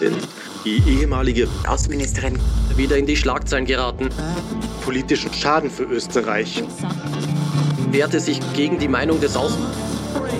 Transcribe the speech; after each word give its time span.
Denn 0.00 0.14
die 0.64 0.82
ehemalige 0.86 1.48
Außenministerin 1.66 2.38
wieder 2.76 2.96
in 2.96 3.06
die 3.06 3.16
Schlagzeilen 3.16 3.66
geraten. 3.66 4.08
Politischen 4.84 5.32
Schaden 5.32 5.70
für 5.70 5.84
Österreich. 5.84 6.62
Wehrte 7.90 8.20
sich 8.20 8.40
gegen 8.54 8.78
die 8.78 8.88
Meinung 8.88 9.20
des 9.20 9.36
Außen. 9.36 9.64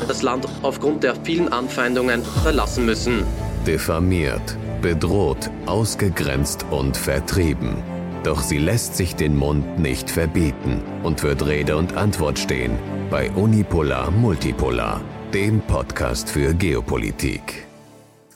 Das 0.08 0.22
Land 0.22 0.46
aufgrund 0.62 1.02
der 1.02 1.14
vielen 1.24 1.52
Anfeindungen 1.52 2.22
verlassen 2.42 2.86
müssen. 2.86 3.24
Diffamiert, 3.66 4.56
bedroht, 4.82 5.50
ausgegrenzt 5.66 6.64
und 6.70 6.96
vertrieben. 6.96 7.82
Doch 8.24 8.42
sie 8.42 8.58
lässt 8.58 8.96
sich 8.96 9.14
den 9.14 9.36
Mund 9.36 9.78
nicht 9.78 10.10
verbieten 10.10 10.82
und 11.04 11.22
wird 11.22 11.46
Rede 11.46 11.76
und 11.76 11.96
Antwort 11.96 12.38
stehen 12.38 12.78
bei 13.10 13.30
Unipolar 13.30 14.10
Multipolar, 14.10 15.00
dem 15.32 15.60
Podcast 15.60 16.28
für 16.28 16.52
Geopolitik. 16.54 17.65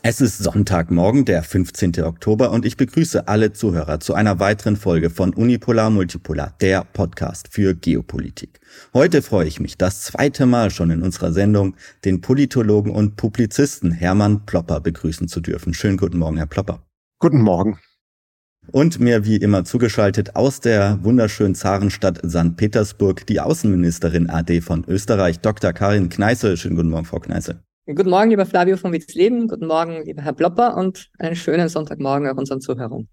Es 0.02 0.22
ist 0.22 0.38
Sonntagmorgen, 0.38 1.26
der 1.26 1.42
15. 1.42 2.02
Oktober, 2.04 2.52
und 2.52 2.64
ich 2.64 2.78
begrüße 2.78 3.28
alle 3.28 3.52
Zuhörer 3.52 4.00
zu 4.00 4.14
einer 4.14 4.40
weiteren 4.40 4.76
Folge 4.76 5.10
von 5.10 5.34
Unipolar 5.34 5.90
Multipolar, 5.90 6.54
der 6.62 6.84
Podcast 6.84 7.48
für 7.50 7.74
Geopolitik. 7.74 8.60
Heute 8.94 9.20
freue 9.20 9.46
ich 9.46 9.60
mich 9.60 9.76
das 9.76 10.00
zweite 10.00 10.46
Mal 10.46 10.70
schon 10.70 10.90
in 10.90 11.02
unserer 11.02 11.32
Sendung, 11.32 11.76
den 12.06 12.22
Politologen 12.22 12.92
und 12.92 13.16
Publizisten 13.16 13.92
Hermann 13.92 14.46
Plopper 14.46 14.80
begrüßen 14.80 15.28
zu 15.28 15.42
dürfen. 15.42 15.74
Schönen 15.74 15.98
guten 15.98 16.16
Morgen, 16.16 16.38
Herr 16.38 16.46
Plopper. 16.46 16.82
Guten 17.18 17.42
Morgen. 17.42 17.78
Und 18.72 19.00
mir 19.00 19.26
wie 19.26 19.36
immer 19.36 19.64
zugeschaltet 19.66 20.34
aus 20.34 20.60
der 20.60 20.98
wunderschönen 21.02 21.54
Zarenstadt 21.54 22.22
St. 22.26 22.56
Petersburg 22.56 23.26
die 23.26 23.40
Außenministerin 23.40 24.30
AD 24.30 24.62
von 24.62 24.82
Österreich, 24.88 25.40
Dr. 25.40 25.74
Karin 25.74 26.08
Kneißel. 26.08 26.56
Schönen 26.56 26.76
guten 26.76 26.88
Morgen, 26.88 27.04
Frau 27.04 27.18
Kneißel. 27.18 27.60
Guten 27.96 28.10
Morgen, 28.10 28.30
lieber 28.30 28.46
Flavio 28.46 28.76
von 28.76 28.92
Witzleben. 28.92 29.48
Guten 29.48 29.66
Morgen, 29.66 30.04
lieber 30.04 30.22
Herr 30.22 30.32
Plopper 30.32 30.76
und 30.76 31.10
einen 31.18 31.34
schönen 31.34 31.68
Sonntagmorgen 31.68 32.28
auch 32.28 32.36
unseren 32.36 32.60
Zuhörern. 32.60 33.08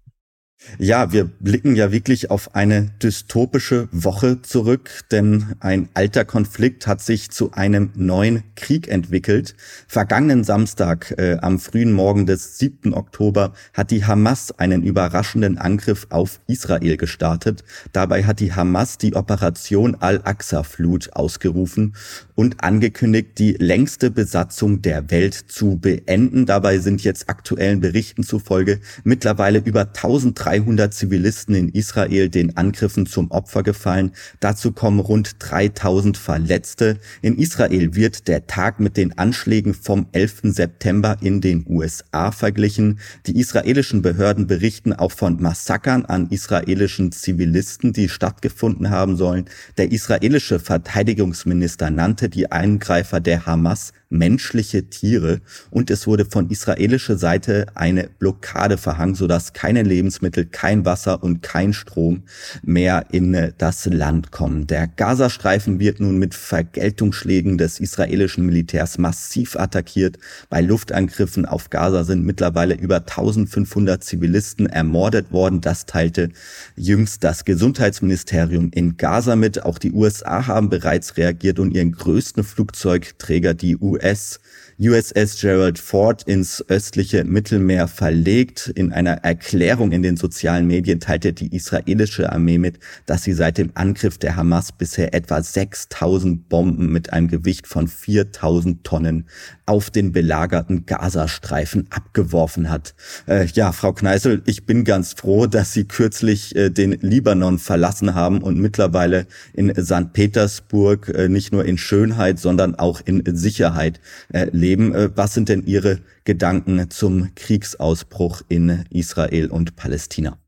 Ja, 0.76 1.12
wir 1.12 1.24
blicken 1.24 1.76
ja 1.76 1.92
wirklich 1.92 2.30
auf 2.30 2.54
eine 2.54 2.90
dystopische 3.02 3.88
Woche 3.92 4.42
zurück, 4.42 4.90
denn 5.10 5.54
ein 5.60 5.88
alter 5.94 6.24
Konflikt 6.24 6.86
hat 6.86 7.00
sich 7.00 7.30
zu 7.30 7.52
einem 7.52 7.90
neuen 7.94 8.42
Krieg 8.56 8.88
entwickelt. 8.88 9.54
Vergangenen 9.86 10.44
Samstag, 10.44 11.14
äh, 11.16 11.38
am 11.40 11.58
frühen 11.58 11.92
Morgen 11.92 12.26
des 12.26 12.58
7. 12.58 12.92
Oktober, 12.92 13.52
hat 13.72 13.90
die 13.92 14.04
Hamas 14.04 14.50
einen 14.58 14.82
überraschenden 14.82 15.58
Angriff 15.58 16.06
auf 16.10 16.40
Israel 16.48 16.96
gestartet. 16.96 17.64
Dabei 17.92 18.24
hat 18.24 18.40
die 18.40 18.52
Hamas 18.52 18.98
die 18.98 19.14
Operation 19.14 19.94
Al-Aqsa-Flut 19.94 21.12
ausgerufen 21.14 21.94
und 22.34 22.62
angekündigt, 22.62 23.38
die 23.38 23.52
längste 23.52 24.10
Besatzung 24.10 24.82
der 24.82 25.10
Welt 25.10 25.34
zu 25.34 25.76
beenden. 25.76 26.46
Dabei 26.46 26.78
sind 26.78 27.02
jetzt 27.04 27.28
aktuellen 27.28 27.80
Berichten 27.80 28.22
zufolge 28.22 28.80
mittlerweile 29.04 29.60
über 29.60 29.82
1300 29.82 30.47
300 30.48 30.94
Zivilisten 30.94 31.54
in 31.54 31.68
Israel 31.68 32.30
den 32.30 32.56
Angriffen 32.56 33.04
zum 33.04 33.30
Opfer 33.30 33.62
gefallen. 33.62 34.12
Dazu 34.40 34.72
kommen 34.72 34.98
rund 34.98 35.36
3000 35.40 36.16
Verletzte. 36.16 36.96
In 37.20 37.36
Israel 37.36 37.94
wird 37.94 38.28
der 38.28 38.46
Tag 38.46 38.80
mit 38.80 38.96
den 38.96 39.18
Anschlägen 39.18 39.74
vom 39.74 40.06
11. 40.12 40.40
September 40.44 41.18
in 41.20 41.42
den 41.42 41.66
USA 41.68 42.32
verglichen. 42.32 42.98
Die 43.26 43.38
israelischen 43.38 44.00
Behörden 44.00 44.46
berichten 44.46 44.94
auch 44.94 45.12
von 45.12 45.38
Massakern 45.38 46.06
an 46.06 46.28
israelischen 46.30 47.12
Zivilisten, 47.12 47.92
die 47.92 48.08
stattgefunden 48.08 48.88
haben 48.88 49.18
sollen. 49.18 49.50
Der 49.76 49.92
israelische 49.92 50.60
Verteidigungsminister 50.60 51.90
nannte 51.90 52.30
die 52.30 52.50
Eingreifer 52.50 53.20
der 53.20 53.44
Hamas 53.44 53.92
menschliche 54.10 54.88
Tiere 54.88 55.40
und 55.70 55.90
es 55.90 56.06
wurde 56.06 56.24
von 56.24 56.48
israelischer 56.48 57.18
Seite 57.18 57.66
eine 57.74 58.08
Blockade 58.18 58.78
verhangen, 58.78 59.14
sodass 59.14 59.52
keine 59.52 59.82
Lebensmittel, 59.82 60.46
kein 60.46 60.84
Wasser 60.84 61.22
und 61.22 61.42
kein 61.42 61.72
Strom 61.72 62.22
mehr 62.62 63.06
in 63.12 63.52
das 63.58 63.86
Land 63.86 64.30
kommen. 64.30 64.66
Der 64.66 64.86
Gazastreifen 64.86 65.78
wird 65.78 66.00
nun 66.00 66.18
mit 66.18 66.34
Vergeltungsschlägen 66.34 67.58
des 67.58 67.80
israelischen 67.80 68.46
Militärs 68.46 68.98
massiv 68.98 69.56
attackiert. 69.56 70.18
Bei 70.48 70.62
Luftangriffen 70.62 71.44
auf 71.44 71.68
Gaza 71.68 72.04
sind 72.04 72.24
mittlerweile 72.24 72.74
über 72.74 72.96
1500 72.96 74.02
Zivilisten 74.02 74.66
ermordet 74.66 75.32
worden. 75.32 75.60
Das 75.60 75.84
teilte 75.84 76.30
jüngst 76.76 77.24
das 77.24 77.44
Gesundheitsministerium 77.44 78.70
in 78.72 78.96
Gaza 78.96 79.36
mit. 79.36 79.62
Auch 79.64 79.78
die 79.78 79.92
USA 79.92 80.46
haben 80.46 80.70
bereits 80.70 81.16
reagiert 81.18 81.58
und 81.58 81.72
ihren 81.72 81.92
größten 81.92 82.42
Flugzeugträger, 82.42 83.52
die 83.52 83.76
US 83.76 83.97
US 84.02 84.38
USS 84.80 85.40
Gerald 85.40 85.76
Ford 85.80 86.22
ins 86.22 86.64
östliche 86.68 87.24
Mittelmeer 87.24 87.88
verlegt. 87.88 88.68
In 88.76 88.92
einer 88.92 89.24
Erklärung 89.24 89.90
in 89.90 90.04
den 90.04 90.16
sozialen 90.16 90.68
Medien 90.68 91.00
teilte 91.00 91.32
die 91.32 91.52
israelische 91.52 92.30
Armee 92.30 92.58
mit, 92.58 92.78
dass 93.04 93.24
sie 93.24 93.32
seit 93.32 93.58
dem 93.58 93.72
Angriff 93.74 94.18
der 94.18 94.36
Hamas 94.36 94.70
bisher 94.70 95.14
etwa 95.14 95.42
6000 95.42 96.48
Bomben 96.48 96.92
mit 96.92 97.12
einem 97.12 97.26
Gewicht 97.26 97.66
von 97.66 97.88
4000 97.88 98.84
Tonnen 98.84 99.26
auf 99.66 99.90
den 99.90 100.12
belagerten 100.12 100.86
Gazastreifen 100.86 101.88
abgeworfen 101.90 102.70
hat. 102.70 102.94
Äh, 103.26 103.46
ja, 103.46 103.72
Frau 103.72 103.92
Kneißl, 103.92 104.42
ich 104.46 104.64
bin 104.64 104.84
ganz 104.84 105.14
froh, 105.14 105.46
dass 105.46 105.72
Sie 105.72 105.86
kürzlich 105.86 106.54
äh, 106.54 106.70
den 106.70 106.92
Libanon 106.92 107.58
verlassen 107.58 108.14
haben 108.14 108.42
und 108.42 108.58
mittlerweile 108.58 109.26
in 109.54 109.74
St. 109.74 110.12
Petersburg 110.12 111.08
äh, 111.08 111.28
nicht 111.28 111.52
nur 111.52 111.64
in 111.64 111.78
Schönheit, 111.78 112.38
sondern 112.38 112.76
auch 112.76 113.00
in 113.04 113.24
Sicherheit 113.36 114.00
äh, 114.32 114.46
leben. 114.68 114.94
Äh, 114.94 115.10
was 115.16 115.34
sind 115.34 115.48
denn 115.48 115.64
Ihre 115.66 116.00
Gedanken 116.24 116.90
zum 116.90 117.34
Kriegsausbruch 117.34 118.42
in 118.48 118.84
Israel 118.90 119.50
und 119.50 119.76
Palästina? 119.76 120.38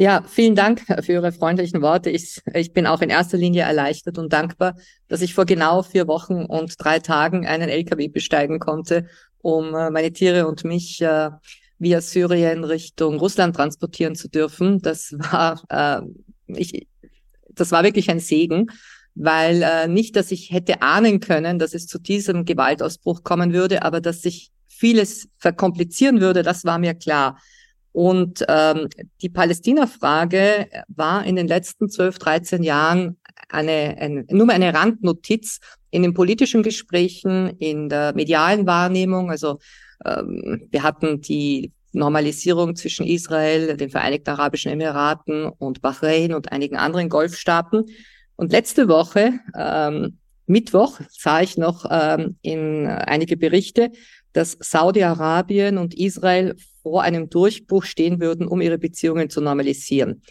Ja, 0.00 0.22
vielen 0.28 0.54
Dank 0.54 0.82
für 1.04 1.12
Ihre 1.12 1.32
freundlichen 1.32 1.82
Worte. 1.82 2.10
Ich, 2.10 2.40
ich 2.54 2.72
bin 2.72 2.86
auch 2.86 3.02
in 3.02 3.10
erster 3.10 3.36
Linie 3.36 3.62
erleichtert 3.62 4.16
und 4.16 4.32
dankbar, 4.32 4.76
dass 5.08 5.22
ich 5.22 5.34
vor 5.34 5.44
genau 5.44 5.82
vier 5.82 6.06
Wochen 6.06 6.44
und 6.44 6.74
drei 6.78 7.00
Tagen 7.00 7.46
einen 7.46 7.68
LKW 7.68 8.06
besteigen 8.08 8.60
konnte, 8.60 9.06
um 9.42 9.74
äh, 9.74 9.90
meine 9.90 10.12
Tiere 10.12 10.46
und 10.46 10.64
mich 10.64 11.02
äh, 11.02 11.30
via 11.80 12.00
Syrien 12.00 12.62
Richtung 12.64 13.18
Russland 13.18 13.56
transportieren 13.56 14.14
zu 14.14 14.28
dürfen. 14.28 14.80
Das 14.80 15.14
war, 15.18 15.60
äh, 15.68 16.00
ich, 16.46 16.86
das 17.50 17.72
war 17.72 17.82
wirklich 17.82 18.08
ein 18.08 18.20
Segen, 18.20 18.70
weil 19.18 19.62
äh, 19.62 19.88
nicht, 19.88 20.14
dass 20.16 20.30
ich 20.30 20.52
hätte 20.52 20.80
ahnen 20.80 21.18
können, 21.20 21.58
dass 21.58 21.74
es 21.74 21.86
zu 21.86 21.98
diesem 21.98 22.44
Gewaltausbruch 22.44 23.24
kommen 23.24 23.52
würde, 23.52 23.82
aber 23.82 24.00
dass 24.00 24.22
sich 24.22 24.50
vieles 24.68 25.28
verkomplizieren 25.38 26.20
würde, 26.20 26.42
das 26.42 26.64
war 26.64 26.78
mir 26.78 26.94
klar. 26.94 27.38
Und 27.90 28.44
ähm, 28.48 28.88
die 29.20 29.28
Palästina-Frage 29.28 30.68
war 30.86 31.24
in 31.24 31.34
den 31.34 31.48
letzten 31.48 31.88
12, 31.88 32.18
13 32.18 32.62
Jahren 32.62 33.16
eine, 33.48 33.96
eine, 33.98 34.24
nur 34.30 34.48
eine 34.50 34.72
Randnotiz 34.72 35.58
in 35.90 36.02
den 36.02 36.14
politischen 36.14 36.62
Gesprächen, 36.62 37.48
in 37.58 37.88
der 37.88 38.14
medialen 38.14 38.66
Wahrnehmung. 38.66 39.30
Also 39.30 39.58
ähm, 40.04 40.68
wir 40.70 40.84
hatten 40.84 41.22
die 41.22 41.72
Normalisierung 41.92 42.76
zwischen 42.76 43.04
Israel, 43.04 43.76
den 43.76 43.90
Vereinigten 43.90 44.30
Arabischen 44.30 44.70
Emiraten 44.70 45.46
und 45.46 45.80
Bahrain 45.80 46.34
und 46.34 46.52
einigen 46.52 46.76
anderen 46.76 47.08
Golfstaaten. 47.08 47.86
Und 48.38 48.52
letzte 48.52 48.86
Woche, 48.86 49.40
ähm, 49.58 50.18
Mittwoch, 50.46 51.00
sah 51.10 51.40
ich 51.40 51.58
noch 51.58 51.84
ähm, 51.90 52.36
in 52.40 52.86
einige 52.86 53.36
Berichte, 53.36 53.90
dass 54.32 54.56
Saudi-Arabien 54.60 55.76
und 55.76 55.94
Israel 55.94 56.54
vor 56.82 57.02
einem 57.02 57.28
Durchbruch 57.30 57.82
stehen 57.82 58.20
würden, 58.20 58.46
um 58.46 58.60
ihre 58.60 58.78
Beziehungen 58.78 59.28
zu 59.28 59.40
normalisieren. 59.40 60.22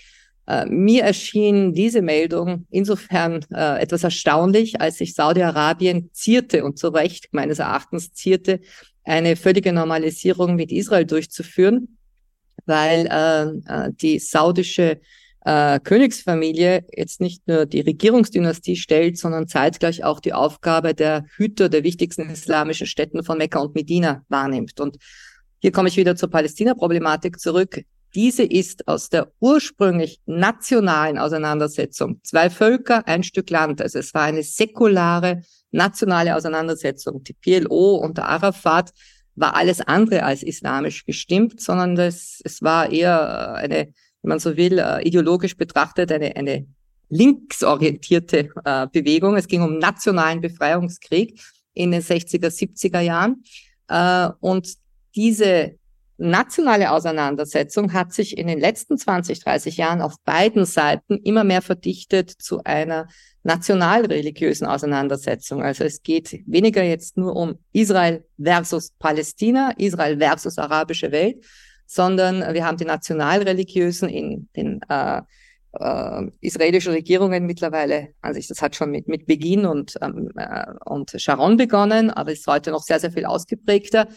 Äh, 0.48 0.68
mir 0.68 1.04
erschien 1.04 1.74
diese 1.74 2.02
Meldung 2.02 2.66
insofern 2.70 3.46
äh, 3.54 3.82
etwas 3.82 4.06
erstaunlich, 4.06 4.80
als 4.80 5.00
sich 5.00 5.14
Saudi-Arabien 5.14 6.10
zierte 6.14 6.64
und 6.64 6.80
zu 6.80 6.88
Recht 6.88 7.28
meines 7.34 7.60
Erachtens 7.60 8.14
zierte, 8.14 8.62
eine 9.04 9.36
völlige 9.36 9.74
Normalisierung 9.74 10.56
mit 10.56 10.72
Israel 10.72 11.06
durchzuführen, 11.06 11.98
weil 12.66 13.06
äh, 13.08 13.88
äh 13.88 13.92
die 13.92 14.20
saudische 14.20 15.02
äh, 15.48 15.80
Königsfamilie 15.80 16.84
jetzt 16.94 17.22
nicht 17.22 17.48
nur 17.48 17.66
die 17.66 17.80
Regierungsdynastie 17.80 18.76
stellt, 18.76 19.18
sondern 19.18 19.48
zeitgleich 19.48 20.04
auch 20.04 20.20
die 20.20 20.34
Aufgabe 20.34 20.94
der 20.94 21.24
Hüter 21.38 21.70
der 21.70 21.86
wichtigsten 21.86 22.30
islamischen 22.30 22.86
Städten 22.86 23.24
von 23.24 23.38
Mekka 23.38 23.60
und 23.60 23.74
Medina 23.74 24.26
wahrnimmt. 24.28 24.82
Und 24.82 24.98
hier 25.60 25.72
komme 25.72 25.88
ich 25.88 25.96
wieder 25.96 26.18
zur 26.18 26.30
Palästina-Problematik 26.30 27.40
zurück. 27.40 27.82
Diese 28.14 28.44
ist 28.44 28.90
aus 28.90 29.08
der 29.08 29.32
ursprünglich 29.40 30.20
nationalen 30.26 31.18
Auseinandersetzung, 31.18 32.20
zwei 32.24 32.50
Völker, 32.50 33.08
ein 33.08 33.24
Stück 33.24 33.50
Land, 33.50 33.82
also 33.82 34.00
es 34.00 34.14
war 34.14 34.24
eine 34.24 34.44
säkulare 34.44 35.44
nationale 35.72 36.36
Auseinandersetzung. 36.36 37.24
Die 37.24 37.34
PLO 37.34 37.96
unter 37.96 38.28
Arafat 38.28 38.92
war 39.36 39.56
alles 39.56 39.80
andere 39.80 40.24
als 40.24 40.44
islamisch 40.44 41.06
gestimmt, 41.06 41.62
sondern 41.62 41.96
das, 41.96 42.42
es 42.44 42.62
war 42.62 42.92
eher 42.92 43.54
eine 43.54 43.94
wenn 44.22 44.30
man 44.30 44.40
so 44.40 44.58
will, 44.58 44.80
äh, 44.80 45.02
ideologisch 45.04 45.58
betrachtet 45.58 46.12
eine, 46.12 46.36
eine 46.36 46.68
linksorientierte 47.10 48.50
äh, 48.66 48.88
Bewegung. 48.92 49.36
Es 49.38 49.48
ging 49.48 49.62
um 49.62 49.78
nationalen 49.78 50.42
Befreiungskrieg 50.42 51.40
in 51.74 51.92
den 51.92 52.02
60er, 52.02 52.48
70er 52.48 53.00
Jahren. 53.00 53.44
Äh, 53.88 54.30
und 54.40 54.74
diese 55.16 55.78
nationale 56.18 56.92
Auseinandersetzung 56.92 57.94
hat 57.94 58.12
sich 58.12 58.38
in 58.38 58.48
den 58.48 58.60
letzten 58.60 58.98
20, 58.98 59.40
30 59.40 59.78
Jahren 59.78 60.02
auf 60.02 60.16
beiden 60.26 60.66
Seiten 60.66 61.18
immer 61.18 61.44
mehr 61.44 61.62
verdichtet 61.62 62.32
zu 62.32 62.64
einer 62.64 63.08
nationalreligiösen 63.44 64.68
Auseinandersetzung. 64.68 65.62
Also 65.62 65.84
es 65.84 66.02
geht 66.02 66.42
weniger 66.48 66.84
jetzt 66.84 67.18
nur 67.18 67.36
um 67.36 67.60
Israel 67.72 68.26
versus 68.42 68.92
Palästina, 69.00 69.72
Israel 69.78 70.18
versus 70.18 70.58
arabische 70.58 71.12
Welt, 71.12 71.46
sondern 71.88 72.54
wir 72.54 72.66
haben 72.66 72.78
die 72.78 72.86
nationalreligiösen 72.86 74.10
in 74.10 74.50
den 74.56 74.82
äh, 74.90 75.22
äh, 75.74 76.24
israelischen 76.42 76.94
Regierungen 76.94 77.46
mittlerweile, 77.46 78.10
also 78.22 78.40
das 78.48 78.62
hat 78.62 78.76
schon 78.76 78.92
mit, 78.92 79.08
mit 79.08 79.26
Beginn 79.26 79.66
und, 79.66 79.98
ähm, 80.02 80.30
äh, 80.36 80.66
und 80.86 81.12
Sharon 81.18 81.58
begonnen, 81.58 82.12
aber 82.12 82.32
ist 82.32 82.48
heute 82.48 82.72
noch 82.72 82.84
sehr, 82.84 83.00
sehr 83.00 83.12
viel 83.12 83.26
ausgeprägter, 83.26 84.08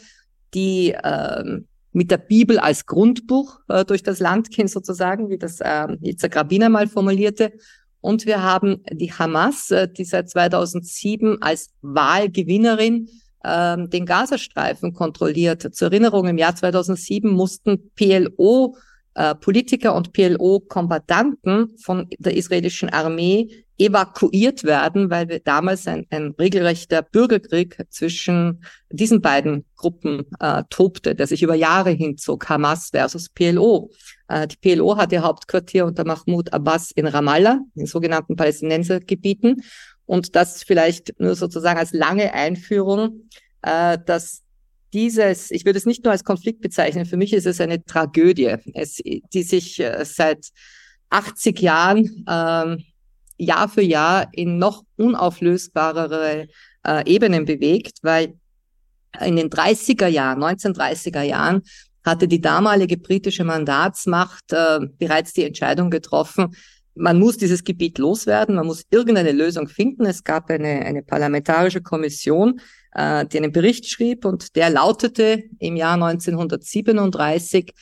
die 0.52 0.94
ähm, 1.02 1.66
mit 1.92 2.10
der 2.10 2.18
Bibel 2.18 2.58
als 2.58 2.86
Grundbuch 2.86 3.60
äh, 3.68 3.84
durch 3.84 4.02
das 4.02 4.20
Land 4.20 4.50
gehen 4.50 4.68
sozusagen, 4.68 5.28
wie 5.28 5.38
das 5.38 5.60
äh, 5.60 5.88
Yitzhak 6.02 6.36
Rabin 6.36 6.64
einmal 6.64 6.86
formulierte. 6.86 7.52
Und 8.00 8.26
wir 8.26 8.42
haben 8.42 8.82
die 8.90 9.12
Hamas, 9.12 9.70
äh, 9.70 9.88
die 9.88 10.04
seit 10.04 10.30
2007 10.30 11.42
als 11.42 11.70
Wahlgewinnerin 11.82 13.08
äh, 13.42 13.76
den 13.88 14.06
Gazastreifen 14.06 14.92
kontrolliert. 14.92 15.74
Zur 15.74 15.88
Erinnerung, 15.88 16.26
im 16.28 16.38
Jahr 16.38 16.54
2007 16.54 17.30
mussten 17.30 17.90
PLO 17.94 18.76
äh, 19.14 19.34
Politiker 19.34 19.94
und 19.94 20.12
PLO-Kombatanten 20.12 21.76
von 21.78 22.08
der 22.18 22.36
israelischen 22.36 22.88
Armee 22.90 23.64
evakuiert 23.76 24.62
werden, 24.64 25.10
weil 25.10 25.28
wir 25.28 25.40
damals 25.40 25.86
ein, 25.86 26.06
ein 26.10 26.34
regelrechter 26.38 27.02
Bürgerkrieg 27.02 27.82
zwischen 27.88 28.62
diesen 28.90 29.22
beiden 29.22 29.64
Gruppen 29.76 30.26
äh, 30.38 30.62
tobte, 30.68 31.14
der 31.14 31.26
sich 31.26 31.42
über 31.42 31.54
Jahre 31.54 31.90
hinzog, 31.90 32.48
Hamas 32.48 32.90
versus 32.90 33.30
PLO. 33.30 33.90
Äh, 34.28 34.46
die 34.48 34.56
PLO 34.56 34.96
hat 34.96 35.12
ihr 35.12 35.22
Hauptquartier 35.22 35.86
unter 35.86 36.04
Mahmoud 36.04 36.52
Abbas 36.52 36.90
in 36.90 37.06
Ramallah, 37.06 37.60
in 37.74 37.86
sogenannten 37.86 38.36
Palästinensergebieten. 38.36 39.62
Und 40.10 40.34
das 40.34 40.64
vielleicht 40.64 41.20
nur 41.20 41.36
sozusagen 41.36 41.78
als 41.78 41.92
lange 41.92 42.34
Einführung, 42.34 43.28
äh, 43.62 43.96
dass 44.04 44.42
dieses, 44.92 45.52
ich 45.52 45.64
würde 45.64 45.78
es 45.78 45.86
nicht 45.86 46.02
nur 46.02 46.10
als 46.10 46.24
Konflikt 46.24 46.60
bezeichnen, 46.60 47.06
für 47.06 47.16
mich 47.16 47.32
ist 47.32 47.46
es 47.46 47.60
eine 47.60 47.84
Tragödie, 47.84 48.56
es, 48.74 48.96
die 48.96 49.42
sich 49.44 49.78
äh, 49.78 50.04
seit 50.04 50.48
80 51.10 51.60
Jahren 51.60 52.24
ähm, 52.28 52.82
Jahr 53.38 53.68
für 53.68 53.82
Jahr 53.82 54.26
in 54.32 54.58
noch 54.58 54.82
unauflösbarere 54.96 56.48
äh, 56.84 57.08
Ebenen 57.08 57.44
bewegt, 57.44 57.98
weil 58.02 58.34
in 59.24 59.36
den 59.36 59.48
30er 59.48 60.08
Jahren, 60.08 60.42
1930er 60.42 61.22
Jahren, 61.22 61.62
hatte 62.04 62.26
die 62.26 62.40
damalige 62.40 62.98
britische 62.98 63.44
Mandatsmacht 63.44 64.52
äh, 64.52 64.80
bereits 64.98 65.34
die 65.34 65.44
Entscheidung 65.44 65.88
getroffen, 65.88 66.56
man 67.00 67.18
muss 67.18 67.38
dieses 67.38 67.64
Gebiet 67.64 67.98
loswerden, 67.98 68.54
man 68.54 68.66
muss 68.66 68.84
irgendeine 68.90 69.32
Lösung 69.32 69.68
finden. 69.68 70.04
Es 70.04 70.22
gab 70.22 70.50
eine, 70.50 70.84
eine 70.84 71.02
parlamentarische 71.02 71.80
Kommission, 71.80 72.60
äh, 72.92 73.26
die 73.26 73.38
einen 73.38 73.52
Bericht 73.52 73.88
schrieb 73.88 74.24
und 74.24 74.54
der 74.54 74.70
lautete 74.70 75.44
im 75.58 75.76
Jahr 75.76 75.94
1937 75.94 77.72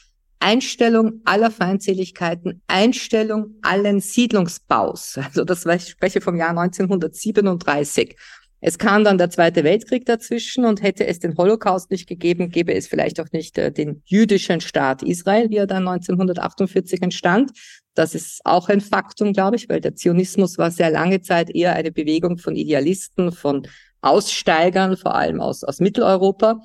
Einstellung 0.41 1.21
aller 1.25 1.51
Feindseligkeiten, 1.51 2.63
Einstellung 2.69 3.57
allen 3.63 4.01
Siedlungsbaus. 4.01 5.19
Also 5.25 5.45
das 5.45 5.67
war, 5.67 5.75
ich 5.75 5.89
spreche 5.89 6.21
vom 6.21 6.37
Jahr 6.37 6.51
1937. 6.51 8.17
Es 8.61 8.79
kam 8.79 9.05
dann 9.05 9.19
der 9.19 9.31
Zweite 9.31 9.63
Weltkrieg 9.63 10.05
dazwischen 10.05 10.65
und 10.65 10.83
hätte 10.83 11.07
es 11.07 11.21
den 11.21 11.37
Holocaust 11.37 11.91
nicht 11.91 12.09
gegeben, 12.09 12.51
gäbe 12.51 12.75
es 12.75 12.89
vielleicht 12.89 13.21
auch 13.21 13.31
nicht 13.33 13.57
äh, 13.59 13.71
den 13.71 14.03
jüdischen 14.05 14.61
Staat 14.61 15.03
Israel, 15.03 15.51
wie 15.51 15.57
er 15.57 15.67
dann 15.67 15.87
1948 15.87 17.03
entstand. 17.03 17.53
Das 17.99 18.15
ist 18.15 18.43
auch 18.45 18.69
ein 18.69 18.81
Faktum, 18.81 19.33
glaube 19.33 19.57
ich, 19.57 19.69
weil 19.69 19.81
der 19.81 19.97
Zionismus 19.97 20.57
war 20.57 20.71
sehr 20.71 20.89
lange 20.91 21.21
Zeit 21.21 21.51
eher 21.51 21.75
eine 21.75 21.91
Bewegung 21.91 22.39
von 22.39 22.55
Idealisten, 22.55 23.33
von 23.33 23.67
Aussteigern, 24.03 24.97
vor 24.97 25.17
allem 25.17 25.41
aus, 25.41 25.65
aus 25.65 25.81
Mitteleuropa. 25.81 26.61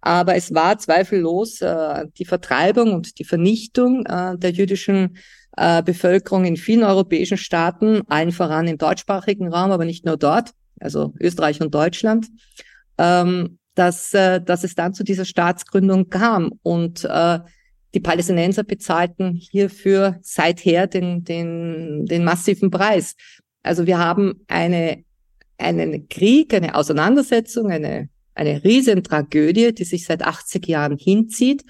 Aber 0.00 0.36
es 0.36 0.54
war 0.54 0.78
zweifellos 0.78 1.60
äh, 1.60 2.06
die 2.16 2.24
Vertreibung 2.24 2.94
und 2.94 3.18
die 3.18 3.24
Vernichtung 3.24 4.06
äh, 4.06 4.38
der 4.38 4.52
jüdischen 4.52 5.18
äh, 5.58 5.82
Bevölkerung 5.82 6.46
in 6.46 6.56
vielen 6.56 6.84
europäischen 6.84 7.36
Staaten, 7.36 8.00
allen 8.08 8.32
voran 8.32 8.66
im 8.66 8.78
deutschsprachigen 8.78 9.52
Raum, 9.52 9.72
aber 9.72 9.84
nicht 9.84 10.06
nur 10.06 10.16
dort, 10.16 10.52
also 10.80 11.12
Österreich 11.20 11.60
und 11.60 11.74
Deutschland, 11.74 12.28
ähm, 12.96 13.58
dass, 13.74 14.14
äh, 14.14 14.40
dass 14.40 14.64
es 14.64 14.74
dann 14.74 14.94
zu 14.94 15.04
dieser 15.04 15.26
Staatsgründung 15.26 16.08
kam. 16.08 16.52
Und 16.62 17.04
äh, 17.04 17.40
die 17.94 18.00
Palästinenser 18.00 18.64
bezahlten 18.64 19.34
hierfür 19.34 20.18
seither 20.22 20.86
den, 20.86 21.24
den, 21.24 22.06
den 22.06 22.24
massiven 22.24 22.70
Preis. 22.70 23.16
Also 23.62 23.86
wir 23.86 23.98
haben 23.98 24.44
eine, 24.48 25.04
einen 25.58 26.08
Krieg, 26.08 26.54
eine 26.54 26.74
Auseinandersetzung, 26.74 27.70
eine 27.70 28.08
eine 28.40 28.64
Riesentragödie, 28.64 29.74
die 29.74 29.84
sich 29.84 30.06
seit 30.06 30.22
80 30.22 30.66
Jahren 30.66 30.96
hinzieht 30.96 31.64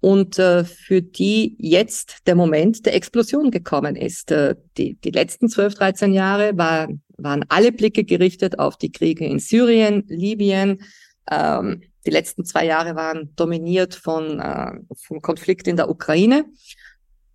und 0.00 0.38
äh, 0.38 0.64
für 0.64 1.00
die 1.00 1.56
jetzt 1.58 2.26
der 2.26 2.34
Moment 2.34 2.86
der 2.86 2.94
Explosion 2.94 3.50
gekommen 3.50 3.96
ist. 3.96 4.30
Äh, 4.32 4.56
die, 4.76 4.94
die 4.96 5.10
letzten 5.10 5.48
12, 5.48 5.74
13 5.74 6.12
Jahre 6.12 6.56
war, 6.56 6.88
waren 7.16 7.44
alle 7.48 7.72
Blicke 7.72 8.04
gerichtet 8.04 8.58
auf 8.58 8.76
die 8.76 8.92
Kriege 8.92 9.26
in 9.26 9.38
Syrien, 9.38 10.04
Libyen. 10.08 10.82
Ähm, 11.30 11.82
die 12.08 12.14
letzten 12.14 12.46
zwei 12.46 12.64
Jahre 12.64 12.96
waren 12.96 13.34
dominiert 13.36 13.94
von 13.94 14.40
äh, 14.40 14.72
vom 14.94 15.20
Konflikt 15.20 15.68
in 15.68 15.76
der 15.76 15.90
Ukraine. 15.90 16.46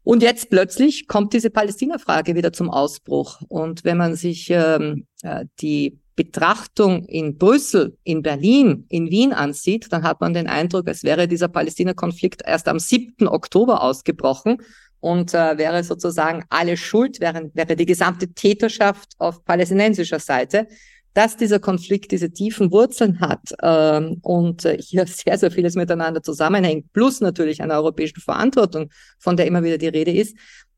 Und 0.01 0.23
jetzt 0.23 0.49
plötzlich 0.49 1.07
kommt 1.07 1.33
diese 1.33 1.51
Palästina-Frage 1.51 2.33
wieder 2.33 2.51
zum 2.51 2.71
Ausbruch. 2.71 3.41
Und 3.49 3.83
wenn 3.83 3.97
man 3.97 4.15
sich 4.15 4.49
ähm, 4.49 5.05
äh, 5.21 5.45
die 5.61 5.99
Betrachtung 6.15 7.05
in 7.05 7.37
Brüssel, 7.37 7.97
in 8.03 8.23
Berlin, 8.23 8.87
in 8.89 9.11
Wien 9.11 9.31
ansieht, 9.31 9.93
dann 9.93 10.01
hat 10.01 10.21
man 10.21 10.33
den 10.33 10.47
Eindruck, 10.47 10.87
als 10.87 11.03
wäre 11.03 11.27
dieser 11.27 11.49
Palästina-Konflikt 11.49 12.41
erst 12.43 12.67
am 12.67 12.79
7. 12.79 13.27
Oktober 13.27 13.83
ausgebrochen 13.83 14.57
und 14.99 15.35
äh, 15.35 15.57
wäre 15.59 15.83
sozusagen 15.83 16.45
alle 16.49 16.77
Schuld, 16.77 17.19
wäre, 17.19 17.51
wäre 17.53 17.75
die 17.75 17.85
gesamte 17.85 18.33
Täterschaft 18.33 19.11
auf 19.19 19.45
palästinensischer 19.45 20.19
Seite. 20.19 20.67
Dass 21.13 21.37
dieser 21.37 21.59
Konflikt 21.59 22.11
diese 22.11 22.31
tiefen 22.31 22.71
Wurzeln 22.71 23.19
hat 23.19 23.53
ähm, 23.61 24.17
und 24.21 24.65
äh, 24.65 24.77
hier 24.79 25.05
sehr, 25.07 25.37
sehr 25.37 25.51
vieles 25.51 25.75
miteinander 25.75 26.23
zusammenhängt, 26.23 26.91
plus 26.93 27.21
natürlich 27.21 27.61
eine 27.61 27.73
europäische 27.73 28.19
Verantwortung, 28.19 28.89
von 29.19 29.37
der 29.37 29.47
immer 29.47 29.63
wieder 29.63 29.77
die 29.77 29.87
Rede 29.87 30.11
ist, 30.11 30.35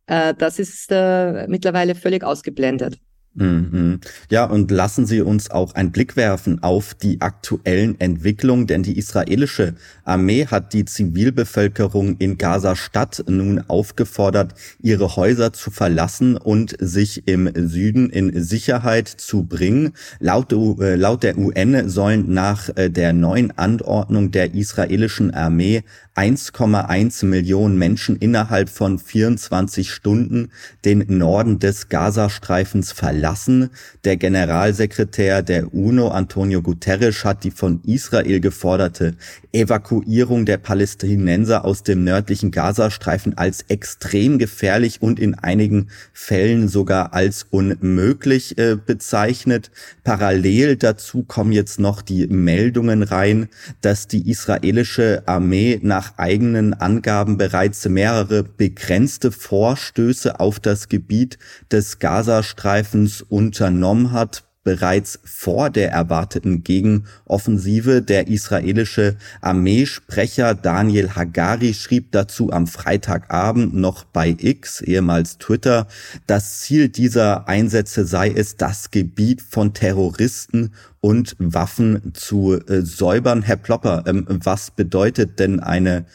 äh, 0.08 0.34
das 0.34 0.60
ist 0.60 0.92
äh, 0.92 1.48
mittlerweile 1.48 1.96
völlig 1.96 2.24
ausgeblendet. 2.24 3.00
Mhm. 3.36 4.00
Ja, 4.30 4.46
und 4.46 4.72
lassen 4.72 5.06
Sie 5.06 5.22
uns 5.22 5.51
auch 5.51 5.75
einen 5.75 5.92
Blick 5.92 6.15
werfen 6.15 6.63
auf 6.63 6.94
die 6.94 7.20
aktuellen 7.20 8.00
Entwicklungen, 8.00 8.65
denn 8.65 8.82
die 8.82 8.98
israelische 8.98 9.75
Armee 10.06 10.48
hat 10.48 10.72
die 10.72 10.86
Zivilbevölkerung 10.86 12.15
in 12.18 12.38
Gaza-Stadt 12.38 13.25
nun 13.27 13.62
aufgefordert, 13.68 14.54
ihre 14.82 15.18
Häuser 15.18 15.51
zu 15.51 15.70
verlassen 15.70 16.38
und 16.38 16.77
sich 16.80 17.27
im 17.27 17.51
Süden 17.56 18.10
in 18.10 18.42
Sicherheit 18.42 19.10
zu 19.10 19.44
bringen. 19.44 19.92
Laut, 20.20 20.54
äh, 20.54 20.96
laut 20.96 21.24
der 21.24 21.38
UN 21.38 21.89
sollen 21.89 22.34
nach 22.34 22.70
äh, 22.77 22.89
der 22.89 23.12
neuen 23.12 23.58
Anordnung 23.58 24.32
der 24.32 24.54
israelischen 24.54 25.34
Armee 25.34 25.84
1,1 26.16 27.26
Millionen 27.26 27.78
Menschen 27.78 28.16
innerhalb 28.16 28.70
von 28.70 29.00
24 29.00 29.92
Stunden 29.92 30.50
den 30.86 31.04
Norden 31.10 31.60
des 31.60 31.90
Gazastreifens 31.90 32.94
verlassen. 32.94 33.70
Der 34.06 34.16
Generalsekretär 34.16 35.44
der 35.44 35.74
UNO, 35.74 36.08
Antonio 36.08 36.62
Guterres, 36.62 37.26
hat 37.26 37.44
die 37.44 37.52
von 37.52 37.82
Israel 37.84 38.40
geforderte 38.40 39.16
Evakuierung 39.52 40.46
der 40.46 40.58
Palästinenser 40.58 41.66
aus 41.66 41.84
dem 41.84 42.06
nördlichen 42.06 42.52
Gazastreifen 42.52 43.38
als 43.38 43.64
extrem 43.68 44.38
gefährlich 44.40 45.02
und 45.02 45.20
in 45.20 45.36
einigen 45.36 45.90
Fällen 46.14 46.70
sogar 46.70 47.14
als 47.14 47.46
unmöglich 47.50 48.58
äh, 48.58 48.78
bezeichnet. 48.78 49.70
Parallel 50.06 50.78
dazu 50.78 51.24
kommen 51.24 51.52
jetzt 51.52 51.80
noch 51.80 52.02
die 52.02 52.28
Meldungen 52.28 53.04
rein, 53.04 53.50
dass 53.82 54.08
die 54.08 54.30
israelische 54.30 55.24
Armee 55.26 55.80
nach 55.82 56.05
nach 56.06 56.18
eigenen 56.18 56.74
Angaben 56.74 57.38
bereits 57.38 57.88
mehrere 57.88 58.44
begrenzte 58.44 59.32
Vorstöße 59.32 60.40
auf 60.40 60.60
das 60.60 60.88
Gebiet 60.88 61.38
des 61.72 62.00
Gazastreifens 62.00 63.22
unternommen 63.22 64.12
hat, 64.12 64.44
bereits 64.66 65.20
vor 65.24 65.70
der 65.70 65.92
erwarteten 65.92 66.66
Gegenoffensive. 66.66 68.02
Der 68.02 68.28
israelische 68.28 69.16
Armeesprecher 69.40 70.56
Daniel 70.56 71.12
Hagari 71.16 71.74
schrieb 71.74 72.12
dazu 72.12 72.52
am 72.52 72.68
Freitagabend 72.68 73.74
noch 73.74 74.04
bei 74.04 74.36
X, 74.38 74.82
ehemals 74.82 75.38
Twitter, 75.38 75.88
das 76.28 76.60
Ziel 76.60 76.90
dieser 76.90 77.48
Einsätze 77.48 78.06
sei 78.06 78.32
es, 78.32 78.58
das 78.58 78.92
Gebiet 78.92 79.42
von 79.42 79.74
Terroristen 79.74 80.72
und 81.06 81.36
Waffen 81.38 82.16
zu 82.16 82.54
äh, 82.54 82.82
säubern. 82.82 83.44
Herr 83.44 83.58
Plopper, 83.58 84.06
ähm, 84.08 84.26
was 84.28 84.72
bedeutet 84.72 85.38
denn 85.38 85.60
eine, 85.60 86.06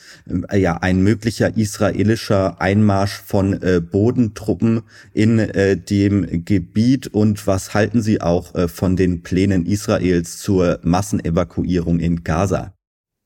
äh, 0.50 0.58
ja, 0.58 0.78
ein 0.78 1.00
möglicher 1.00 1.56
israelischer 1.56 2.60
Einmarsch 2.60 3.12
von 3.24 3.62
äh, 3.62 3.80
Bodentruppen 3.80 4.82
in 5.12 5.38
äh, 5.38 5.76
dem 5.76 6.44
Gebiet 6.44 7.06
und 7.06 7.46
was 7.46 7.72
halten 7.72 8.02
Sie 8.02 8.20
auch 8.20 8.39
äh, 8.54 8.68
von 8.68 8.96
den 8.96 9.22
Plänen 9.22 9.66
Israels 9.66 10.38
zur 10.38 10.80
Massenevakuierung 10.82 12.00
in 12.00 12.24
Gaza? 12.24 12.74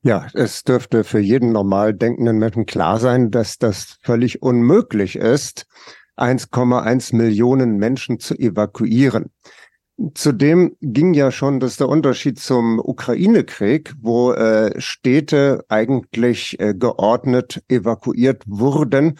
Ja, 0.02 0.26
es 0.34 0.64
dürfte 0.64 1.02
für 1.02 1.18
jeden 1.18 1.52
normal 1.52 1.94
denkenden 1.94 2.38
Menschen 2.38 2.66
klar 2.66 3.00
sein, 3.00 3.30
dass 3.30 3.58
das 3.58 3.96
völlig 4.02 4.42
unmöglich 4.42 5.16
ist, 5.16 5.66
1,1 6.18 7.16
Millionen 7.16 7.78
Menschen 7.78 8.20
zu 8.20 8.34
evakuieren. 8.34 9.30
Zudem 10.14 10.76
ging 10.80 11.14
ja 11.14 11.30
schon, 11.30 11.60
das 11.60 11.72
ist 11.72 11.80
der 11.80 11.88
Unterschied 11.88 12.38
zum 12.38 12.80
Ukraine-Krieg, 12.80 13.94
wo 14.00 14.32
äh, 14.32 14.78
Städte 14.80 15.64
eigentlich 15.68 16.58
äh, 16.58 16.74
geordnet 16.74 17.62
evakuiert 17.68 18.42
wurden, 18.46 19.18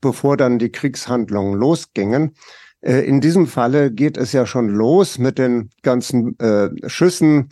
bevor 0.00 0.36
dann 0.36 0.58
die 0.58 0.72
Kriegshandlungen 0.72 1.60
losgingen. 1.60 2.34
Äh, 2.84 3.00
in 3.00 3.20
diesem 3.20 3.46
Falle 3.46 3.90
geht 3.90 4.16
es 4.16 4.32
ja 4.32 4.46
schon 4.46 4.68
los 4.68 5.18
mit 5.18 5.38
den 5.38 5.70
ganzen 5.82 6.38
äh, 6.38 6.68
Schüssen 6.86 7.48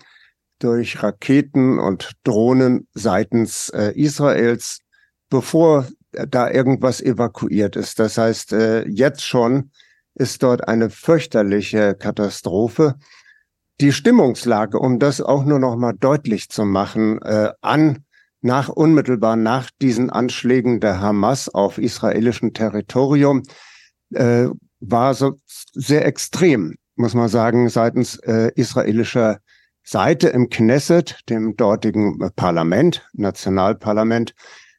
durch 0.59 1.03
Raketen 1.03 1.79
und 1.79 2.13
Drohnen 2.23 2.87
seitens 2.93 3.71
äh, 3.71 3.93
Israels, 3.97 4.81
bevor 5.31 5.87
da 6.13 6.51
irgendwas 6.51 7.01
evakuiert 7.01 7.77
ist. 7.77 7.99
Das 7.99 8.19
heißt, 8.19 8.53
äh, 8.53 8.87
jetzt 8.89 9.25
schon 9.25 9.71
ist 10.15 10.43
dort 10.43 10.69
eine 10.69 10.91
fürchterliche 10.91 11.95
Katastrophe. 11.95 12.97
Die 13.81 13.93
Stimmungslage, 13.93 14.79
um 14.79 14.99
das 14.99 15.23
auch 15.23 15.45
nur 15.45 15.59
noch 15.59 15.77
mal 15.77 15.95
deutlich 15.95 16.51
zu 16.51 16.67
machen, 16.67 17.21
äh, 17.23 17.53
an 17.63 18.05
nach 18.43 18.69
unmittelbar 18.69 19.37
nach 19.37 19.71
diesen 19.81 20.11
Anschlägen 20.11 20.81
der 20.81 21.01
Hamas 21.01 21.49
auf 21.49 21.79
israelischem 21.79 22.53
Territorium 22.53 23.43
äh, 24.13 24.49
war 24.83 25.15
so 25.15 25.41
sehr 25.73 26.05
extrem, 26.05 26.77
muss 26.97 27.15
man 27.15 27.29
sagen, 27.29 27.69
seitens 27.69 28.17
äh, 28.17 28.51
israelischer 28.57 29.39
Seite 29.85 30.29
im 30.29 30.49
Knesset, 30.49 31.21
dem 31.29 31.57
dortigen 31.57 32.19
Parlament, 32.37 33.07
Nationalparlament, 33.15 34.35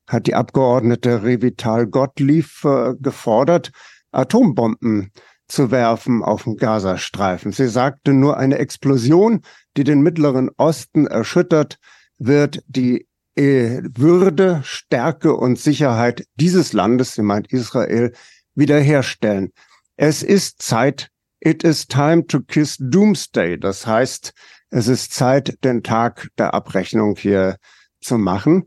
hat 0.07 0.27
die 0.27 0.35
Abgeordnete 0.35 1.23
Revital 1.23 1.87
Gottlieb 1.87 2.47
äh, 2.63 2.93
gefordert, 2.99 3.71
Atombomben 4.11 5.11
zu 5.47 5.71
werfen 5.71 6.23
auf 6.23 6.43
den 6.43 6.57
Gazastreifen. 6.57 7.51
Sie 7.51 7.67
sagte, 7.67 8.13
nur 8.13 8.37
eine 8.37 8.59
Explosion, 8.59 9.41
die 9.77 9.83
den 9.83 10.01
Mittleren 10.01 10.49
Osten 10.57 11.07
erschüttert, 11.07 11.77
wird 12.17 12.63
die 12.67 13.07
äh, 13.35 13.81
Würde, 13.95 14.61
Stärke 14.63 15.33
und 15.33 15.59
Sicherheit 15.59 16.25
dieses 16.35 16.73
Landes, 16.73 17.15
sie 17.15 17.23
meint 17.23 17.51
Israel, 17.51 18.13
wiederherstellen. 18.55 19.51
Es 19.95 20.23
ist 20.23 20.61
Zeit, 20.61 21.09
it 21.39 21.63
is 21.63 21.87
time 21.87 22.25
to 22.27 22.41
kiss 22.41 22.77
doomsday. 22.79 23.59
Das 23.59 23.85
heißt, 23.85 24.33
es 24.69 24.87
ist 24.87 25.13
Zeit, 25.13 25.57
den 25.63 25.83
Tag 25.83 26.29
der 26.37 26.53
Abrechnung 26.53 27.15
hier 27.15 27.57
zu 28.01 28.17
machen. 28.17 28.65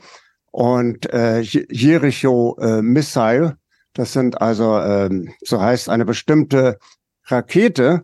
Und 0.51 1.13
äh, 1.13 1.41
Jericho 1.41 2.57
äh, 2.61 2.81
Missile 2.81 3.59
das 3.97 4.13
sind 4.13 4.43
also, 4.43 4.79
ähm, 4.79 5.33
so 5.43 5.61
heißt, 5.61 5.89
eine 5.89 6.05
bestimmte 6.05 6.79
Rakete 7.25 8.03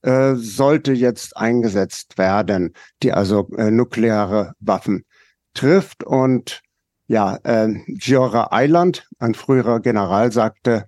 äh, 0.00 0.34
sollte 0.34 0.94
jetzt 0.94 1.36
eingesetzt 1.36 2.16
werden, 2.16 2.72
die 3.02 3.12
also 3.12 3.46
äh, 3.58 3.70
nukleare 3.70 4.54
Waffen 4.58 5.04
trifft. 5.52 6.02
Und 6.02 6.62
ja, 7.08 7.36
äh, 7.44 7.74
Giora 7.88 8.48
Island, 8.52 9.06
ein 9.18 9.34
früherer 9.34 9.80
General, 9.80 10.32
sagte, 10.32 10.86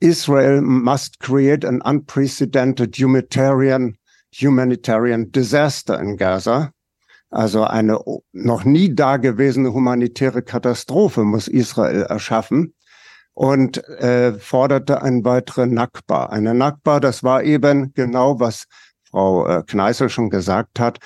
Israel 0.00 0.60
must 0.60 1.18
create 1.20 1.64
an 1.64 1.82
unprecedented 1.82 2.96
humanitarian, 2.96 3.96
humanitarian 4.30 5.30
disaster 5.30 6.00
in 6.00 6.16
Gaza. 6.16 6.72
Also 7.30 7.64
eine 7.64 7.98
noch 8.32 8.64
nie 8.64 8.94
dagewesene 8.94 9.72
humanitäre 9.72 10.42
Katastrophe 10.42 11.24
muss 11.24 11.46
Israel 11.46 12.02
erschaffen 12.02 12.74
und 13.34 13.86
äh, 14.00 14.32
forderte 14.32 15.02
einen 15.02 15.24
weiteren 15.24 15.74
Nakba. 15.74 16.26
Eine 16.26 16.54
Nakba, 16.54 17.00
das 17.00 17.22
war 17.22 17.42
eben 17.42 17.92
genau, 17.94 18.40
was 18.40 18.64
Frau 19.10 19.46
äh, 19.46 19.62
Kneißl 19.62 20.08
schon 20.08 20.30
gesagt 20.30 20.80
hat, 20.80 20.98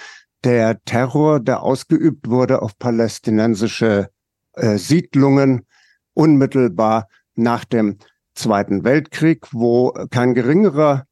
der 0.45 0.83
Terror, 0.85 1.41
der 1.41 1.63
ausgeübt 1.63 2.29
wurde 2.29 2.63
auf 2.63 2.79
palästinensische 2.79 4.09
äh, 4.55 4.77
Siedlungen 4.77 5.67
unmittelbar 6.15 7.09
nach 7.35 7.65
dem 7.65 7.99
Zweiten 8.35 8.85
Weltkrieg, 8.85 9.47
wo 9.53 9.93
kein 10.11 10.35
geringerer 10.35 11.05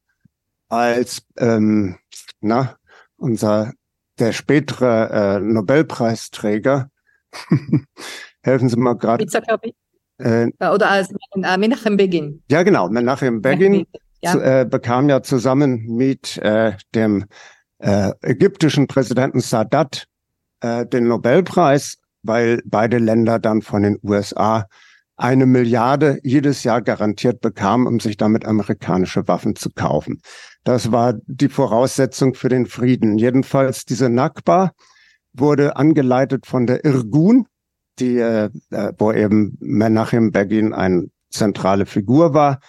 als 0.68 1.22
ähm, 1.36 1.96
na, 2.40 2.76
unser 3.16 3.72
der 4.18 4.32
spätere 4.32 5.38
äh, 5.38 5.40
Nobelpreisträger 5.40 6.90
helfen 8.42 8.68
Sie 8.68 8.76
mal 8.76 8.94
gerade. 8.96 9.26
Äh, 10.18 10.48
Oder 10.60 10.90
als 10.90 11.10
äh, 11.10 11.58
Menachem 11.58 11.96
Begin. 11.96 12.42
Ja, 12.50 12.62
genau. 12.62 12.88
Menachem 12.88 13.40
Begin 13.40 13.86
ja. 14.22 14.60
äh, 14.60 14.64
bekam 14.64 15.08
ja 15.08 15.22
zusammen 15.22 15.86
mit 15.86 16.36
äh, 16.38 16.72
dem 16.94 17.24
äh, 17.78 18.12
ägyptischen 18.22 18.86
Präsidenten 18.86 19.40
Sadat 19.40 20.06
äh, 20.60 20.84
den 20.86 21.08
Nobelpreis, 21.08 21.96
weil 22.22 22.60
beide 22.66 22.98
Länder 22.98 23.38
dann 23.38 23.62
von 23.62 23.82
den 23.82 23.98
USA 24.02 24.66
eine 25.20 25.46
Milliarde 25.46 26.18
jedes 26.22 26.64
Jahr 26.64 26.80
garantiert 26.80 27.40
bekamen, 27.40 27.86
um 27.86 28.00
sich 28.00 28.16
damit 28.16 28.46
amerikanische 28.46 29.28
Waffen 29.28 29.54
zu 29.54 29.68
kaufen. 29.70 30.22
Das 30.64 30.90
war 30.92 31.14
die 31.26 31.50
Voraussetzung 31.50 32.32
für 32.34 32.48
den 32.48 32.64
Frieden. 32.66 33.18
Jedenfalls 33.18 33.84
diese 33.84 34.08
Nakba 34.08 34.72
wurde 35.34 35.76
angeleitet 35.76 36.46
von 36.46 36.66
der 36.66 36.82
Irgun, 36.84 37.46
die, 37.98 38.18
äh, 38.18 38.48
wo 38.98 39.12
eben 39.12 39.58
Menachem 39.60 40.30
Begin 40.30 40.72
eine 40.72 41.08
zentrale 41.28 41.84
Figur 41.84 42.32
war. 42.32 42.60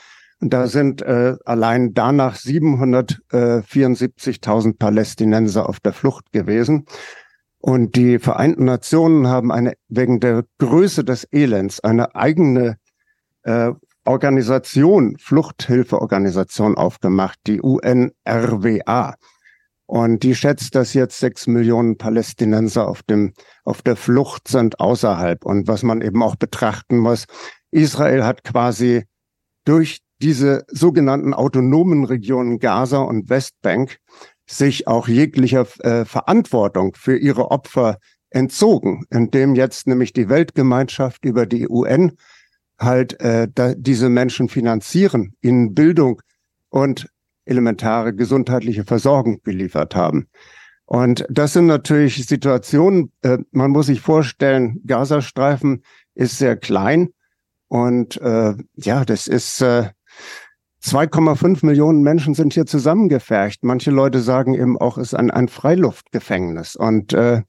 Und 0.41 0.51
da 0.53 0.67
sind 0.67 1.01
äh, 1.03 1.35
allein 1.45 1.93
danach 1.93 2.35
774.000 2.35 4.77
Palästinenser 4.77 5.69
auf 5.69 5.79
der 5.79 5.93
Flucht 5.93 6.33
gewesen. 6.33 6.85
Und 7.61 7.95
die 7.95 8.17
Vereinten 8.17 8.65
Nationen 8.65 9.27
haben 9.27 9.51
eine 9.51 9.73
wegen 9.87 10.19
der 10.19 10.45
Größe 10.57 11.03
des 11.03 11.27
Elends 11.31 11.79
eine 11.79 12.15
eigene 12.15 12.77
äh, 13.43 13.71
Organisation, 14.03 15.15
Fluchthilfeorganisation 15.19 16.75
aufgemacht, 16.75 17.37
die 17.45 17.61
UNRWA. 17.61 19.15
Und 19.85 20.23
die 20.23 20.35
schätzt, 20.35 20.73
dass 20.73 20.93
jetzt 20.93 21.19
sechs 21.19 21.47
Millionen 21.47 21.97
Palästinenser 21.97 22.87
auf 22.87 23.03
dem, 23.03 23.33
auf 23.63 23.81
der 23.81 23.95
Flucht 23.95 24.47
sind 24.47 24.79
außerhalb. 24.79 25.45
Und 25.45 25.67
was 25.67 25.83
man 25.83 26.01
eben 26.01 26.23
auch 26.23 26.37
betrachten 26.37 26.97
muss, 26.97 27.25
Israel 27.71 28.23
hat 28.23 28.43
quasi 28.43 29.03
durch 29.65 29.99
diese 30.21 30.63
sogenannten 30.67 31.33
autonomen 31.33 32.05
Regionen 32.05 32.59
Gaza 32.59 32.99
und 32.99 33.29
Westbank 33.29 33.97
sich 34.51 34.87
auch 34.87 35.07
jeglicher 35.07 35.65
äh, 35.79 36.05
Verantwortung 36.05 36.93
für 36.95 37.17
ihre 37.17 37.51
Opfer 37.51 37.97
entzogen, 38.29 39.05
indem 39.09 39.55
jetzt 39.55 39.87
nämlich 39.87 40.13
die 40.13 40.29
Weltgemeinschaft 40.29 41.25
über 41.25 41.45
die 41.45 41.67
UN 41.67 42.13
halt 42.79 43.19
äh, 43.19 43.47
da, 43.53 43.73
diese 43.75 44.09
Menschen 44.09 44.49
finanzieren, 44.49 45.35
ihnen 45.41 45.73
Bildung 45.73 46.21
und 46.69 47.09
elementare 47.45 48.13
gesundheitliche 48.13 48.83
Versorgung 48.83 49.41
geliefert 49.43 49.95
haben. 49.95 50.27
Und 50.85 51.25
das 51.29 51.53
sind 51.53 51.67
natürlich 51.67 52.25
Situationen, 52.25 53.11
äh, 53.21 53.37
man 53.51 53.71
muss 53.71 53.85
sich 53.85 54.01
vorstellen, 54.01 54.81
Gazastreifen 54.85 55.83
ist 56.15 56.37
sehr 56.37 56.57
klein 56.57 57.09
und 57.67 58.19
äh, 58.19 58.55
ja, 58.75 59.05
das 59.05 59.27
ist 59.27 59.61
äh, 59.61 59.89
2,5 60.83 61.65
Millionen 61.65 62.01
Menschen 62.01 62.33
sind 62.33 62.53
hier 62.53 62.65
zusammengefercht. 62.65 63.63
Manche 63.63 63.91
Leute 63.91 64.21
sagen 64.21 64.55
eben 64.55 64.77
auch, 64.77 64.97
es 64.97 65.09
ist 65.09 65.13
ein, 65.13 65.29
ein 65.29 65.47
Freiluftgefängnis. 65.47 66.75
Und 66.75 67.13
äh, 67.13 67.43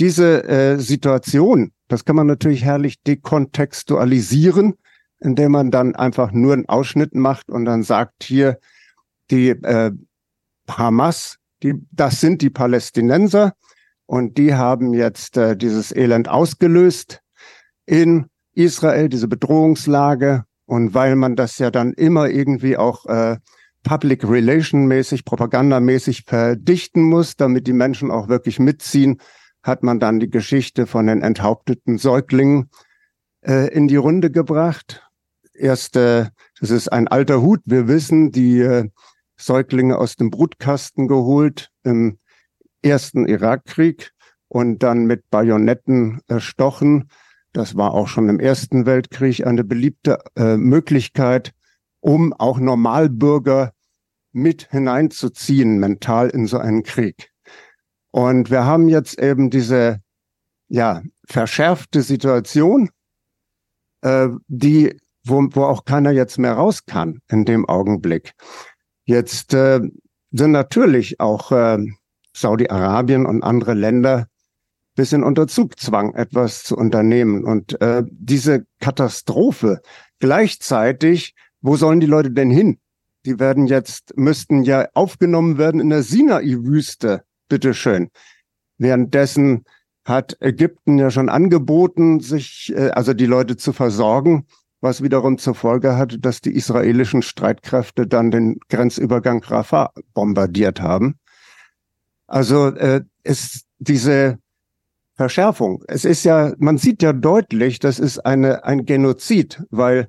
diese 0.00 0.44
äh, 0.44 0.78
Situation, 0.78 1.72
das 1.88 2.04
kann 2.04 2.16
man 2.16 2.26
natürlich 2.26 2.64
herrlich 2.64 3.02
dekontextualisieren, 3.02 4.74
indem 5.20 5.52
man 5.52 5.70
dann 5.70 5.94
einfach 5.94 6.32
nur 6.32 6.54
einen 6.54 6.68
Ausschnitt 6.68 7.14
macht 7.14 7.50
und 7.50 7.66
dann 7.66 7.82
sagt, 7.82 8.24
hier, 8.24 8.58
die 9.30 9.50
äh, 9.50 9.92
Hamas, 10.68 11.38
die, 11.62 11.74
das 11.90 12.20
sind 12.20 12.42
die 12.42 12.50
Palästinenser 12.50 13.52
und 14.06 14.38
die 14.38 14.54
haben 14.54 14.94
jetzt 14.94 15.36
äh, 15.36 15.56
dieses 15.56 15.94
Elend 15.94 16.28
ausgelöst 16.28 17.20
in 17.86 18.26
Israel, 18.54 19.08
diese 19.08 19.28
Bedrohungslage. 19.28 20.44
Und 20.72 20.94
weil 20.94 21.16
man 21.16 21.36
das 21.36 21.58
ja 21.58 21.70
dann 21.70 21.92
immer 21.92 22.30
irgendwie 22.30 22.78
auch 22.78 23.04
äh, 23.04 23.36
Public 23.82 24.26
Relation 24.26 24.86
mäßig, 24.86 25.26
propagandamäßig 25.26 26.24
verdichten 26.26 27.02
muss, 27.02 27.36
damit 27.36 27.66
die 27.66 27.74
Menschen 27.74 28.10
auch 28.10 28.28
wirklich 28.28 28.58
mitziehen, 28.58 29.20
hat 29.62 29.82
man 29.82 30.00
dann 30.00 30.18
die 30.18 30.30
Geschichte 30.30 30.86
von 30.86 31.08
den 31.08 31.20
enthaupteten 31.20 31.98
Säuglingen 31.98 32.70
äh, 33.42 33.68
in 33.68 33.86
die 33.86 33.96
Runde 33.96 34.30
gebracht. 34.30 35.06
Erste, 35.52 36.30
das 36.58 36.70
ist 36.70 36.90
ein 36.90 37.06
alter 37.06 37.42
Hut. 37.42 37.60
Wir 37.66 37.86
wissen, 37.86 38.30
die 38.30 38.60
äh, 38.60 38.88
Säuglinge 39.36 39.98
aus 39.98 40.16
dem 40.16 40.30
Brutkasten 40.30 41.06
geholt 41.06 41.68
im 41.84 42.16
ersten 42.80 43.28
Irakkrieg 43.28 44.12
und 44.48 44.82
dann 44.82 45.04
mit 45.04 45.28
Bajonetten 45.28 46.22
erstochen. 46.28 47.10
Das 47.52 47.76
war 47.76 47.92
auch 47.92 48.08
schon 48.08 48.28
im 48.28 48.40
Ersten 48.40 48.86
Weltkrieg 48.86 49.46
eine 49.46 49.64
beliebte 49.64 50.18
äh, 50.36 50.56
Möglichkeit, 50.56 51.52
um 52.00 52.32
auch 52.32 52.58
Normalbürger 52.58 53.72
mit 54.32 54.70
hineinzuziehen, 54.70 55.78
mental 55.78 56.30
in 56.30 56.46
so 56.46 56.58
einen 56.58 56.82
Krieg. 56.82 57.30
Und 58.10 58.50
wir 58.50 58.64
haben 58.64 58.88
jetzt 58.88 59.18
eben 59.18 59.50
diese, 59.50 60.00
ja, 60.68 61.02
verschärfte 61.26 62.02
Situation, 62.02 62.90
äh, 64.00 64.28
die, 64.48 64.98
wo, 65.24 65.46
wo 65.52 65.64
auch 65.64 65.84
keiner 65.84 66.10
jetzt 66.10 66.38
mehr 66.38 66.54
raus 66.54 66.86
kann 66.86 67.20
in 67.28 67.44
dem 67.44 67.68
Augenblick. 67.68 68.32
Jetzt 69.04 69.52
äh, 69.54 69.80
sind 70.30 70.50
natürlich 70.50 71.20
auch 71.20 71.52
äh, 71.52 71.78
Saudi-Arabien 72.34 73.26
und 73.26 73.42
andere 73.42 73.74
Länder 73.74 74.26
bisschen 74.94 75.24
unter 75.24 75.46
Zugzwang, 75.46 76.14
etwas 76.14 76.64
zu 76.64 76.76
unternehmen. 76.76 77.44
Und 77.44 77.80
äh, 77.80 78.02
diese 78.10 78.66
Katastrophe 78.80 79.80
gleichzeitig, 80.18 81.34
wo 81.60 81.76
sollen 81.76 82.00
die 82.00 82.06
Leute 82.06 82.30
denn 82.30 82.50
hin? 82.50 82.78
Die 83.24 83.38
werden 83.38 83.66
jetzt, 83.66 84.16
müssten 84.16 84.62
ja 84.62 84.88
aufgenommen 84.94 85.58
werden 85.58 85.80
in 85.80 85.90
der 85.90 86.02
Sinai-Wüste, 86.02 87.22
bitteschön. 87.48 88.10
Währenddessen 88.78 89.64
hat 90.04 90.36
Ägypten 90.40 90.98
ja 90.98 91.10
schon 91.10 91.28
angeboten, 91.28 92.20
sich, 92.20 92.72
äh, 92.74 92.90
also 92.90 93.14
die 93.14 93.26
Leute 93.26 93.56
zu 93.56 93.72
versorgen, 93.72 94.46
was 94.80 95.02
wiederum 95.02 95.38
zur 95.38 95.54
Folge 95.54 95.96
hat, 95.96 96.16
dass 96.20 96.40
die 96.40 96.54
israelischen 96.54 97.22
Streitkräfte 97.22 98.08
dann 98.08 98.32
den 98.32 98.58
Grenzübergang 98.68 99.42
Rafah 99.44 99.92
bombardiert 100.12 100.80
haben. 100.80 101.18
Also 102.26 102.68
äh, 102.68 103.02
ist 103.22 103.66
diese 103.78 104.38
Verschärfung. 105.14 105.82
Es 105.88 106.04
ist 106.04 106.24
ja, 106.24 106.52
man 106.58 106.76
sieht 106.78 107.02
ja 107.02 107.12
deutlich, 107.12 107.78
das 107.78 107.98
ist 107.98 108.20
eine, 108.20 108.64
ein 108.64 108.86
Genozid, 108.86 109.62
weil 109.70 110.08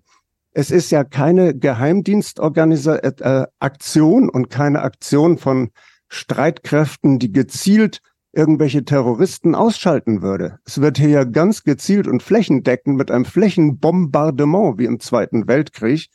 es 0.52 0.72
ist 0.72 0.92
ja 0.92 1.04
keine 1.04 1.56
Geheimdienstorganisation 1.56 4.30
äh, 4.30 4.32
und 4.32 4.50
keine 4.50 4.82
Aktion 4.82 5.38
von 5.38 5.72
Streitkräften, 6.10 7.20
die 7.20 7.32
gezielt 7.32 8.02
irgendwelche 8.34 8.84
Terroristen 8.84 9.56
ausschalten 9.56 10.22
würde. 10.22 10.60
Es 10.66 10.82
wird 10.82 10.98
hier 10.98 11.10
ja 11.10 11.24
ganz 11.24 11.64
gezielt 11.64 12.08
und 12.08 12.24
flächendeckend 12.24 12.98
mit 12.98 13.12
einem 13.12 13.26
Flächenbombardement 13.26 14.80
wie 14.80 14.86
im 14.86 15.00
Zweiten 15.00 15.48
Weltkrieg 15.48 16.08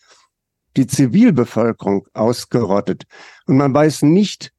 die 0.77 0.87
Zivilbevölkerung 0.87 2.07
ausgerottet. 2.13 3.05
Und 3.47 3.57
man 3.57 3.73
weiß 3.73 4.03
nicht, 4.03 4.53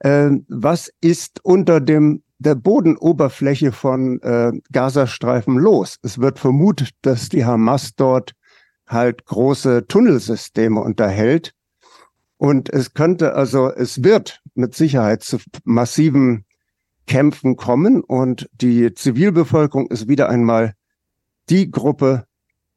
äh, 0.00 0.30
was 0.48 0.92
ist 1.00 1.44
unter 1.44 1.80
dem 1.80 2.22
der 2.38 2.54
Bodenoberfläche 2.54 3.72
von 3.72 4.20
äh, 4.22 4.52
Gazastreifen 4.72 5.56
los. 5.56 5.98
Es 6.02 6.18
wird 6.18 6.38
vermutet, 6.38 6.90
dass 7.02 7.28
die 7.28 7.44
Hamas 7.44 7.94
dort 7.96 8.32
halt 8.86 9.24
große 9.24 9.86
Tunnelsysteme 9.86 10.80
unterhält. 10.80 11.52
Und 12.36 12.70
es 12.70 12.92
könnte 12.92 13.34
also, 13.34 13.70
es 13.70 14.04
wird 14.04 14.42
mit 14.54 14.74
Sicherheit 14.74 15.22
zu 15.22 15.38
massiven 15.64 16.44
Kämpfen 17.06 17.56
kommen 17.56 18.02
und 18.02 18.48
die 18.52 18.92
Zivilbevölkerung 18.92 19.86
ist 19.88 20.08
wieder 20.08 20.28
einmal 20.28 20.74
die 21.48 21.70
Gruppe, 21.70 22.26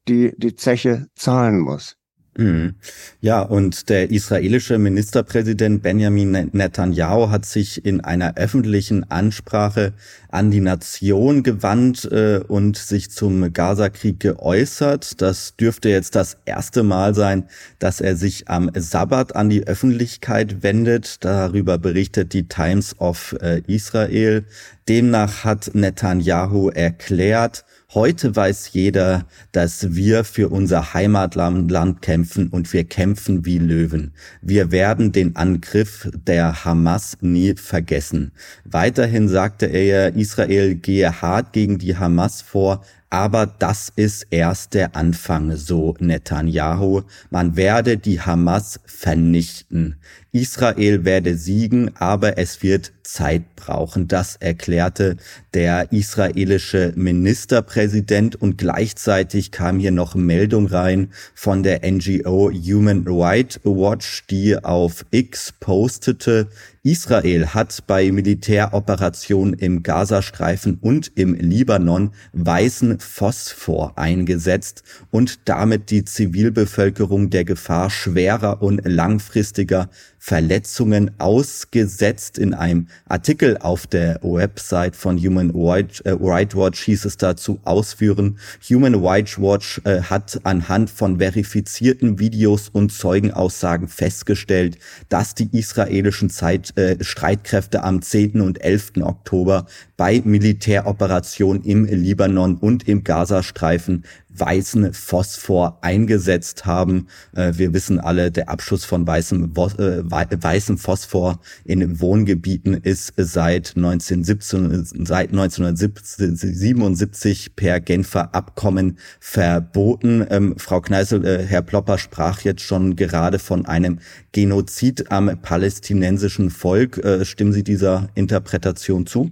die 0.08 0.34
die 0.38 0.56
Zeche 0.56 1.08
zahlen 1.16 1.60
muss. 1.60 1.99
Mhm. 2.40 2.76
Ja, 3.20 3.42
und 3.42 3.90
der 3.90 4.12
israelische 4.12 4.78
Ministerpräsident 4.78 5.84
Benjamin 5.84 6.50
Netanyahu 6.54 7.30
hat 7.30 7.46
sich 7.46 7.84
in 7.86 8.00
einer 8.00 8.38
öffentlichen 8.38 9.04
Ansprache 9.12 9.92
an 10.30 10.50
die 10.50 10.62
Nation 10.62 11.44
gewandt 11.44 12.06
äh, 12.06 12.40
und 12.48 12.78
sich 12.78 13.12
zum 13.12 13.52
Gazakrieg 13.52 14.22
geäußert. 14.22 15.22
Das 15.22 15.58
dürfte 15.58 15.90
jetzt 15.90 16.16
das 16.16 16.38
erste 16.46 16.84
Mal 16.84 17.14
sein, 17.14 17.44
dass 17.78 18.00
er 18.00 18.16
sich 18.16 18.48
am 18.48 18.72
Sabbat 18.74 19.36
an 19.36 19.50
die 19.50 19.68
Öffentlichkeit 19.68 20.64
wendet. 20.64 21.26
Darüber 21.26 21.78
berichtet 21.78 22.32
die 22.32 22.48
Times 22.48 22.96
of 23.00 23.36
äh, 23.42 23.64
Israel. 23.68 24.46
Demnach 24.88 25.44
hat 25.44 25.72
Netanyahu 25.74 26.70
erklärt, 26.70 27.66
Heute 27.96 28.36
weiß 28.36 28.74
jeder, 28.74 29.26
dass 29.52 29.96
wir 29.96 30.24
für 30.24 30.50
unser 30.50 30.94
Heimatland 30.94 32.04
kämpfen 32.04 32.50
und 32.50 32.72
wir 32.72 32.84
kämpfen 32.84 33.46
wie 33.46 33.58
Löwen. 33.58 34.14
Wir 34.44 34.72
werden 34.72 35.12
den 35.12 35.36
Angriff 35.36 36.08
der 36.14 36.66
Hamas 36.66 37.18
nie 37.22 37.56
vergessen. 37.56 38.32
Weiterhin 38.64 39.28
sagte 39.28 39.66
er, 39.66 40.14
Israel 40.14 40.76
gehe 40.76 41.24
hart 41.24 41.52
gegen 41.52 41.80
die 41.80 41.98
Hamas 41.98 42.44
vor, 42.44 42.84
aber 43.10 43.48
das 43.48 43.92
ist 43.96 44.28
erst 44.30 44.76
der 44.76 44.96
Anfang, 44.96 45.56
so 45.56 45.96
Netanyahu. 46.00 47.02
Man 47.32 47.56
werde 47.56 47.98
die 47.98 48.22
Hamas 48.22 48.80
vernichten. 48.86 49.96
Israel 50.32 51.06
werde 51.06 51.36
siegen, 51.36 51.96
aber 51.96 52.38
es 52.38 52.62
wird 52.62 52.92
Zeit 53.02 53.56
brauchen. 53.56 54.08
Das 54.08 54.36
erklärte 54.36 55.18
der 55.56 55.92
israelische 55.92 56.94
Ministerpräsident 56.96 58.40
und 58.40 58.60
gleichzeitig 58.60 59.52
kam 59.52 59.80
hier 59.80 59.92
noch 59.92 60.14
Meldung 60.14 60.68
rein 60.68 61.10
von 61.34 61.64
der 61.64 61.82
NGO 61.90 62.52
Human 62.52 63.06
Rights 63.08 63.60
Watch, 63.64 64.26
die 64.30 64.64
auf 64.64 65.06
X 65.10 65.54
postete, 65.60 66.48
Israel 66.84 67.48
hat 67.48 67.84
bei 67.88 68.10
Militäroperationen 68.10 69.54
im 69.54 69.84
Gazastreifen 69.84 70.78
und 70.80 71.12
im 71.16 71.34
Libanon 71.34 72.12
weißen 72.32 73.00
Phosphor 73.00 73.98
eingesetzt 73.98 74.84
und 75.12 75.50
damit 75.50 75.92
die 75.92 76.06
Zivilbevölkerung 76.06 77.30
der 77.32 77.44
Gefahr 77.44 77.90
schwerer 77.90 78.62
und 78.62 78.82
langfristiger 78.86 79.90
Verletzungen 80.20 81.12
ausgesetzt. 81.18 82.38
In 82.38 82.54
einem 82.54 82.88
Artikel 83.08 83.58
auf 83.58 83.88
der 83.88 84.20
Website 84.22 84.96
von 84.96 85.18
Human 85.18 85.52
Rights 85.56 86.02
äh, 86.02 86.20
Watch 86.20 86.84
hieß 86.84 87.06
es 87.06 87.18
dazu 87.18 87.60
ausführen, 87.64 88.38
Human 88.70 88.96
Rights 88.96 89.40
Watch 89.40 89.82
äh, 89.86 90.02
hat 90.02 90.42
anhand 90.44 90.90
von 90.90 91.20
verifizierten 91.20 92.20
Videos 92.20 92.70
und 92.70 92.92
Zeugenaussagen 92.92 93.88
festgestellt, 93.88 94.78
dass 95.08 95.36
die 95.36 95.50
israelischen 95.58 96.30
Zeit, 96.30 96.78
äh, 96.78 97.02
Streitkräfte 97.02 97.84
am 97.84 98.02
10. 98.02 98.42
und 98.42 98.62
11. 98.62 99.02
Oktober 99.02 99.66
bei 99.96 100.22
Militäroperationen 100.24 101.64
im 101.64 101.86
Libanon 101.86 102.58
und 102.58 102.88
im 102.88 103.04
Gazastreifen 103.04 104.04
weißen 104.40 104.94
Phosphor 104.94 105.78
eingesetzt 105.82 106.66
haben. 106.66 107.08
Äh, 107.36 107.54
wir 107.56 107.74
wissen 107.74 108.00
alle, 108.00 108.32
der 108.32 108.50
Abschuss 108.50 108.86
von 108.86 109.06
weißem, 109.06 109.54
äh, 109.56 110.04
weißem 110.04 110.78
Phosphor 110.78 111.40
in 111.66 112.00
Wohngebieten 112.00 112.74
ist 112.74 113.14
seit 113.18 113.74
1917, 113.76 115.06
seit 115.06 115.32
1977 115.32 117.56
per 117.56 117.80
Genfer 117.80 118.34
Abkommen 118.34 118.98
verboten. 119.20 120.26
Ähm, 120.30 120.56
Frau 120.58 120.82
Kneißl, 120.82 121.26
äh, 121.26 121.46
Herr 121.46 121.62
Plopper 121.62 121.98
sprach 121.98 122.42
jetzt 122.42 122.62
schon 122.62 122.96
gerade 122.96 123.40
von 123.40 123.66
einem 123.66 124.00
Genozid 124.32 125.12
am 125.12 125.42
palästinensischen 125.42 126.52
Volk. 126.52 127.02
Stimmen 127.24 127.52
Sie 127.52 127.64
dieser 127.64 128.10
Interpretation 128.16 129.08
zu? 129.08 129.32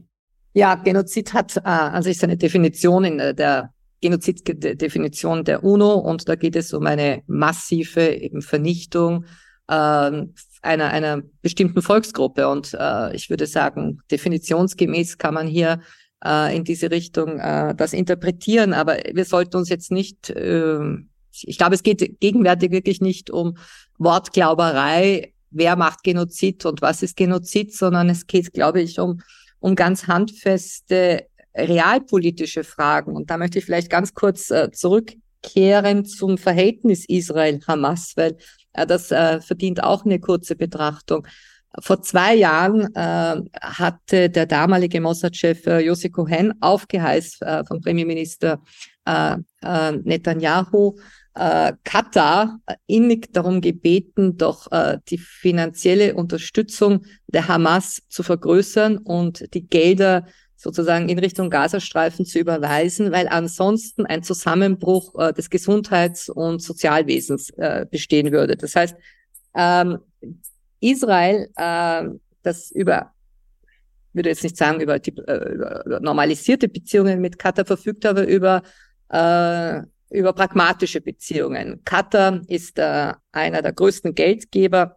Ja, 0.57 0.73
Genozid 0.73 1.33
hat 1.33 1.55
äh, 1.57 1.61
also 1.65 2.09
ist 2.09 2.23
eine 2.23 2.35
Definition 2.35 3.03
in 3.03 3.17
der 3.19 3.71
Genoziddefinition 4.01 5.43
der 5.43 5.63
UNO 5.63 5.95
und 5.95 6.29
da 6.29 6.35
geht 6.35 6.55
es 6.55 6.73
um 6.73 6.85
eine 6.85 7.23
massive 7.27 8.09
eben 8.09 8.41
Vernichtung 8.41 9.25
äh, 9.67 9.73
einer, 10.61 10.89
einer 10.91 11.21
bestimmten 11.41 11.81
Volksgruppe. 11.81 12.47
Und 12.47 12.75
äh, 12.79 13.15
ich 13.15 13.29
würde 13.29 13.47
sagen, 13.47 13.99
definitionsgemäß 14.11 15.17
kann 15.17 15.33
man 15.33 15.47
hier 15.47 15.81
äh, 16.23 16.55
in 16.55 16.63
diese 16.63 16.91
Richtung 16.91 17.39
äh, 17.39 17.75
das 17.75 17.93
interpretieren, 17.93 18.73
aber 18.73 18.97
wir 19.13 19.25
sollten 19.25 19.57
uns 19.57 19.69
jetzt 19.69 19.91
nicht, 19.91 20.29
äh, 20.29 20.79
ich 21.31 21.57
glaube, 21.57 21.75
es 21.75 21.83
geht 21.83 22.19
gegenwärtig 22.19 22.71
wirklich 22.71 23.01
nicht 23.01 23.29
um 23.29 23.57
Wortglauberei, 23.97 25.33
wer 25.51 25.75
macht 25.75 26.03
Genozid 26.03 26.65
und 26.65 26.81
was 26.81 27.03
ist 27.03 27.15
Genozid, 27.15 27.73
sondern 27.73 28.09
es 28.09 28.27
geht, 28.27 28.53
glaube 28.53 28.81
ich, 28.81 28.99
um, 28.99 29.21
um 29.59 29.75
ganz 29.75 30.07
handfeste 30.07 31.27
realpolitische 31.57 32.63
Fragen. 32.63 33.15
Und 33.15 33.29
da 33.29 33.37
möchte 33.37 33.59
ich 33.59 33.65
vielleicht 33.65 33.89
ganz 33.89 34.13
kurz 34.13 34.51
äh, 34.51 34.71
zurück 34.71 35.13
zurückkehren 35.47 36.05
zum 36.05 36.37
Verhältnis 36.37 37.05
Israel-Hamas, 37.07 38.13
weil 38.15 38.37
äh, 38.73 38.85
das 38.85 39.11
äh, 39.11 39.41
verdient 39.41 39.83
auch 39.83 40.05
eine 40.05 40.19
kurze 40.19 40.55
Betrachtung. 40.55 41.27
Vor 41.79 42.01
zwei 42.01 42.33
Jahren 42.33 42.93
äh, 42.95 43.41
hatte 43.61 44.29
der 44.29 44.45
damalige 44.45 44.99
Mossad-Chef 44.99 45.65
äh, 45.67 45.79
Yossi 45.79 46.09
Cohen 46.09 46.53
aufgeheißt 46.61 47.41
äh, 47.41 47.65
vom 47.65 47.81
Premierminister 47.81 48.61
äh, 49.05 49.37
äh, 49.61 49.91
Netanyahu 49.91 50.97
äh, 51.35 51.73
Katar 51.83 52.59
innig 52.87 53.31
darum 53.31 53.61
gebeten, 53.61 54.37
doch 54.37 54.71
äh, 54.71 54.97
die 55.09 55.19
finanzielle 55.19 56.15
Unterstützung 56.15 57.05
der 57.27 57.47
Hamas 57.47 58.01
zu 58.09 58.23
vergrößern 58.23 58.97
und 58.97 59.53
die 59.53 59.67
Gelder 59.67 60.25
sozusagen 60.57 61.07
in 61.07 61.19
Richtung 61.19 61.49
Gazastreifen 61.49 62.25
zu 62.25 62.39
überweisen, 62.39 63.11
weil 63.11 63.27
ansonsten 63.27 64.05
ein 64.05 64.23
Zusammenbruch 64.23 65.13
äh, 65.19 65.33
des 65.33 65.49
Gesundheits- 65.49 66.29
und 66.29 66.61
Sozialwesens 66.61 67.51
äh, 67.51 67.85
bestehen 67.89 68.31
würde. 68.31 68.57
Das 68.57 68.75
heißt, 68.75 68.95
ähm, 69.55 69.99
Israel, 70.79 71.49
äh, 71.55 72.03
das 72.41 72.71
über 72.71 73.13
würde 74.13 74.29
jetzt 74.29 74.43
nicht 74.43 74.57
sagen 74.57 74.81
über, 74.81 74.97
die, 74.97 75.15
äh, 75.15 75.53
über 75.53 75.99
normalisierte 76.01 76.67
Beziehungen 76.67 77.21
mit 77.21 77.37
Katar 77.37 77.65
verfügt, 77.65 78.03
aber 78.05 78.27
über 78.27 78.63
äh, 79.09 79.81
über 80.09 80.33
pragmatische 80.33 81.01
Beziehungen. 81.01 81.83
Katar 81.83 82.41
ist 82.47 82.79
äh, 82.79 83.13
einer 83.31 83.61
der 83.61 83.73
größten 83.73 84.15
Geldgeber 84.15 84.96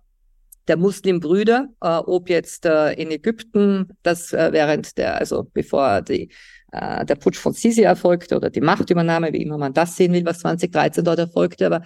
der 0.70 0.76
Muslimbrüder, 0.76 1.68
äh, 1.80 1.88
ob 1.88 2.30
jetzt 2.30 2.64
äh, 2.64 2.92
in 2.92 3.10
Ägypten, 3.10 3.88
das 4.04 4.32
äh, 4.32 4.50
während 4.52 4.96
der, 4.96 5.18
also 5.18 5.48
bevor 5.52 6.00
die, 6.00 6.30
äh, 6.70 7.04
der 7.04 7.16
Putsch 7.16 7.38
von 7.38 7.52
Sisi 7.52 7.82
erfolgte 7.82 8.36
oder 8.36 8.50
die 8.50 8.60
Machtübernahme, 8.60 9.32
wie 9.32 9.42
immer 9.42 9.58
man 9.58 9.74
das 9.74 9.96
sehen 9.96 10.12
will, 10.12 10.24
was 10.24 10.38
2013 10.38 11.04
dort 11.04 11.18
erfolgte, 11.18 11.66
aber 11.66 11.82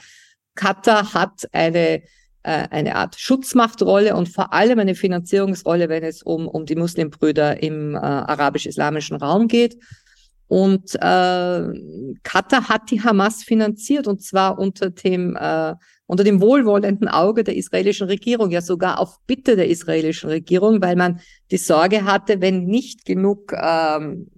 Katar 0.55 1.15
hat 1.15 1.49
eine 1.53 2.03
äh, 2.43 2.69
eine 2.71 2.95
Art 2.97 3.19
Schutzmachtrolle 3.19 4.15
und 4.15 4.29
vor 4.29 4.53
allem 4.53 4.79
eine 4.79 4.95
Finanzierungsrolle, 4.95 5.89
wenn 5.89 6.03
es 6.03 6.23
um, 6.23 6.47
um 6.47 6.67
die 6.67 6.77
Muslimbrüder 6.77 7.63
im 7.63 7.95
äh, 7.95 7.99
arabisch-islamischen 7.99 9.17
Raum 9.17 9.49
geht. 9.49 9.79
Und 10.55 10.95
äh, 10.95 11.63
Katar 12.23 12.69
hat 12.69 12.89
die 12.93 13.03
Hamas 13.03 13.43
finanziert 13.43 14.07
und 14.07 14.23
zwar 14.23 14.57
unter 14.57 14.91
dem 14.91 15.35
äh, 15.35 15.75
unter 16.07 16.23
dem 16.23 16.41
wohlwollenden 16.41 17.09
Auge 17.09 17.43
der 17.43 17.57
israelischen 17.57 18.07
Regierung, 18.07 18.53
ja 18.53 18.61
sogar 18.61 19.01
auf 19.01 19.19
Bitte 19.27 19.57
der 19.57 19.69
israelischen 19.69 20.31
Regierung, 20.31 20.81
weil 20.81 20.95
man 20.95 21.19
die 21.51 21.57
Sorge 21.57 22.05
hatte, 22.05 22.41
wenn 22.41 22.67
nicht 22.67 23.05
genug 23.05 23.53
ähm, 23.53 24.31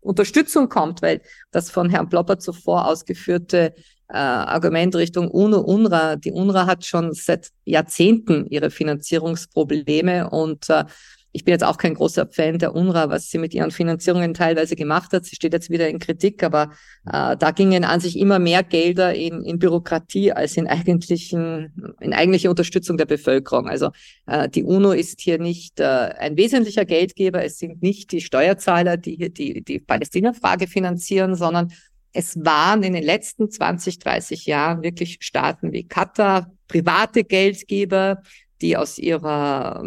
Unterstützung 0.00 0.68
kommt, 0.68 1.00
weil 1.00 1.22
das 1.52 1.70
von 1.70 1.88
Herrn 1.88 2.10
Plopper 2.10 2.38
zuvor 2.38 2.86
ausgeführte 2.86 3.72
äh, 4.08 4.18
Argument 4.18 4.94
Richtung 4.94 5.30
UNO, 5.30 5.60
UNRWA, 5.60 6.16
die 6.16 6.32
UNRWA 6.32 6.66
hat 6.66 6.84
schon 6.84 7.14
seit 7.14 7.48
Jahrzehnten 7.64 8.44
ihre 8.50 8.70
Finanzierungsprobleme 8.70 10.28
und 10.28 10.68
äh, 10.68 10.84
ich 11.32 11.44
bin 11.44 11.52
jetzt 11.52 11.64
auch 11.64 11.78
kein 11.78 11.94
großer 11.94 12.26
Fan 12.26 12.58
der 12.58 12.74
UNRWA, 12.74 13.08
was 13.08 13.30
sie 13.30 13.38
mit 13.38 13.54
ihren 13.54 13.70
Finanzierungen 13.70 14.34
teilweise 14.34 14.74
gemacht 14.74 15.12
hat. 15.12 15.24
Sie 15.24 15.36
steht 15.36 15.52
jetzt 15.52 15.70
wieder 15.70 15.88
in 15.88 15.98
Kritik, 15.98 16.42
aber 16.42 16.70
äh, 17.06 17.36
da 17.36 17.50
gingen 17.52 17.84
an 17.84 18.00
sich 18.00 18.18
immer 18.18 18.38
mehr 18.38 18.62
Gelder 18.62 19.14
in, 19.14 19.44
in 19.44 19.58
Bürokratie 19.58 20.32
als 20.32 20.56
in 20.56 20.66
eigentlichen, 20.66 21.94
in 22.00 22.12
eigentliche 22.12 22.50
Unterstützung 22.50 22.96
der 22.96 23.06
Bevölkerung. 23.06 23.68
Also 23.68 23.90
äh, 24.26 24.48
die 24.48 24.64
UNO 24.64 24.92
ist 24.92 25.20
hier 25.20 25.38
nicht 25.38 25.78
äh, 25.78 25.84
ein 25.84 26.36
wesentlicher 26.36 26.84
Geldgeber. 26.84 27.44
Es 27.44 27.58
sind 27.58 27.80
nicht 27.80 28.10
die 28.10 28.20
Steuerzahler, 28.20 28.96
die 28.96 29.16
hier 29.16 29.30
die, 29.30 29.62
die 29.62 29.78
Palästina-Frage 29.78 30.66
finanzieren, 30.66 31.36
sondern 31.36 31.72
es 32.12 32.36
waren 32.44 32.82
in 32.82 32.92
den 32.92 33.04
letzten 33.04 33.50
20, 33.50 34.00
30 34.00 34.46
Jahren 34.46 34.82
wirklich 34.82 35.18
Staaten 35.20 35.72
wie 35.72 35.86
Katar, 35.86 36.50
private 36.66 37.22
Geldgeber, 37.22 38.22
die 38.60 38.76
aus 38.76 38.98
ihrer 38.98 39.84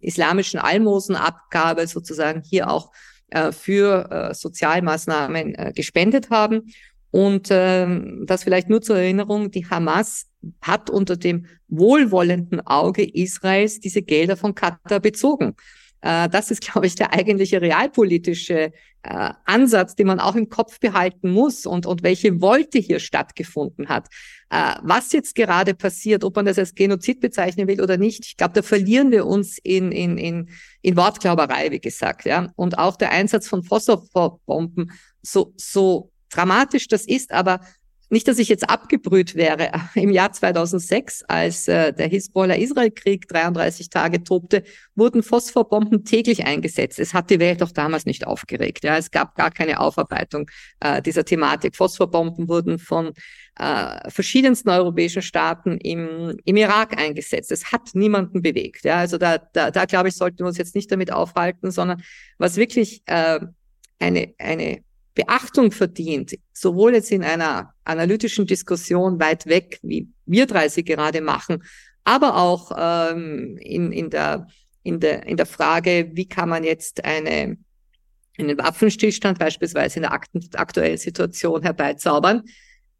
islamischen 0.00 0.60
Almosenabgabe 0.60 1.86
sozusagen 1.86 2.42
hier 2.42 2.70
auch 2.70 2.92
äh, 3.30 3.52
für 3.52 4.10
äh, 4.10 4.34
Sozialmaßnahmen 4.34 5.54
äh, 5.54 5.72
gespendet 5.74 6.30
haben. 6.30 6.72
Und 7.10 7.50
äh, 7.50 7.86
das 8.24 8.44
vielleicht 8.44 8.68
nur 8.68 8.82
zur 8.82 8.96
Erinnerung, 8.96 9.50
die 9.50 9.66
Hamas 9.66 10.26
hat 10.62 10.90
unter 10.90 11.16
dem 11.16 11.46
wohlwollenden 11.68 12.66
Auge 12.66 13.04
Israels 13.04 13.80
diese 13.80 14.02
Gelder 14.02 14.36
von 14.36 14.54
Katar 14.54 15.00
bezogen. 15.00 15.54
Äh, 16.02 16.28
das 16.28 16.50
ist, 16.50 16.60
glaube 16.72 16.86
ich, 16.86 16.94
der 16.94 17.12
eigentliche 17.12 17.60
realpolitische 17.60 18.72
äh, 19.02 19.30
Ansatz, 19.44 19.94
den 19.94 20.06
man 20.06 20.20
auch 20.20 20.34
im 20.34 20.48
Kopf 20.48 20.78
behalten 20.78 21.30
muss 21.30 21.66
und, 21.66 21.86
und 21.86 22.02
welche 22.02 22.40
Wolte 22.40 22.78
hier 22.78 23.00
stattgefunden 23.00 23.88
hat. 23.88 24.08
Äh, 24.50 24.74
was 24.82 25.12
jetzt 25.12 25.34
gerade 25.34 25.74
passiert, 25.74 26.24
ob 26.24 26.36
man 26.36 26.44
das 26.44 26.58
als 26.58 26.74
Genozid 26.74 27.20
bezeichnen 27.20 27.66
will 27.68 27.80
oder 27.80 27.96
nicht, 27.96 28.26
ich 28.26 28.36
glaube, 28.36 28.54
da 28.54 28.62
verlieren 28.62 29.10
wir 29.10 29.26
uns 29.26 29.58
in, 29.62 29.92
in, 29.92 30.18
in, 30.18 30.48
in 30.82 30.96
Wortglauberei, 30.96 31.70
wie 31.70 31.80
gesagt. 31.80 32.24
Ja? 32.26 32.52
Und 32.56 32.78
auch 32.78 32.96
der 32.96 33.12
Einsatz 33.12 33.48
von 33.48 33.62
Phosphorbomben, 33.62 34.92
so, 35.22 35.52
so 35.56 36.10
dramatisch 36.30 36.88
das 36.88 37.06
ist, 37.06 37.32
aber 37.32 37.60
nicht, 38.10 38.26
dass 38.26 38.38
ich 38.38 38.48
jetzt 38.48 38.68
abgebrüht 38.68 39.36
wäre. 39.36 39.70
Im 39.94 40.10
Jahr 40.10 40.32
2006, 40.32 41.24
als 41.28 41.68
äh, 41.68 41.92
der 41.92 42.08
Hisbollah-Israel-Krieg 42.08 43.28
33 43.28 43.88
Tage 43.88 44.22
tobte, 44.24 44.64
wurden 44.94 45.22
Phosphorbomben 45.22 46.04
täglich 46.04 46.44
eingesetzt. 46.44 46.98
Es 46.98 47.14
hat 47.14 47.30
die 47.30 47.38
Welt 47.38 47.62
auch 47.62 47.70
damals 47.70 48.06
nicht 48.06 48.26
aufgeregt. 48.26 48.84
Ja, 48.84 48.96
es 48.96 49.10
gab 49.10 49.36
gar 49.36 49.50
keine 49.50 49.80
Aufarbeitung 49.80 50.50
äh, 50.80 51.00
dieser 51.00 51.24
Thematik. 51.24 51.76
Phosphorbomben 51.76 52.48
wurden 52.48 52.78
von 52.78 53.12
äh, 53.58 54.10
verschiedensten 54.10 54.70
europäischen 54.70 55.22
Staaten 55.22 55.78
im, 55.78 56.36
im 56.44 56.56
Irak 56.56 56.98
eingesetzt. 57.00 57.52
Es 57.52 57.72
hat 57.72 57.90
niemanden 57.94 58.42
bewegt. 58.42 58.84
Ja, 58.84 58.96
also 58.96 59.18
da, 59.18 59.38
da, 59.38 59.70
da 59.70 59.84
glaube 59.84 60.08
ich, 60.08 60.16
sollten 60.16 60.40
wir 60.40 60.46
uns 60.46 60.58
jetzt 60.58 60.74
nicht 60.74 60.90
damit 60.90 61.12
aufhalten, 61.12 61.70
sondern 61.70 62.02
was 62.38 62.56
wirklich 62.56 63.02
äh, 63.06 63.38
eine, 64.00 64.34
eine 64.38 64.82
Beachtung 65.14 65.72
verdient, 65.72 66.34
sowohl 66.52 66.94
jetzt 66.94 67.10
in 67.10 67.24
einer 67.24 67.74
analytischen 67.84 68.46
Diskussion 68.46 69.18
weit 69.20 69.46
weg, 69.46 69.80
wie 69.82 70.08
wir 70.26 70.46
drei 70.46 70.68
sie 70.68 70.84
gerade 70.84 71.20
machen, 71.20 71.62
aber 72.04 72.36
auch 72.36 72.72
ähm, 72.76 73.56
in, 73.60 73.92
in, 73.92 74.10
der, 74.10 74.46
in, 74.82 75.00
der, 75.00 75.26
in 75.26 75.36
der 75.36 75.46
Frage, 75.46 76.10
wie 76.14 76.28
kann 76.28 76.48
man 76.48 76.64
jetzt 76.64 77.04
eine, 77.04 77.56
einen 78.38 78.58
Waffenstillstand 78.58 79.38
beispielsweise 79.38 79.96
in 79.96 80.02
der 80.02 80.12
aktuellen 80.12 80.98
Situation 80.98 81.62
herbeizaubern. 81.62 82.42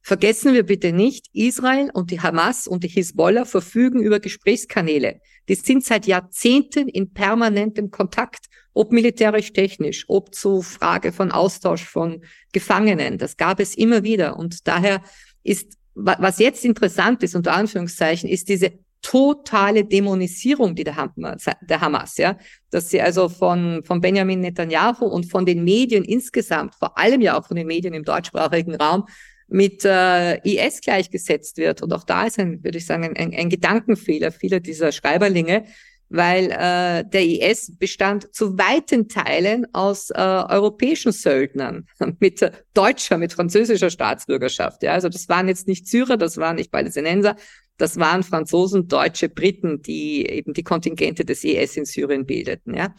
Vergessen 0.03 0.55
wir 0.55 0.65
bitte 0.65 0.93
nicht, 0.93 1.27
Israel 1.33 1.91
und 1.93 2.11
die 2.11 2.21
Hamas 2.21 2.67
und 2.67 2.85
die 2.85 2.89
Hisbollah 2.89 3.45
verfügen 3.45 4.01
über 4.01 4.19
Gesprächskanäle. 4.19 5.21
Die 5.49 5.55
sind 5.55 5.85
seit 5.85 6.07
Jahrzehnten 6.07 6.89
in 6.89 7.13
permanentem 7.13 7.91
Kontakt 7.91 8.47
ob 8.73 8.93
militärisch 8.93 9.53
technisch, 9.53 10.05
ob 10.09 10.35
zu 10.35 10.63
Frage 10.63 11.13
von 11.13 11.33
Austausch 11.33 11.85
von 11.85 12.23
Gefangenen. 12.53 13.19
Das 13.19 13.37
gab 13.37 13.61
es 13.61 13.75
immer 13.75 14.03
wieder. 14.03 14.37
Und 14.37 14.67
daher 14.69 15.03
ist, 15.43 15.77
was 15.95 16.39
jetzt 16.39 16.65
interessant 16.65 17.23
ist, 17.23 17.35
unter 17.35 17.53
Anführungszeichen, 17.53 18.29
ist 18.29 18.49
diese 18.49 18.73
totale 19.03 19.85
Dämonisierung, 19.85 20.75
die 20.75 20.85
der 20.85 20.97
Hamas, 20.97 21.47
der 21.63 21.81
Hamas, 21.81 22.17
ja, 22.19 22.37
dass 22.71 22.91
sie 22.91 23.01
also 23.01 23.29
von, 23.29 23.83
von 23.85 24.01
Benjamin 24.01 24.41
Netanyahu 24.41 25.07
und 25.07 25.31
von 25.31 25.47
den 25.47 25.65
Medien 25.65 26.05
insgesamt, 26.05 26.75
vor 26.75 26.99
allem 26.99 27.21
ja 27.21 27.39
auch 27.39 27.47
von 27.47 27.57
den 27.57 27.67
Medien 27.67 27.95
im 27.95 28.05
deutschsprachigen 28.05 28.75
Raum, 28.75 29.07
mit 29.49 29.85
äh, 29.85 30.37
IS 30.45 30.81
gleichgesetzt 30.81 31.57
wird. 31.57 31.83
Und 31.83 31.93
auch 31.93 32.05
da 32.05 32.25
ist 32.25 32.39
ein, 32.39 32.63
würde 32.63 32.79
ich 32.79 32.87
sagen, 32.87 33.17
ein, 33.17 33.35
ein 33.35 33.49
Gedankenfehler 33.49 34.31
vieler 34.31 34.61
dieser 34.61 34.93
Schreiberlinge, 34.93 35.65
weil 36.11 36.51
äh, 36.51 37.09
der 37.09 37.25
IS 37.25 37.73
bestand 37.79 38.35
zu 38.35 38.59
weiten 38.59 39.09
Teilen 39.09 39.67
aus 39.73 40.11
äh, 40.11 40.19
europäischen 40.19 41.13
Söldnern 41.13 41.87
mit 42.19 42.51
deutscher, 42.75 43.17
mit 43.17 43.33
französischer 43.33 43.91
Staatsbürgerschaft. 43.91 44.83
Ja, 44.83 44.93
also 44.93 45.09
das 45.09 45.29
waren 45.29 45.47
jetzt 45.49 45.69
nicht 45.69 45.87
Syrer, 45.87 46.17
das 46.17 46.37
waren 46.37 46.57
nicht 46.57 46.73
Palästinenser, 46.73 47.37
das 47.79 47.97
waren 47.97 48.25
Franzosen, 48.25 48.89
Deutsche, 48.89 49.29
Briten, 49.29 49.83
die 49.83 50.27
eben 50.27 50.53
die 50.53 50.65
Kontingente 50.65 51.25
des 51.25 51.45
IS 51.45 51.77
in 51.77 51.85
Syrien 51.85 52.27
bildeten. 52.27 52.75
Ja, 52.75 52.95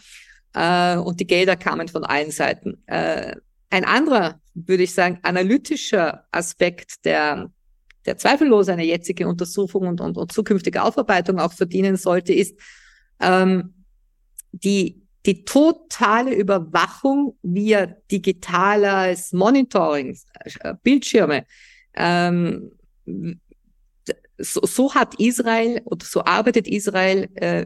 äh, 0.54 0.98
und 0.98 1.20
die 1.20 1.28
Gelder 1.28 1.58
kamen 1.58 1.90
von 1.90 2.06
allen 2.06 2.32
Seiten. 2.32 2.82
Äh, 2.88 3.36
ein 3.70 3.84
anderer, 3.84 4.40
würde 4.54 4.84
ich 4.84 4.94
sagen, 4.94 5.20
analytischer 5.22 6.26
Aspekt, 6.32 7.06
der 7.06 7.52
der 8.08 8.18
zweifellos 8.18 8.68
eine 8.68 8.84
jetzige 8.84 9.28
Untersuchung 9.28 9.88
und, 9.88 10.02
und, 10.02 10.18
und 10.18 10.32
zukünftige 10.32 10.82
Aufarbeitung 10.82 11.40
auch 11.40 11.54
verdienen 11.54 11.98
sollte, 11.98 12.34
ist, 12.34 12.58
ähm, 13.22 13.74
die, 14.52 15.02
die 15.26 15.46
totale 15.46 16.34
Überwachung 16.34 17.38
via 17.42 17.88
digitales 18.12 19.34
Monitoring, 19.34 20.18
äh, 20.62 20.74
Bildschirme, 20.84 21.46
ähm, 21.94 22.72
so, 24.38 24.62
so 24.64 24.94
hat 24.94 25.16
Israel 25.20 25.82
oder 25.86 26.06
so 26.06 26.24
arbeitet 26.24 26.68
Israel 26.68 27.30
äh, 27.36 27.66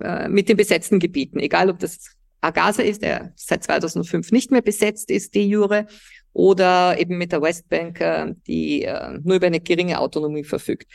äh, 0.00 0.28
mit 0.28 0.48
den 0.48 0.56
besetzten 0.56 1.00
Gebieten, 1.00 1.38
egal 1.38 1.70
ob 1.70 1.78
das 1.78 2.16
Gaza 2.40 2.82
ist, 2.82 3.02
der 3.02 3.32
seit 3.36 3.62
2005 3.62 4.32
nicht 4.32 4.50
mehr 4.50 4.62
besetzt 4.62 5.10
ist, 5.10 5.34
die 5.34 5.48
Jure, 5.48 5.86
oder 6.32 6.98
eben 6.98 7.18
mit 7.18 7.32
der 7.32 7.42
Westbank, 7.42 8.00
äh, 8.00 8.34
die 8.46 8.82
äh, 8.82 9.18
nur 9.22 9.36
über 9.36 9.46
eine 9.46 9.60
geringe 9.60 9.98
Autonomie 9.98 10.44
verfügt. 10.44 10.90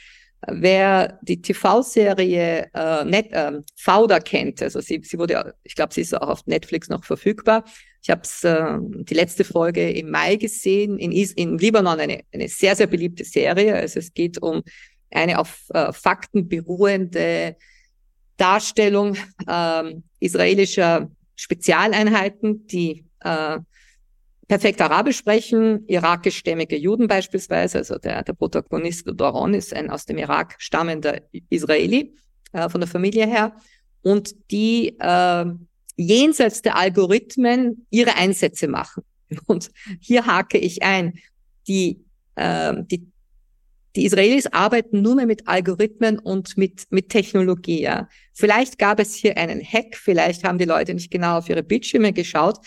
Wer 0.50 1.20
die 1.24 1.42
TV-Serie 1.42 2.70
äh, 2.74 3.06
Net, 3.06 3.32
äh, 3.34 3.60
Fauda 3.76 4.20
kennt, 4.20 4.62
also 4.62 4.80
sie, 4.80 5.02
sie 5.04 5.20
wurde, 5.20 5.54
ich 5.64 5.76
glaube, 5.76 5.94
sie 5.94 6.02
ist 6.02 6.14
auch 6.14 6.30
auf 6.30 6.46
Netflix 6.46 6.88
noch 6.88 7.04
verfügbar. 7.04 7.66
Ich 8.02 8.10
habe 8.10 8.22
äh, 8.44 9.04
die 9.04 9.14
letzte 9.14 9.44
Folge 9.44 9.92
im 9.92 10.10
Mai 10.10 10.38
gesehen. 10.38 10.98
In, 10.98 11.12
Is 11.12 11.34
in 11.34 11.58
Libanon 11.58 12.00
eine, 12.00 12.22
eine 12.32 12.48
sehr, 12.48 12.76
sehr 12.78 12.88
beliebte 12.88 13.26
Serie. 13.26 13.76
Also 13.76 14.00
es 14.00 14.14
geht 14.14 14.42
um 14.42 14.64
eine 15.12 15.40
auf 15.40 15.64
äh, 15.74 15.92
Fakten 15.92 16.48
beruhende 16.48 17.58
Darstellung 18.38 19.18
äh, 19.46 19.96
israelischer 20.22 21.12
Spezialeinheiten, 21.36 22.66
die 22.68 23.06
äh, 23.22 23.60
perfekt 24.48 24.82
Arabisch 24.82 25.18
sprechen, 25.18 25.86
irakischstämmige 25.88 26.78
Juden 26.78 27.08
beispielsweise, 27.08 27.80
also 27.80 27.98
der, 27.98 28.24
der 28.24 28.34
Protagonist 28.34 29.04
Doron 29.06 29.54
ist 29.54 29.74
ein 29.74 29.90
aus 29.90 30.06
dem 30.06 30.18
Irak 30.18 30.56
stammender 30.60 31.22
Israeli 31.50 32.16
äh, 32.54 32.70
von 32.70 32.82
der 32.82 32.88
Familie 32.88 33.28
her 33.28 33.56
und 34.02 34.34
die 34.52 34.96
äh, 35.00 35.46
jenseits 35.98 36.62
der 36.62 36.78
Algorithmen 36.78 37.86
ihre 37.90 38.16
Einsätze 38.16 38.68
machen. 38.68 39.04
Und 39.48 39.72
hier 40.00 40.26
hake 40.26 40.58
ich 40.58 40.84
ein. 40.84 41.20
Die, 41.68 42.06
äh, 42.36 42.74
die 42.84 43.12
die 43.98 44.06
Israelis 44.06 44.46
arbeiten 44.48 45.02
nur 45.02 45.16
mehr 45.16 45.26
mit 45.26 45.48
Algorithmen 45.48 46.20
und 46.20 46.56
mit, 46.56 46.84
mit 46.92 47.10
Technologie. 47.10 47.82
Ja. 47.82 48.08
Vielleicht 48.32 48.78
gab 48.78 49.00
es 49.00 49.16
hier 49.16 49.36
einen 49.38 49.60
Hack, 49.62 49.98
vielleicht 49.98 50.44
haben 50.44 50.60
die 50.60 50.66
Leute 50.66 50.94
nicht 50.94 51.10
genau 51.10 51.40
auf 51.40 51.50
ihre 51.50 51.64
Bildschirme 51.64 52.14
geschaut, 52.14 52.60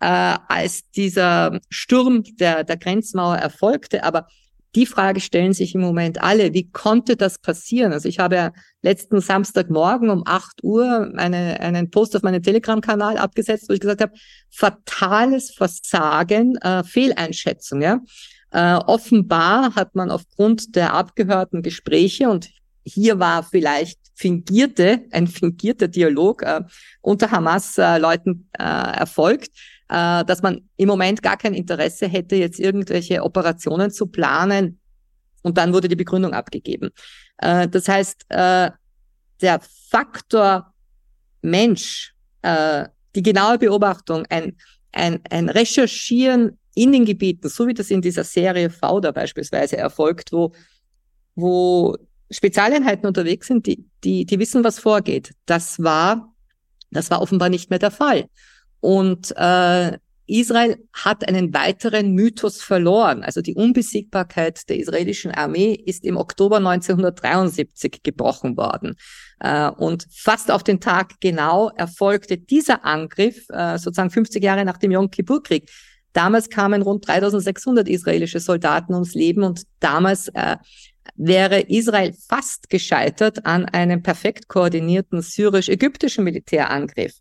äh, 0.00 0.06
als 0.06 0.90
dieser 0.90 1.60
Sturm 1.68 2.24
der, 2.40 2.64
der 2.64 2.78
Grenzmauer 2.78 3.36
erfolgte. 3.36 4.02
Aber 4.02 4.28
die 4.74 4.86
Frage 4.86 5.20
stellen 5.20 5.52
sich 5.52 5.74
im 5.74 5.82
Moment 5.82 6.22
alle. 6.22 6.54
Wie 6.54 6.70
konnte 6.70 7.16
das 7.16 7.38
passieren? 7.38 7.92
Also 7.92 8.08
ich 8.08 8.18
habe 8.18 8.36
ja 8.36 8.52
letzten 8.80 9.20
Samstagmorgen 9.20 10.08
um 10.08 10.22
8 10.24 10.64
Uhr 10.64 11.12
eine, 11.16 11.60
einen 11.60 11.90
Post 11.90 12.16
auf 12.16 12.22
meinem 12.22 12.42
Telegram-Kanal 12.42 13.18
abgesetzt, 13.18 13.68
wo 13.68 13.74
ich 13.74 13.80
gesagt 13.80 14.00
habe, 14.00 14.12
fatales 14.50 15.50
Versagen, 15.50 16.56
äh, 16.56 16.82
Fehleinschätzung. 16.82 17.82
Ja? 17.82 18.00
Äh, 18.50 18.74
offenbar 18.74 19.74
hat 19.74 19.94
man 19.94 20.10
aufgrund 20.10 20.74
der 20.74 20.94
abgehörten 20.94 21.62
Gespräche 21.62 22.30
und 22.30 22.48
hier 22.84 23.18
war 23.18 23.42
vielleicht 23.42 23.98
fingierte, 24.14 25.04
ein 25.12 25.26
fingierter 25.26 25.88
Dialog 25.88 26.42
äh, 26.42 26.62
unter 27.02 27.30
Hamas-Leuten 27.30 28.48
äh, 28.58 28.62
erfolgt, 28.62 29.50
äh, 29.88 30.24
dass 30.24 30.42
man 30.42 30.68
im 30.76 30.88
Moment 30.88 31.22
gar 31.22 31.36
kein 31.36 31.54
Interesse 31.54 32.08
hätte, 32.08 32.36
jetzt 32.36 32.58
irgendwelche 32.58 33.22
Operationen 33.22 33.90
zu 33.90 34.06
planen. 34.06 34.80
Und 35.42 35.56
dann 35.56 35.72
wurde 35.72 35.88
die 35.88 35.96
Begründung 35.96 36.32
abgegeben. 36.32 36.90
Äh, 37.38 37.68
das 37.68 37.86
heißt, 37.86 38.24
äh, 38.30 38.70
der 39.40 39.60
Faktor 39.90 40.74
Mensch, 41.42 42.14
äh, 42.42 42.86
die 43.14 43.22
genaue 43.22 43.58
Beobachtung, 43.58 44.26
ein, 44.30 44.56
ein, 44.92 45.20
ein 45.30 45.48
Recherchieren 45.48 46.58
in 46.78 46.92
den 46.92 47.04
Gebieten, 47.04 47.48
so 47.48 47.66
wie 47.66 47.74
das 47.74 47.90
in 47.90 48.00
dieser 48.00 48.24
Serie 48.24 48.70
Fauda 48.70 49.10
beispielsweise 49.10 49.76
erfolgt, 49.76 50.32
wo, 50.32 50.52
wo 51.34 51.96
Spezialeinheiten 52.30 53.06
unterwegs 53.06 53.48
sind, 53.48 53.66
die, 53.66 53.84
die, 54.04 54.24
die 54.24 54.38
wissen, 54.38 54.62
was 54.62 54.78
vorgeht. 54.78 55.32
Das 55.46 55.82
war, 55.82 56.32
das 56.90 57.10
war 57.10 57.20
offenbar 57.20 57.48
nicht 57.48 57.70
mehr 57.70 57.78
der 57.80 57.90
Fall. 57.90 58.26
Und 58.80 59.34
äh, 59.36 59.98
Israel 60.28 60.76
hat 60.92 61.26
einen 61.26 61.52
weiteren 61.54 62.12
Mythos 62.12 62.62
verloren. 62.62 63.24
Also 63.24 63.40
die 63.40 63.54
Unbesiegbarkeit 63.54 64.68
der 64.68 64.76
israelischen 64.76 65.32
Armee 65.32 65.72
ist 65.72 66.04
im 66.04 66.16
Oktober 66.16 66.58
1973 66.58 68.02
gebrochen 68.02 68.56
worden. 68.56 68.94
Äh, 69.40 69.70
und 69.70 70.06
fast 70.12 70.50
auf 70.50 70.62
den 70.62 70.80
Tag 70.80 71.14
genau 71.20 71.70
erfolgte 71.70 72.36
dieser 72.36 72.84
Angriff, 72.84 73.48
äh, 73.48 73.78
sozusagen 73.78 74.10
50 74.10 74.44
Jahre 74.44 74.64
nach 74.64 74.76
dem 74.76 74.92
Yom 74.92 75.10
Kippur-Krieg. 75.10 75.70
Damals 76.12 76.48
kamen 76.48 76.82
rund 76.82 77.06
3600 77.06 77.88
israelische 77.88 78.40
Soldaten 78.40 78.94
ums 78.94 79.14
Leben 79.14 79.42
und 79.42 79.62
damals 79.80 80.28
äh, 80.28 80.56
wäre 81.16 81.60
Israel 81.60 82.14
fast 82.28 82.70
gescheitert 82.70 83.44
an 83.46 83.66
einem 83.66 84.02
perfekt 84.02 84.48
koordinierten 84.48 85.22
syrisch-ägyptischen 85.22 86.24
Militärangriff. 86.24 87.14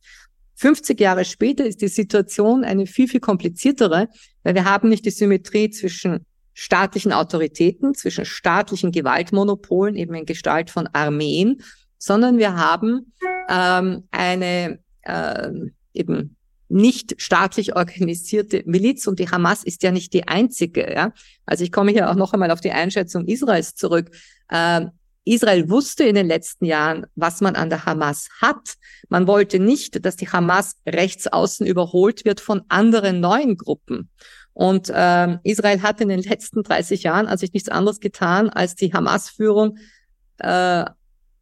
50 0.55 0.99
Jahre 0.99 1.23
später 1.25 1.65
ist 1.65 1.81
die 1.81 1.87
Situation 1.87 2.63
eine 2.63 2.87
viel, 2.87 3.07
viel 3.07 3.19
kompliziertere, 3.19 4.09
weil 4.43 4.55
wir 4.55 4.65
haben 4.65 4.89
nicht 4.89 5.05
die 5.05 5.11
Symmetrie 5.11 5.69
zwischen 5.69 6.25
staatlichen 6.53 7.13
Autoritäten, 7.13 7.93
zwischen 7.93 8.25
staatlichen 8.25 8.91
Gewaltmonopolen, 8.91 9.95
eben 9.95 10.15
in 10.15 10.25
Gestalt 10.25 10.71
von 10.71 10.87
Armeen, 10.93 11.61
sondern 11.99 12.39
wir 12.39 12.55
haben 12.55 13.13
ähm, 13.47 14.07
eine 14.09 14.79
äh, 15.03 15.51
eben 15.93 16.36
nicht 16.69 17.15
staatlich 17.17 17.75
organisierte 17.75 18.63
Miliz 18.65 19.07
und 19.07 19.19
die 19.19 19.29
Hamas 19.29 19.63
ist 19.63 19.83
ja 19.83 19.91
nicht 19.91 20.13
die 20.13 20.27
einzige. 20.27 20.91
Ja? 20.91 21.13
Also 21.45 21.63
ich 21.63 21.71
komme 21.71 21.91
hier 21.91 22.09
auch 22.09 22.15
noch 22.15 22.33
einmal 22.33 22.51
auf 22.51 22.61
die 22.61 22.71
Einschätzung 22.71 23.25
Israels 23.25 23.75
zurück. 23.75 24.11
Ähm, 24.51 24.91
Israel 25.27 25.69
wusste 25.69 26.05
in 26.05 26.15
den 26.15 26.27
letzten 26.27 26.65
Jahren, 26.65 27.05
was 27.15 27.41
man 27.41 27.55
an 27.55 27.69
der 27.69 27.85
Hamas 27.85 28.29
hat. 28.41 28.75
Man 29.09 29.27
wollte 29.27 29.59
nicht, 29.59 30.05
dass 30.05 30.15
die 30.15 30.29
Hamas 30.29 30.75
rechts 30.87 31.27
außen 31.27 31.67
überholt 31.67 32.23
wird 32.23 32.39
von 32.39 32.63
anderen 32.69 33.19
neuen 33.19 33.57
Gruppen. 33.57 34.09
Und 34.53 34.89
äh, 34.89 35.37
Israel 35.43 35.81
hat 35.81 36.01
in 36.01 36.09
den 36.09 36.21
letzten 36.21 36.63
30 36.63 37.03
Jahren 37.03 37.27
also 37.27 37.45
nichts 37.53 37.69
anderes 37.69 37.99
getan, 37.99 38.49
als 38.49 38.75
die 38.75 38.93
Hamas-Führung 38.93 39.77
äh, 40.39 40.85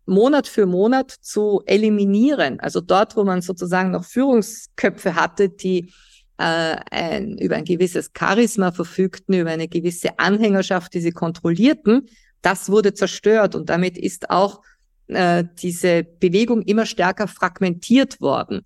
Monat 0.06 0.48
für 0.48 0.66
Monat 0.66 1.12
zu 1.12 1.62
eliminieren. 1.66 2.60
Also 2.60 2.82
dort, 2.82 3.16
wo 3.16 3.24
man 3.24 3.42
sozusagen 3.42 3.92
noch 3.92 4.06
Führungsköpfe 4.06 5.16
hatte, 5.16 5.50
die 5.50 5.92
äh, 6.38 6.76
ein, 6.92 7.38
über 7.38 7.56
ein 7.56 7.66
gewisses 7.66 8.12
Charisma 8.18 8.72
verfügten, 8.72 9.36
über 9.36 9.52
eine 9.52 9.68
gewisse 9.68 10.20
Anhängerschaft, 10.20 10.94
die 10.94 11.02
sie 11.02 11.12
kontrollierten, 11.12 12.08
das 12.42 12.70
wurde 12.70 12.94
zerstört 12.94 13.56
und 13.56 13.70
damit 13.70 13.98
ist 13.98 14.30
auch 14.30 14.62
äh, 15.08 15.44
diese 15.60 16.04
Bewegung 16.04 16.62
immer 16.62 16.86
stärker 16.86 17.28
fragmentiert 17.28 18.22
worden. 18.22 18.66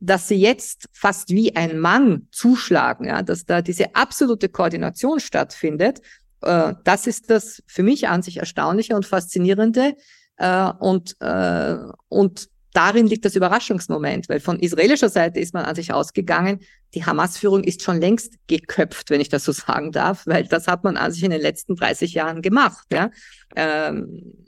Dass 0.00 0.28
sie 0.28 0.36
jetzt 0.36 0.86
fast 0.92 1.30
wie 1.30 1.56
ein 1.56 1.78
Mann 1.78 2.28
zuschlagen, 2.30 3.06
ja, 3.06 3.22
dass 3.22 3.44
da 3.44 3.62
diese 3.62 3.96
absolute 3.96 4.48
Koordination 4.48 5.18
stattfindet, 5.18 6.00
äh, 6.42 6.74
das 6.84 7.06
ist 7.06 7.30
das 7.30 7.62
für 7.66 7.82
mich 7.82 8.08
an 8.08 8.22
sich 8.22 8.36
Erstaunliche 8.38 8.94
und 8.94 9.06
Faszinierende, 9.06 9.94
äh, 10.38 10.72
und, 10.78 11.16
äh, 11.20 11.76
und 12.08 12.48
darin 12.72 13.06
liegt 13.06 13.24
das 13.24 13.34
Überraschungsmoment, 13.34 14.28
weil 14.28 14.40
von 14.40 14.58
israelischer 14.60 15.08
Seite 15.08 15.40
ist 15.40 15.52
man 15.54 15.64
an 15.64 15.74
sich 15.74 15.92
ausgegangen, 15.92 16.60
die 16.94 17.04
Hamas-Führung 17.04 17.64
ist 17.64 17.82
schon 17.82 18.00
längst 18.00 18.34
geköpft, 18.46 19.10
wenn 19.10 19.20
ich 19.20 19.28
das 19.28 19.44
so 19.44 19.52
sagen 19.66 19.92
darf, 19.92 20.26
weil 20.26 20.44
das 20.44 20.68
hat 20.68 20.84
man 20.84 20.96
an 20.96 21.12
sich 21.12 21.24
in 21.24 21.30
den 21.30 21.40
letzten 21.40 21.76
30 21.76 22.14
Jahren 22.14 22.42
gemacht. 22.42 22.86
Ja? 22.92 23.10
Ähm, 23.56 24.46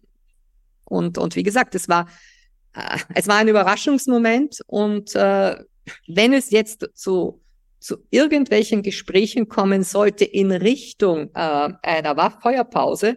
und, 0.84 1.18
und 1.18 1.36
wie 1.36 1.42
gesagt, 1.42 1.74
es 1.74 1.88
war, 1.88 2.08
äh, 2.74 2.98
es 3.14 3.26
war 3.26 3.36
ein 3.36 3.48
Überraschungsmoment 3.48 4.60
und 4.66 5.14
äh, 5.14 5.56
wenn 6.06 6.32
es 6.32 6.50
jetzt 6.50 6.88
zu, 6.94 7.42
zu 7.80 7.96
irgendwelchen 8.10 8.82
Gesprächen 8.82 9.48
kommen 9.48 9.82
sollte 9.82 10.24
in 10.24 10.52
Richtung 10.52 11.30
äh, 11.34 11.72
einer 11.82 12.30
Feuerpause, 12.40 13.16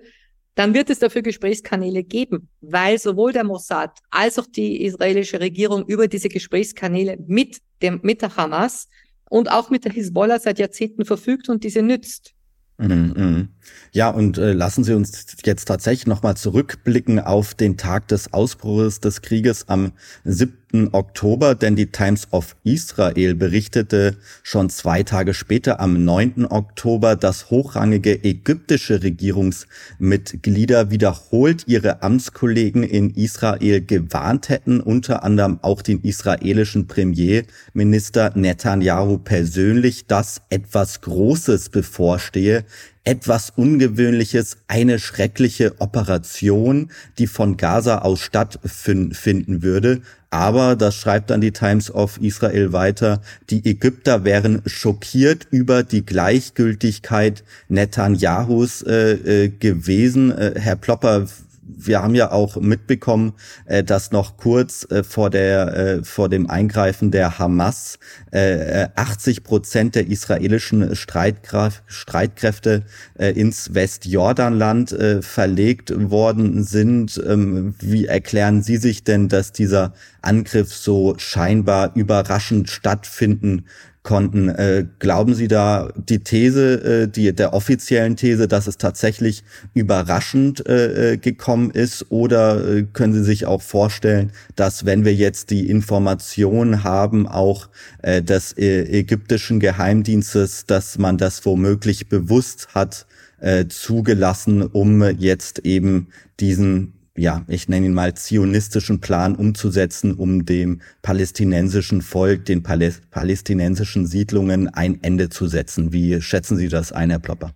dann 0.55 0.73
wird 0.73 0.89
es 0.89 0.99
dafür 0.99 1.21
Gesprächskanäle 1.21 2.03
geben, 2.03 2.49
weil 2.61 2.99
sowohl 2.99 3.33
der 3.33 3.43
Mossad 3.43 3.97
als 4.11 4.37
auch 4.37 4.45
die 4.45 4.83
israelische 4.83 5.39
Regierung 5.39 5.85
über 5.87 6.07
diese 6.07 6.29
Gesprächskanäle 6.29 7.17
mit 7.27 7.59
dem, 7.81 7.99
mit 8.03 8.21
der 8.21 8.35
Hamas 8.37 8.87
und 9.29 9.51
auch 9.51 9.69
mit 9.69 9.85
der 9.85 9.91
Hisbollah 9.91 10.39
seit 10.39 10.59
Jahrzehnten 10.59 11.05
verfügt 11.05 11.49
und 11.49 11.63
diese 11.63 11.81
nützt. 11.81 12.33
Mhm, 12.77 13.13
mhm. 13.15 13.47
Ja, 13.91 14.09
und 14.09 14.37
äh, 14.37 14.53
lassen 14.53 14.83
Sie 14.83 14.93
uns 14.93 15.25
jetzt 15.45 15.65
tatsächlich 15.65 16.07
nochmal 16.07 16.35
zurückblicken 16.35 17.19
auf 17.19 17.53
den 17.53 17.77
Tag 17.77 18.07
des 18.07 18.33
Ausbruches 18.33 18.99
des 18.99 19.21
Krieges 19.21 19.69
am 19.69 19.93
7. 20.23 20.57
Oktober, 20.91 21.53
denn 21.53 21.75
die 21.75 21.91
Times 21.91 22.27
of 22.31 22.55
Israel 22.63 23.35
berichtete 23.35 24.17
schon 24.41 24.71
zwei 24.71 25.03
Tage 25.03 25.35
später 25.35 25.79
am 25.79 26.03
9. 26.03 26.47
Oktober, 26.49 27.15
dass 27.15 27.51
hochrangige 27.51 28.23
ägyptische 28.23 29.03
Regierungsmitglieder 29.03 30.89
wiederholt 30.89 31.65
ihre 31.67 32.01
Amtskollegen 32.01 32.81
in 32.81 33.11
Israel 33.11 33.81
gewarnt 33.81 34.49
hätten, 34.49 34.79
unter 34.79 35.23
anderem 35.23 35.59
auch 35.61 35.83
den 35.83 36.01
israelischen 36.01 36.87
Premierminister 36.87 38.31
Netanyahu 38.35 39.19
persönlich, 39.19 40.07
dass 40.07 40.41
etwas 40.49 41.01
Großes 41.01 41.69
bevorstehe, 41.69 42.65
etwas 43.03 43.51
Ungewöhnliches, 43.55 44.57
eine 44.67 44.99
schreckliche 44.99 45.75
Operation, 45.79 46.91
die 47.17 47.27
von 47.27 47.57
Gaza 47.57 47.99
aus 47.99 48.21
stattfinden 48.21 49.61
würde. 49.61 50.01
Aber, 50.29 50.75
das 50.75 50.95
schreibt 50.95 51.29
dann 51.29 51.41
die 51.41 51.51
Times 51.51 51.91
of 51.91 52.19
Israel 52.19 52.73
weiter, 52.73 53.21
die 53.51 53.63
Ägypter 53.69 54.23
wären 54.23 54.63
schockiert 54.65 55.47
über 55.51 55.83
die 55.83 56.05
Gleichgültigkeit 56.05 57.43
Netanyahus 57.67 58.81
äh, 58.81 59.11
äh, 59.43 59.49
gewesen. 59.49 60.31
Äh, 60.31 60.53
Herr 60.55 60.75
Plopper, 60.75 61.27
wir 61.65 62.01
haben 62.01 62.15
ja 62.15 62.31
auch 62.31 62.55
mitbekommen, 62.57 63.33
äh, 63.65 63.83
dass 63.83 64.11
noch 64.11 64.37
kurz 64.37 64.87
äh, 64.89 65.03
vor 65.03 65.29
der 65.29 65.75
äh, 65.75 66.03
vor 66.03 66.29
dem 66.29 66.49
Eingreifen 66.49 67.11
der 67.11 67.37
Hamas 67.39 67.99
80 68.31 69.43
Prozent 69.43 69.93
der 69.95 70.07
israelischen 70.07 70.95
Streitkräfte 70.95 72.83
ins 73.17 73.75
Westjordanland 73.75 74.95
verlegt 75.21 75.93
worden 76.09 76.63
sind. 76.63 77.21
Ähm, 77.25 77.75
wie 77.79 78.07
erklären 78.07 78.63
Sie 78.63 78.77
sich 78.77 79.03
denn, 79.03 79.29
dass 79.29 79.51
dieser 79.51 79.93
Angriff 80.23 80.73
so 80.73 81.13
scheinbar 81.17 81.95
überraschend 81.95 82.71
stattfinden 82.71 83.65
konnten. 84.03 84.49
Äh, 84.49 84.85
glauben 84.99 85.33
Sie 85.33 85.47
da 85.47 85.91
die 85.95 86.19
These, 86.19 87.03
äh, 87.03 87.07
die 87.07 87.33
der 87.33 87.53
offiziellen 87.53 88.15
These, 88.15 88.47
dass 88.47 88.67
es 88.67 88.77
tatsächlich 88.77 89.43
überraschend 89.73 90.67
äh, 90.67 91.13
äh, 91.13 91.17
gekommen 91.17 91.71
ist, 91.71 92.11
oder 92.11 92.67
äh, 92.67 92.83
können 92.83 93.13
Sie 93.13 93.23
sich 93.23 93.45
auch 93.45 93.61
vorstellen, 93.61 94.31
dass 94.55 94.85
wenn 94.85 95.05
wir 95.05 95.13
jetzt 95.15 95.49
die 95.49 95.69
Information 95.69 96.83
haben, 96.83 97.27
auch 97.27 97.69
äh, 98.01 98.21
des 98.21 98.53
äh, 98.57 98.83
ägyptischen 98.83 99.59
Geheimdienstes, 99.59 100.65
dass 100.65 100.97
man 100.97 101.17
das 101.17 101.45
womöglich 101.45 102.09
bewusst 102.09 102.67
hat 102.75 103.07
äh, 103.39 103.67
zugelassen, 103.67 104.63
um 104.63 105.01
jetzt 105.17 105.59
eben 105.59 106.07
diesen 106.39 106.93
ja, 107.15 107.43
ich 107.47 107.69
nenne 107.69 107.85
ihn 107.85 107.93
mal 107.93 108.15
zionistischen 108.15 108.99
Plan 108.99 109.35
umzusetzen, 109.35 110.15
um 110.15 110.45
dem 110.45 110.81
palästinensischen 111.03 112.01
Volk, 112.01 112.45
den 112.45 112.63
Paläst 112.63 113.09
palästinensischen 113.11 114.07
Siedlungen 114.07 114.67
ein 114.67 114.99
Ende 115.03 115.29
zu 115.29 115.47
setzen. 115.47 115.93
Wie 115.93 116.21
schätzen 116.21 116.57
Sie 116.57 116.69
das 116.69 116.91
ein, 116.91 117.11
Herr 117.11 117.19
Plopper? 117.19 117.51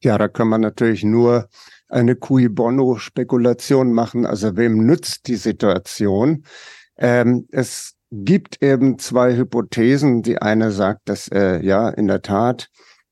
Ja, 0.00 0.18
da 0.18 0.28
kann 0.28 0.48
man 0.48 0.60
natürlich 0.60 1.02
nur 1.02 1.48
eine 1.88 2.14
cui 2.14 2.48
bono 2.48 2.96
Spekulation 2.96 3.92
machen. 3.92 4.26
Also 4.26 4.56
wem 4.56 4.84
nützt 4.84 5.26
die 5.28 5.36
Situation? 5.36 6.44
Ähm, 6.98 7.46
es 7.50 7.94
gibt 8.10 8.62
eben 8.62 8.98
zwei 8.98 9.34
Hypothesen. 9.36 10.22
Die 10.22 10.42
eine 10.42 10.70
sagt, 10.70 11.08
dass 11.08 11.28
äh, 11.28 11.64
ja 11.64 11.88
in 11.88 12.06
der 12.06 12.22
Tat 12.22 12.68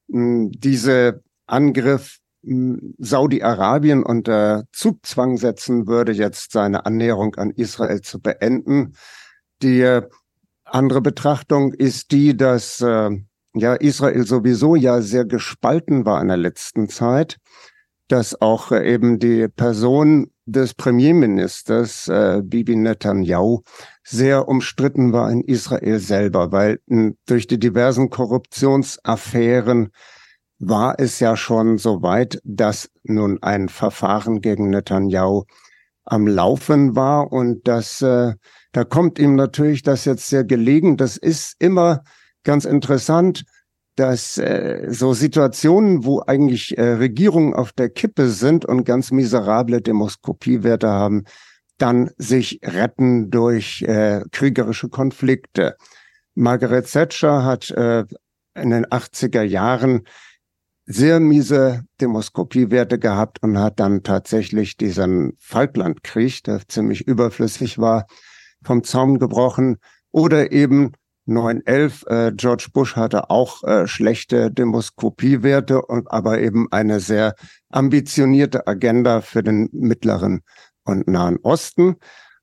mh, 0.09 0.51
diese 0.55 1.23
Angriff 1.47 2.19
Saudi-Arabien 2.43 4.03
unter 4.03 4.65
Zugzwang 4.73 5.37
setzen 5.37 5.87
würde, 5.87 6.13
jetzt 6.13 6.53
seine 6.53 6.87
Annäherung 6.87 7.35
an 7.37 7.51
Israel 7.51 8.01
zu 8.01 8.21
beenden. 8.21 8.95
Die 9.63 10.01
andere 10.65 11.01
Betrachtung 11.01 11.73
ist 11.73 12.11
die, 12.11 12.37
dass 12.37 12.81
äh, 12.81 13.11
ja 13.55 13.75
Israel 13.75 14.27
sowieso 14.27 14.75
ja 14.75 15.03
sehr 15.03 15.25
gespalten 15.25 16.05
war 16.05 16.21
in 16.21 16.29
der 16.29 16.37
letzten 16.37 16.89
Zeit, 16.89 17.37
dass 18.09 18.41
auch 18.41 18.73
äh, 18.73 18.93
eben 18.93 19.19
die 19.19 19.49
Person 19.49 20.31
des 20.45 20.75
Premierministers 20.75 22.09
äh, 22.09 22.43
Bibi 22.43 22.75
Netanyahu 22.77 23.63
sehr 24.03 24.49
umstritten 24.49 25.13
war 25.13 25.31
in 25.31 25.43
Israel 25.43 25.99
selber, 26.01 26.51
weil 26.51 26.81
mh, 26.87 27.13
durch 27.27 27.47
die 27.47 27.61
diversen 27.61 28.11
Korruptionsaffären 28.11 29.93
war 30.65 30.95
es 30.99 31.19
ja 31.19 31.37
schon 31.37 31.77
so 31.77 32.03
weit, 32.03 32.41
dass 32.45 32.89
nun 33.03 33.43
ein 33.43 33.69
Verfahren 33.69 34.41
gegen 34.41 34.71
Netanyahu 34.71 35.43
am 36.05 36.29
Laufen 36.29 36.95
war 36.95 37.33
und 37.33 37.67
das, 37.67 38.01
äh, 38.01 38.35
da 38.71 38.85
kommt 38.85 39.19
ihm 39.19 39.35
natürlich 39.35 39.83
das 39.83 40.05
jetzt 40.05 40.29
sehr 40.29 40.45
gelegen. 40.45 40.97
Das 40.97 41.17
ist 41.17 41.57
immer 41.59 42.05
ganz 42.45 42.65
interessant, 42.65 43.43
dass 43.97 44.39
äh, 44.39 44.87
so 44.89 45.15
Situationen, 45.15 46.05
wo 46.05 46.23
eigentlich 46.25 46.79
äh, 46.79 46.93
Regierungen 46.93 47.55
auf 47.55 47.73
der 47.73 47.91
Kippe 47.91 48.29
sind 48.29 48.65
und 48.65 48.85
ganz 48.85 49.11
miserable 49.11 49.83
Demoskopiewerte 49.83 50.89
haben, 50.89 51.25
dann 51.79 52.11
sich 52.19 52.61
retten 52.63 53.33
durch 53.33 53.83
äh, 53.83 54.23
kriegerische 54.31 54.89
Konflikte. 54.89 55.77
Margaret 56.37 56.91
Thatcher 56.91 57.45
hat 57.45 57.71
äh, 57.71 58.05
in 58.55 58.71
den 58.71 58.87
80er 58.87 59.43
Jahren 59.43 60.05
sehr 60.85 61.21
miese 61.21 61.85
Demoskopiewerte 62.01 62.99
gehabt 62.99 63.43
und 63.43 63.59
hat 63.59 63.79
dann 63.81 64.03
tatsächlich 64.03 64.77
diesen 64.77 65.35
Falklandkrieg, 65.39 66.43
der 66.45 66.67
ziemlich 66.69 67.07
überflüssig 67.07 67.79
war, 67.79 68.07
vom 68.65 68.85
Zaum 68.85 69.19
gebrochen. 69.19 69.79
Oder 70.11 70.53
eben 70.53 70.93
911, 71.27 72.05
äh, 72.09 72.33
George 72.35 72.69
Bush 72.73 72.97
hatte 72.97 73.31
auch 73.31 73.63
äh, 73.63 73.87
schlechte 73.87 74.51
Demoskopiewerte, 74.51 75.83
und 75.83 76.11
aber 76.11 76.41
eben 76.41 76.67
eine 76.73 77.01
sehr 77.01 77.35
ambitionierte 77.71 78.67
Agenda 78.67 79.21
für 79.21 79.43
den 79.43 79.69
mittleren 79.73 80.43
und 80.85 81.07
nahen 81.07 81.39
Osten. 81.43 81.97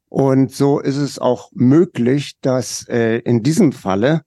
Und 0.08 0.52
so 0.52 0.80
ist 0.80 0.98
es 0.98 1.20
auch 1.20 1.52
möglich, 1.54 2.40
dass 2.42 2.88
äh, 2.88 3.18
in 3.20 3.44
diesem 3.44 3.74
Falle 3.74 4.22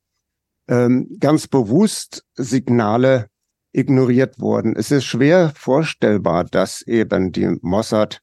ähm, 0.68 1.16
ganz 1.18 1.48
bewusst 1.48 2.24
Signale 2.34 3.26
ignoriert 3.72 4.38
wurden. 4.38 4.76
Es 4.76 4.90
ist 4.90 5.04
schwer 5.04 5.52
vorstellbar, 5.54 6.44
dass 6.44 6.82
eben 6.82 7.32
die 7.32 7.56
Mossad 7.62 8.20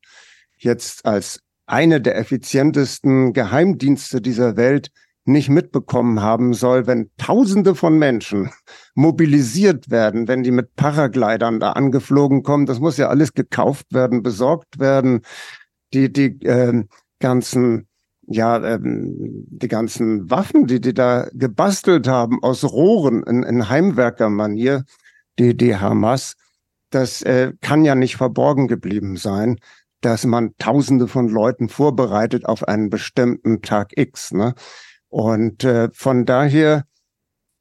jetzt 0.58 1.06
als 1.06 1.40
eine 1.66 2.02
der 2.02 2.18
effizientesten 2.18 3.34
Geheimdienste 3.34 4.22
dieser 4.22 4.58
Welt 4.58 4.92
nicht 5.26 5.50
mitbekommen 5.50 6.22
haben 6.22 6.54
soll, 6.54 6.88
wenn 6.88 7.12
Tausende 7.18 7.76
von 7.76 7.98
Menschen 7.98 8.50
mobilisiert 8.96 9.90
werden, 9.90 10.28
wenn 10.28 10.44
die 10.44 10.52
mit 10.52 10.76
Paraglidern 10.76 11.60
da 11.60 11.74
angeflogen 11.74 12.44
kommen. 12.44 12.66
Das 12.66 12.80
muss 12.80 12.98
ja 12.98 13.10
alles 13.10 13.34
gekauft 13.34 13.94
werden, 13.94 14.24
besorgt 14.24 14.80
werden. 14.80 15.22
Die, 15.94 16.12
die 16.12 16.40
äh, 16.46 16.84
ganzen 17.20 17.86
ja, 18.32 18.64
ähm, 18.64 19.46
die 19.50 19.68
ganzen 19.68 20.30
Waffen, 20.30 20.68
die 20.68 20.80
die 20.80 20.94
da 20.94 21.28
gebastelt 21.34 22.08
haben 22.08 22.44
aus 22.44 22.64
Rohren 22.64 23.24
in, 23.24 23.42
in 23.42 23.70
Heimwerkermanier, 23.70 24.84
die, 25.40 25.56
die 25.58 25.76
Hamas, 25.76 26.36
das 26.92 27.22
äh, 27.22 27.54
kann 27.62 27.86
ja 27.86 27.96
nicht 27.96 28.18
verborgen 28.18 28.68
geblieben 28.68 29.18
sein, 29.18 29.60
dass 30.02 30.26
man 30.26 30.56
Tausende 30.58 31.08
von 31.08 31.28
Leuten 31.28 31.70
vorbereitet 31.70 32.46
auf 32.46 32.68
einen 32.68 32.90
bestimmten 32.90 33.62
Tag 33.62 33.98
X. 33.98 34.32
Ne? 34.32 34.54
Und 35.08 35.64
äh, 35.64 35.90
von 35.94 36.26
daher 36.26 36.86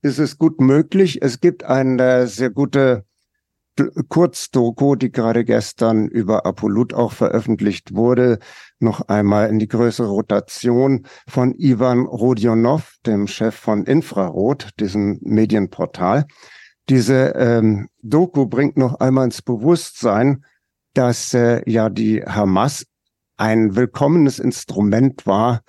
ist 0.02 0.18
es 0.18 0.38
gut 0.38 0.60
möglich. 0.60 1.22
Es 1.22 1.40
gibt 1.40 1.64
eine 1.64 2.26
sehr 2.26 2.50
gute 2.50 3.04
Kurzdoku, 4.08 4.96
die 4.96 5.12
gerade 5.12 5.44
gestern 5.44 6.08
über 6.08 6.46
Apolut 6.46 6.94
auch 6.94 7.12
veröffentlicht 7.12 7.94
wurde, 7.94 8.38
noch 8.80 9.08
einmal 9.08 9.48
in 9.48 9.58
die 9.58 9.68
größere 9.68 10.08
Rotation 10.08 11.06
von 11.28 11.54
Ivan 11.54 12.06
Rodionov, 12.06 12.94
dem 13.06 13.26
Chef 13.28 13.54
von 13.54 13.84
Infrarot, 13.84 14.70
diesem 14.80 15.18
Medienportal. 15.22 16.26
Diese 16.88 17.34
ähm, 17.36 17.88
Doku 18.02 18.46
bringt 18.46 18.78
noch 18.78 19.00
einmal 19.00 19.26
ins 19.26 19.42
Bewusstsein, 19.42 20.44
dass 20.94 21.34
äh, 21.34 21.62
ja 21.70 21.90
die 21.90 22.22
Hamas 22.22 22.86
ein 23.36 23.76
willkommenes 23.76 24.38
Instrument 24.38 25.26
war, 25.26 25.60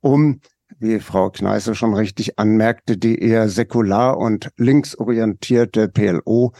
um, 0.00 0.40
wie 0.78 1.00
Frau 1.00 1.30
Kneißl 1.30 1.74
schon 1.74 1.94
richtig 1.94 2.38
anmerkte, 2.38 2.96
die 2.96 3.18
eher 3.20 3.48
säkular 3.48 4.18
und 4.18 4.50
linksorientierte 4.56 5.88
PLO 5.88 6.52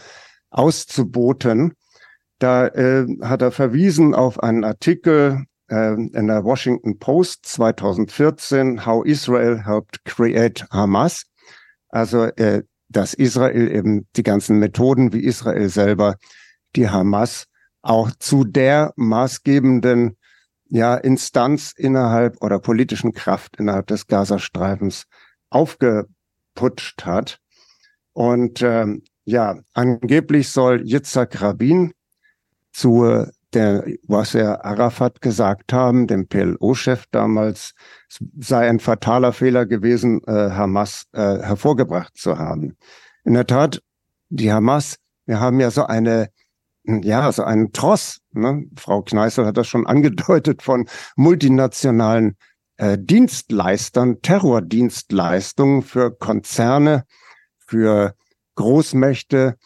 auszuboten. 0.49 1.73
Da 2.39 2.67
äh, 2.67 3.05
hat 3.21 3.41
er 3.41 3.51
verwiesen 3.51 4.13
auf 4.13 4.43
einen 4.43 4.65
Artikel 4.65 5.45
äh, 5.69 5.93
in 5.93 6.27
der 6.27 6.43
Washington 6.43 6.99
Post 6.99 7.45
2014, 7.45 8.85
How 8.85 9.05
Israel 9.05 9.63
Helped 9.65 10.03
Create 10.03 10.65
Hamas. 10.71 11.23
Also 11.89 12.25
äh, 12.25 12.63
dass 12.89 13.13
Israel 13.13 13.71
eben 13.71 14.07
die 14.15 14.23
ganzen 14.23 14.59
Methoden 14.59 15.13
wie 15.13 15.23
Israel 15.23 15.69
selber 15.69 16.15
die 16.75 16.89
Hamas 16.89 17.45
auch 17.81 18.11
zu 18.19 18.43
der 18.43 18.93
maßgebenden 18.95 20.17
ja, 20.69 20.95
Instanz 20.95 21.73
innerhalb 21.75 22.41
oder 22.41 22.59
politischen 22.59 23.13
Kraft 23.13 23.57
innerhalb 23.57 23.87
des 23.87 24.07
Gazastreifens 24.07 25.05
aufgeputscht 25.49 27.05
hat. 27.05 27.39
Und 28.13 28.61
ähm, 28.61 29.03
ja, 29.23 29.59
angeblich 29.73 30.49
soll 30.49 30.83
Yitzhak 30.85 31.41
Rabin 31.41 31.93
zu 32.71 33.25
der 33.53 33.85
Wasser 34.03 34.63
Arafat 34.63 35.21
gesagt 35.21 35.73
haben, 35.73 36.07
dem 36.07 36.27
PLO-Chef 36.27 37.05
damals, 37.11 37.73
sei 38.39 38.69
ein 38.69 38.79
fataler 38.79 39.33
Fehler 39.33 39.65
gewesen, 39.65 40.21
äh, 40.27 40.51
Hamas 40.51 41.05
äh, 41.13 41.39
hervorgebracht 41.39 42.15
zu 42.15 42.37
haben. 42.37 42.77
In 43.23 43.33
der 43.33 43.47
Tat, 43.47 43.81
die 44.29 44.51
Hamas 44.51 44.97
Wir 45.25 45.39
haben 45.39 45.59
ja 45.59 45.69
so 45.69 45.85
eine, 45.85 46.29
ja, 46.83 47.31
so 47.31 47.43
einen 47.43 47.71
Tross. 47.71 48.21
Ne? 48.31 48.65
Frau 48.77 49.03
Kneißl 49.03 49.45
hat 49.45 49.57
das 49.57 49.67
schon 49.67 49.85
angedeutet 49.85 50.63
von 50.63 50.87
multinationalen 51.15 52.35
äh, 52.77 52.97
Dienstleistern, 52.99 54.21
Terrordienstleistungen 54.21 55.83
für 55.83 56.15
Konzerne, 56.15 57.03
für 57.59 58.15
Großmächte, 58.55 59.57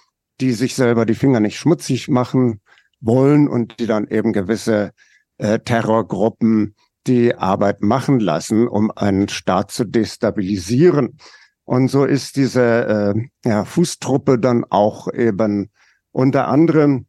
die 0.42 0.52
sich 0.52 0.76
selber 0.76 1.06
die 1.06 1.16
Finger 1.16 1.40
nicht 1.40 1.58
schmutzig 1.58 2.10
machen 2.10 2.60
wollen 3.04 3.48
und 3.48 3.80
die 3.80 3.86
dann 3.86 4.08
eben 4.08 4.34
gewisse 4.34 4.92
äh, 5.38 5.60
Terrorgruppen 5.60 6.76
die 7.06 7.36
Arbeit 7.36 7.82
machen 7.82 8.20
lassen, 8.20 8.68
um 8.68 8.92
einen 8.92 9.28
Staat 9.28 9.72
zu 9.72 9.84
destabilisieren. 9.84 11.18
Und 11.66 11.90
so 11.90 12.06
ist 12.06 12.36
diese 12.36 13.14
äh, 13.16 13.50
ja, 13.50 13.66
Fußtruppe 13.66 14.40
dann 14.40 14.66
auch 14.70 15.12
eben 15.14 15.70
unter 16.12 16.48
anderem 16.48 17.08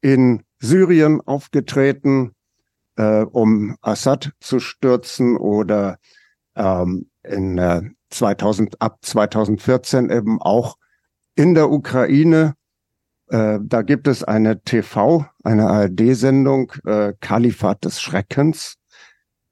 in 0.00 0.42
Syrien 0.60 1.20
aufgetreten, 1.20 2.32
äh, 2.96 3.22
um 3.22 3.76
Assad 3.80 4.32
zu 4.40 4.60
stürzen 4.60 5.36
oder 5.36 5.98
ähm, 6.56 7.10
in 7.22 7.58
äh, 7.58 7.82
2000 8.10 8.80
ab 8.80 8.98
2014 9.02 10.10
eben 10.10 10.40
auch 10.40 10.76
in 11.34 11.54
der 11.54 11.70
Ukraine. 11.70 12.54
Äh, 13.28 13.58
da 13.62 13.82
gibt 13.82 14.08
es 14.08 14.24
eine 14.24 14.62
TV, 14.62 15.26
eine 15.44 15.68
ARD-Sendung, 15.68 16.72
äh, 16.84 17.12
Kalifat 17.20 17.84
des 17.84 18.00
Schreckens, 18.00 18.76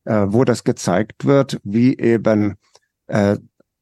äh, 0.05 0.27
wo 0.29 0.45
das 0.45 0.65
gezeigt 0.65 1.27
wird, 1.27 1.61
wie 1.63 1.99
eben 1.99 2.57
äh, 3.07 3.37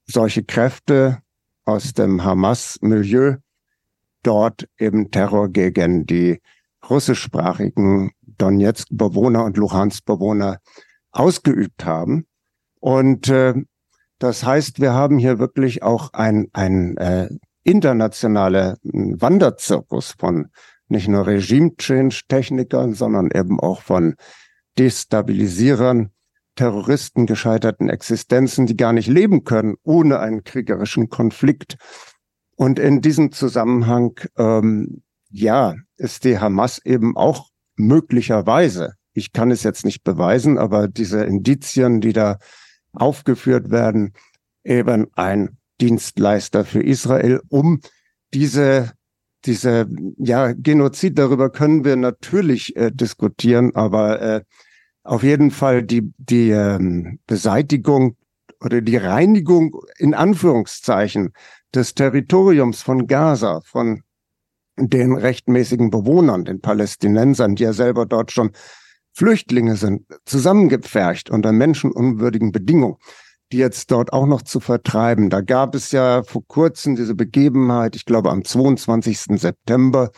solche 0.07 0.45
Kräfte 0.45 1.19
aus 1.65 1.93
dem 1.93 2.25
Hamas-Milieu 2.25 3.37
dort 4.23 4.69
eben 4.79 5.11
Terror 5.11 5.49
gegen 5.49 6.07
die 6.07 6.41
russischsprachigen 6.89 8.11
Donetsk-Bewohner 8.23 9.45
und 9.45 9.57
Luhansk-Bewohner 9.57 10.59
ausgeübt 11.13 11.85
haben. 11.85 12.27
Und 12.81 13.29
äh, 13.29 13.55
das 14.19 14.45
heißt, 14.45 14.81
wir 14.81 14.93
haben 14.93 15.19
hier 15.19 15.39
wirklich 15.39 15.83
auch 15.83 16.13
ein, 16.13 16.49
ein 16.53 16.97
äh, 16.97 17.29
internationaler 17.65 18.77
Wanderzirkus 18.83 20.15
von 20.19 20.49
nicht 20.89 21.09
nur 21.09 21.27
Regime-Change-Technikern, 21.27 22.95
sondern 22.95 23.31
eben 23.33 23.59
auch 23.59 23.83
von 23.83 24.15
Destabilisierern, 24.79 26.11
Terroristen, 26.57 27.27
gescheiterten 27.27 27.89
Existenzen, 27.89 28.67
die 28.67 28.77
gar 28.77 28.93
nicht 28.93 29.09
leben 29.09 29.45
können 29.45 29.75
ohne 29.83 30.21
einen 30.21 30.45
kriegerischen 30.45 31.09
Konflikt. 31.09 31.77
Und 32.57 32.79
in 32.79 33.01
diesem 33.01 33.33
Zusammenhang, 33.33 34.21
ähm, 34.37 35.03
ja, 35.31 35.75
ist 35.97 36.25
die 36.25 36.39
Hamas 36.39 36.79
eben 36.85 37.17
auch 37.17 37.49
möglicherweise, 37.77 38.95
ich 39.13 39.33
kann 39.33 39.51
es 39.51 39.65
jetzt 39.65 39.85
nicht 39.85 40.05
beweisen, 40.05 40.59
aber 40.59 40.87
diese 40.87 41.25
Indizien, 41.25 42.01
die 42.01 42.13
da 42.13 42.39
aufgeführt 42.93 43.71
werden, 43.71 44.13
eben 44.63 45.09
ein 45.15 45.59
Dienstleister 45.85 46.65
für 46.65 46.83
Israel, 46.83 47.43
um 47.49 47.81
diese 48.33 48.93
diese 49.45 49.87
ja 50.17 50.53
Genozid 50.53 51.19
darüber 51.19 51.51
können 51.51 51.85
wir 51.85 51.97
natürlich 51.97 52.75
äh, 52.77 52.91
diskutieren, 52.91 53.75
aber 53.75 54.23
äh, 54.23 54.43
auf 55.03 55.23
jeden 55.23 55.51
Fall 55.51 55.83
die 55.83 56.11
die 56.17 56.49
ähm, 56.51 57.19
Beseitigung 57.27 58.17
oder 58.63 58.81
die 58.81 58.97
Reinigung 58.97 59.77
in 59.99 60.15
Anführungszeichen 60.15 61.35
des 61.75 61.95
Territoriums 61.95 62.81
von 62.81 63.07
Gaza 63.07 63.61
von 63.67 64.01
den 64.79 65.13
rechtmäßigen 65.13 65.91
Bewohnern, 65.91 66.47
den 66.47 66.63
Palästinensern, 66.63 67.57
die 67.57 67.65
ja 67.65 67.75
selber 67.75 68.07
dort 68.07 68.33
schon 68.33 68.53
Flüchtlinge 69.13 69.77
sind, 69.77 70.07
zusammengepfercht 70.25 71.31
unter 71.31 71.53
menschenunwürdigen 71.53 72.51
Bedingungen, 72.51 72.97
die 73.55 73.61
jetzt 73.61 73.93
dort 73.93 74.13
auch 74.13 74.27
noch 74.27 74.43
zu 74.43 74.59
vertreiben. 74.59 75.31
Da 75.31 75.41
gab 75.41 75.77
es 75.77 75.93
ja 75.93 76.25
vor 76.25 76.43
kurzem 76.49 76.97
diese 76.97 77.15
Begebenheit, 77.15 77.95
ich 77.95 78.05
glaube 78.05 78.31
am 78.31 78.45
22. 78.45 79.41
September, 79.41 80.11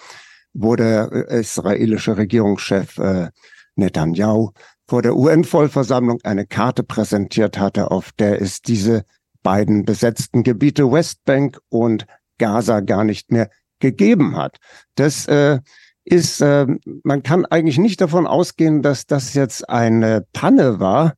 wo 0.55 0.75
der 0.75 1.13
äh, 1.13 1.41
israelische 1.41 2.17
Regierungschef 2.17 2.97
äh, 2.97 3.29
Netanyahu 3.75 4.53
vor 4.89 5.03
der 5.03 5.17
UN-Vollversammlung 5.17 6.21
eine 6.25 6.47
Karte 6.47 6.83
präsentiert 6.83 7.59
hatte, 7.59 7.91
auf 7.91 8.11
der 8.13 8.41
es 8.41 8.63
diese 8.63 9.05
beiden 9.43 9.85
besetzten 9.85 10.43
Gebiete 10.43 10.91
Westbank 10.91 11.59
und 11.69 12.07
Gaza 12.39 12.81
gar 12.81 13.05
nicht 13.05 13.31
mehr 13.31 13.51
gegeben 13.81 14.35
hat. 14.35 14.57
Das 14.95 15.27
äh, 15.29 15.59
ist, 16.05 16.41
äh, 16.41 16.67
man 17.05 17.23
kann 17.23 17.45
eigentlich 17.45 17.77
nicht 17.77 18.01
davon 18.01 18.27
ausgehen, 18.27 18.81
dass 18.81 19.05
das 19.05 19.35
jetzt 19.35 19.69
eine 19.69 20.25
Panne 20.33 20.81
war, 20.81 21.13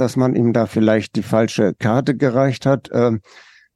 dass 0.00 0.16
man 0.16 0.34
ihm 0.34 0.52
da 0.52 0.66
vielleicht 0.66 1.16
die 1.16 1.22
falsche 1.22 1.74
Karte 1.74 2.16
gereicht 2.16 2.66
hat. 2.66 2.90
Äh, 2.90 3.18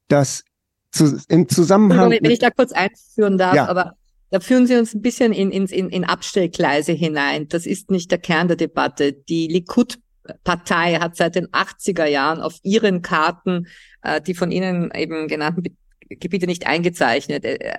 das 0.07 0.43
zu, 0.91 1.19
im 1.27 1.49
Zusammenhang. 1.49 2.11
Wenn 2.11 2.31
ich 2.31 2.39
da 2.39 2.49
kurz 2.51 2.71
einführen 2.71 3.37
darf, 3.37 3.55
ja. 3.55 3.67
aber 3.67 3.93
da 4.29 4.39
führen 4.39 4.67
Sie 4.67 4.75
uns 4.75 4.93
ein 4.93 5.01
bisschen 5.01 5.31
in, 5.31 5.51
in, 5.51 5.65
in, 5.65 5.89
in 5.89 6.03
Abstellgleise 6.03 6.91
hinein. 6.91 7.47
Das 7.47 7.65
ist 7.65 7.91
nicht 7.91 8.11
der 8.11 8.17
Kern 8.17 8.47
der 8.47 8.57
Debatte. 8.57 9.13
Die 9.13 9.47
Likud 9.47 9.99
Partei 10.43 10.95
hat 10.95 11.17
seit 11.17 11.35
den 11.35 11.47
80er 11.47 12.05
Jahren 12.05 12.41
auf 12.41 12.59
ihren 12.63 13.01
Karten 13.01 13.67
äh, 14.03 14.21
die 14.21 14.33
von 14.33 14.51
Ihnen 14.51 14.91
eben 14.93 15.27
genannten 15.27 15.63
Gebiete 16.15 16.45
nicht 16.45 16.67
eingezeichnet. 16.67 17.45
Äh, 17.45 17.55
äh, 17.55 17.73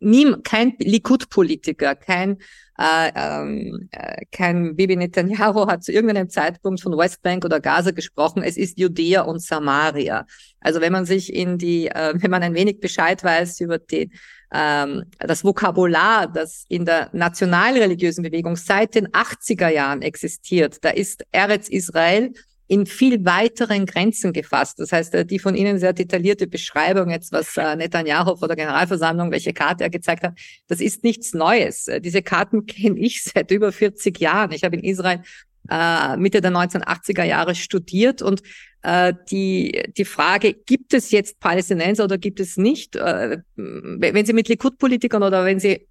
nie, 0.00 0.34
kein 0.42 0.74
Likud-Politiker, 0.78 1.94
kein 1.94 2.38
äh, 2.78 3.12
ähm, 3.14 3.88
äh, 3.92 4.24
kein 4.32 4.74
Bibi 4.74 4.96
Netanyahu 4.96 5.66
hat 5.68 5.84
zu 5.84 5.92
irgendeinem 5.92 6.28
Zeitpunkt 6.28 6.80
von 6.80 6.96
Westbank 6.98 7.44
oder 7.44 7.60
Gaza 7.60 7.92
gesprochen. 7.92 8.42
Es 8.42 8.56
ist 8.56 8.78
Judäa 8.78 9.22
und 9.22 9.40
Samaria. 9.40 10.26
Also 10.60 10.80
wenn 10.80 10.92
man 10.92 11.04
sich 11.04 11.32
in 11.32 11.56
die, 11.58 11.86
äh, 11.88 12.14
wenn 12.16 12.30
man 12.30 12.42
ein 12.42 12.54
wenig 12.54 12.80
Bescheid 12.80 13.22
weiß 13.22 13.60
über 13.60 13.78
die, 13.78 14.10
ähm, 14.52 15.04
das 15.18 15.44
Vokabular, 15.44 16.26
das 16.26 16.64
in 16.68 16.84
der 16.84 17.10
nationalreligiösen 17.12 18.24
Bewegung 18.24 18.56
seit 18.56 18.96
den 18.96 19.08
80er 19.08 19.68
Jahren 19.68 20.02
existiert, 20.02 20.84
da 20.84 20.90
ist 20.90 21.24
Eretz 21.30 21.68
Israel 21.68 22.32
in 22.66 22.86
viel 22.86 23.24
weiteren 23.24 23.86
Grenzen 23.86 24.32
gefasst. 24.32 24.78
Das 24.78 24.92
heißt, 24.92 25.14
äh, 25.14 25.26
die 25.26 25.38
von 25.38 25.54
Ihnen 25.54 25.78
sehr 25.78 25.92
detaillierte 25.92 26.46
Beschreibung 26.46 27.10
jetzt, 27.10 27.32
was 27.32 27.56
äh, 27.56 27.76
Netanyahu 27.76 28.36
vor 28.36 28.48
der 28.48 28.56
Generalversammlung, 28.56 29.30
welche 29.30 29.52
Karte 29.52 29.84
er 29.84 29.90
gezeigt 29.90 30.22
hat, 30.22 30.38
das 30.66 30.80
ist 30.80 31.04
nichts 31.04 31.34
Neues. 31.34 31.88
Äh, 31.88 32.00
diese 32.00 32.22
Karten 32.22 32.66
kenne 32.66 32.98
ich 32.98 33.22
seit 33.22 33.50
über 33.50 33.72
40 33.72 34.18
Jahren. 34.18 34.52
Ich 34.52 34.64
habe 34.64 34.76
in 34.76 34.84
Israel 34.84 35.22
äh, 35.70 36.16
Mitte 36.16 36.40
der 36.40 36.52
1980er 36.52 37.24
Jahre 37.24 37.54
studiert 37.54 38.22
und 38.22 38.42
äh, 38.82 39.12
die, 39.30 39.82
die 39.96 40.04
Frage, 40.04 40.54
gibt 40.54 40.94
es 40.94 41.10
jetzt 41.10 41.40
Palästinenser 41.40 42.04
oder 42.04 42.18
gibt 42.18 42.40
es 42.40 42.56
nicht, 42.56 42.96
wenn 42.96 44.26
Sie 44.26 44.32
mit 44.34 44.48
Likud-Politikern 44.48 45.22
oder 45.22 45.44
wenn 45.46 45.58
Sie 45.58 45.86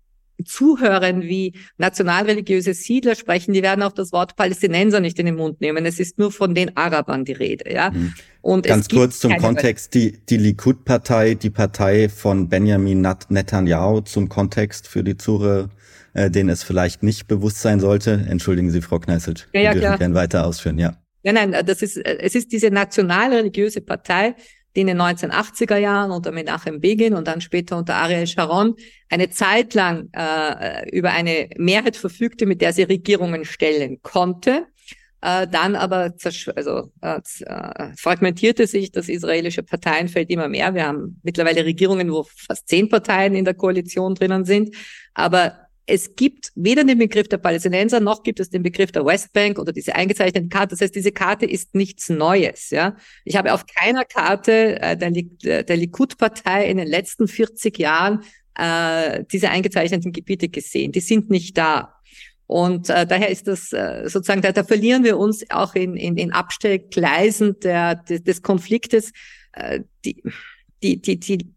zuhören, 0.45 1.21
wie 1.21 1.53
nationalreligiöse 1.77 2.73
Siedler 2.73 3.15
sprechen, 3.15 3.53
die 3.53 3.63
werden 3.63 3.83
auch 3.83 3.91
das 3.91 4.11
Wort 4.11 4.35
Palästinenser 4.35 4.99
nicht 4.99 5.19
in 5.19 5.25
den 5.25 5.35
Mund 5.35 5.61
nehmen. 5.61 5.85
Es 5.85 5.99
ist 5.99 6.19
nur 6.19 6.31
von 6.31 6.55
den 6.55 6.75
Arabern 6.77 7.25
die 7.25 7.33
Rede, 7.33 7.71
ja. 7.73 7.91
Mhm. 7.91 8.13
Und 8.41 8.65
ganz 8.65 8.89
kurz 8.89 9.19
zum 9.19 9.37
Kontext: 9.37 9.93
Die 9.93 10.19
die 10.29 10.37
Likud-Partei, 10.37 11.35
die 11.35 11.49
Partei 11.49 12.09
von 12.09 12.49
Benjamin 12.49 13.01
Netanyahu 13.29 14.01
zum 14.01 14.27
Kontext 14.29 14.87
für 14.87 15.03
die 15.03 15.15
Zuhörer, 15.15 15.69
äh, 16.13 16.29
denen 16.29 16.49
es 16.49 16.63
vielleicht 16.63 17.03
nicht 17.03 17.27
bewusst 17.27 17.61
sein 17.61 17.79
sollte. 17.79 18.25
Entschuldigen 18.27 18.69
Sie, 18.71 18.81
Frau 18.81 18.99
Kneißelt. 18.99 19.47
Ja, 19.53 19.61
ja, 19.61 19.73
Wir 19.73 19.81
dürfen 19.81 19.99
gerne 19.99 20.15
weiter 20.15 20.45
ausführen, 20.45 20.77
ja. 20.77 20.97
Ja, 21.23 21.31
nein, 21.31 21.55
das 21.65 21.81
ist 21.81 21.97
es 21.97 22.35
ist 22.35 22.51
diese 22.51 22.69
nationalreligiöse 22.69 23.79
Partei, 23.79 24.35
die 24.75 24.81
in 24.81 24.87
den 24.87 25.01
1980er 25.01 25.77
Jahren 25.77 26.11
unter 26.11 26.31
Menachem 26.31 26.79
Begin 26.79 27.13
und 27.13 27.27
dann 27.27 27.41
später 27.41 27.77
unter 27.77 27.95
Ariel 27.95 28.27
Sharon 28.27 28.75
eine 29.09 29.29
Zeit 29.29 29.73
lang 29.73 30.09
äh, 30.13 30.89
über 30.89 31.11
eine 31.11 31.49
Mehrheit 31.57 31.95
verfügte, 31.95 32.45
mit 32.45 32.61
der 32.61 32.73
sie 32.73 32.83
Regierungen 32.83 33.45
stellen 33.45 34.01
konnte. 34.01 34.67
Äh, 35.21 35.47
dann 35.47 35.77
aber 35.77 36.13
also, 36.55 36.91
äh, 37.01 37.19
äh, 37.45 37.91
fragmentierte 37.95 38.67
sich 38.67 38.91
das 38.91 39.07
israelische 39.07 39.63
Parteienfeld 39.63 40.29
immer 40.29 40.49
mehr. 40.49 40.73
Wir 40.73 40.85
haben 40.85 41.21
mittlerweile 41.23 41.63
Regierungen, 41.63 42.11
wo 42.11 42.25
fast 42.35 42.67
zehn 42.67 42.89
Parteien 42.89 43.33
in 43.33 43.45
der 43.45 43.53
Koalition 43.53 44.15
drinnen 44.15 44.43
sind. 44.43 44.75
Aber 45.13 45.62
es 45.85 46.15
gibt 46.15 46.51
weder 46.55 46.83
den 46.83 46.97
Begriff 46.97 47.27
der 47.27 47.37
Palästinenser 47.37 47.99
noch 47.99 48.23
gibt 48.23 48.39
es 48.39 48.49
den 48.49 48.63
Begriff 48.63 48.91
der 48.91 49.05
Westbank 49.05 49.59
oder 49.59 49.73
diese 49.73 49.95
eingezeichneten 49.95 50.49
Karte. 50.49 50.69
Das 50.69 50.81
heißt, 50.81 50.95
diese 50.95 51.11
Karte 51.11 51.45
ist 51.45 51.75
nichts 51.75 52.09
Neues. 52.09 52.69
Ja, 52.69 52.95
ich 53.25 53.35
habe 53.35 53.53
auf 53.53 53.65
keiner 53.65 54.05
Karte 54.05 54.81
äh, 54.81 54.95
der, 54.95 55.63
der 55.63 55.77
Likud-Partei 55.77 56.69
in 56.69 56.77
den 56.77 56.87
letzten 56.87 57.27
40 57.27 57.77
Jahren 57.77 58.21
äh, 58.55 59.25
diese 59.31 59.49
eingezeichneten 59.49 60.13
Gebiete 60.13 60.47
gesehen. 60.47 60.93
Die 60.93 61.01
sind 61.01 61.29
nicht 61.29 61.57
da. 61.57 61.95
Und 62.47 62.89
äh, 62.89 63.05
daher 63.05 63.29
ist 63.29 63.47
das 63.47 63.73
äh, 63.73 64.03
sozusagen, 64.07 64.41
da, 64.41 64.51
da 64.51 64.63
verlieren 64.63 65.03
wir 65.03 65.17
uns 65.17 65.49
auch 65.49 65.75
in, 65.75 65.97
in, 65.97 66.17
in 66.17 66.31
Abstellgleisen 66.31 67.59
der, 67.59 67.95
des, 67.95 68.23
des 68.23 68.41
Konfliktes. 68.41 69.11
Äh, 69.53 69.81
die, 70.05 70.21
die, 70.81 71.01
die, 71.01 71.19
die 71.19 71.47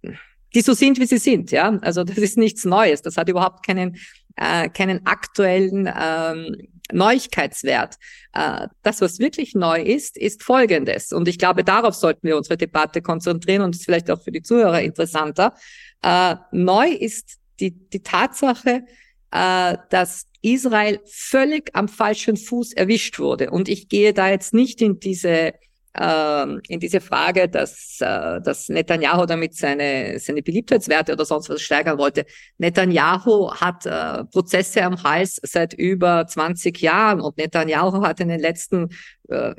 die 0.57 0.62
so 0.62 0.72
sind, 0.72 0.99
wie 0.99 1.07
sie 1.07 1.18
sind. 1.18 1.51
Ja, 1.51 1.79
also 1.83 2.03
das 2.03 2.16
ist 2.16 2.39
nichts 2.39 2.64
Neues. 2.64 3.03
Das 3.03 3.18
hat 3.18 3.29
überhaupt 3.29 3.64
keinen 3.64 3.97
äh, 4.37 4.68
keinen 4.68 5.07
aktuellen 5.07 5.93
ähm, 5.99 6.57
Neuigkeitswert. 6.93 7.97
Äh, 8.32 8.68
das, 8.82 9.01
was 9.01 9.18
wirklich 9.18 9.55
neu 9.55 9.80
ist, 9.82 10.16
ist 10.16 10.43
Folgendes. 10.43 11.12
Und 11.12 11.28
ich 11.28 11.39
glaube, 11.39 11.64
darauf 11.64 11.95
sollten 11.95 12.26
wir 12.26 12.37
unsere 12.37 12.57
Debatte 12.57 13.03
konzentrieren 13.03 13.62
und 13.62 13.74
ist 13.74 13.84
vielleicht 13.84 14.11
auch 14.11 14.22
für 14.22 14.32
die 14.32 14.43
Zuhörer 14.43 14.82
interessanter. 14.82 15.55
Äh, 16.03 16.37
neu 16.53 16.89
ist 16.89 17.39
die, 17.61 17.72
die 17.72 18.03
Tatsache, 18.03 18.84
äh, 19.32 19.76
dass 19.91 20.26
Israel 20.43 21.01
völlig 21.07 21.74
am 21.74 21.89
falschen 21.89 22.37
Fuß 22.37 22.74
erwischt 22.74 23.18
wurde. 23.18 23.51
Und 23.51 23.68
ich 23.68 23.89
gehe 23.89 24.12
da 24.12 24.28
jetzt 24.28 24.55
nicht 24.55 24.80
in 24.80 25.01
diese 25.01 25.55
in 25.99 26.81
diese 26.81 27.01
Frage, 27.01 27.49
dass, 27.49 27.99
äh, 28.01 28.41
dass 28.41 28.69
Netanyahu 28.69 29.25
damit 29.27 29.55
seine, 29.55 30.19
seine 30.19 30.43
Beliebtheitswerte 30.43 31.13
oder 31.13 31.25
sonst 31.25 31.49
was 31.49 31.63
steigern 31.63 31.99
wollte. 31.99 32.27
Netanyahu 32.59 33.53
hat 33.53 33.87
äh, 33.87 34.25
Prozesse 34.25 34.83
am 34.83 35.03
Hals 35.03 35.41
seit 35.43 35.73
über 35.75 36.27
20 36.27 36.81
Jahren 36.81 37.21
und 37.21 37.39
Netanyahu 37.39 38.03
hat 38.03 38.21
in 38.21 38.29
den 38.29 38.41
letzten 38.41 38.91
äh, 39.29 39.55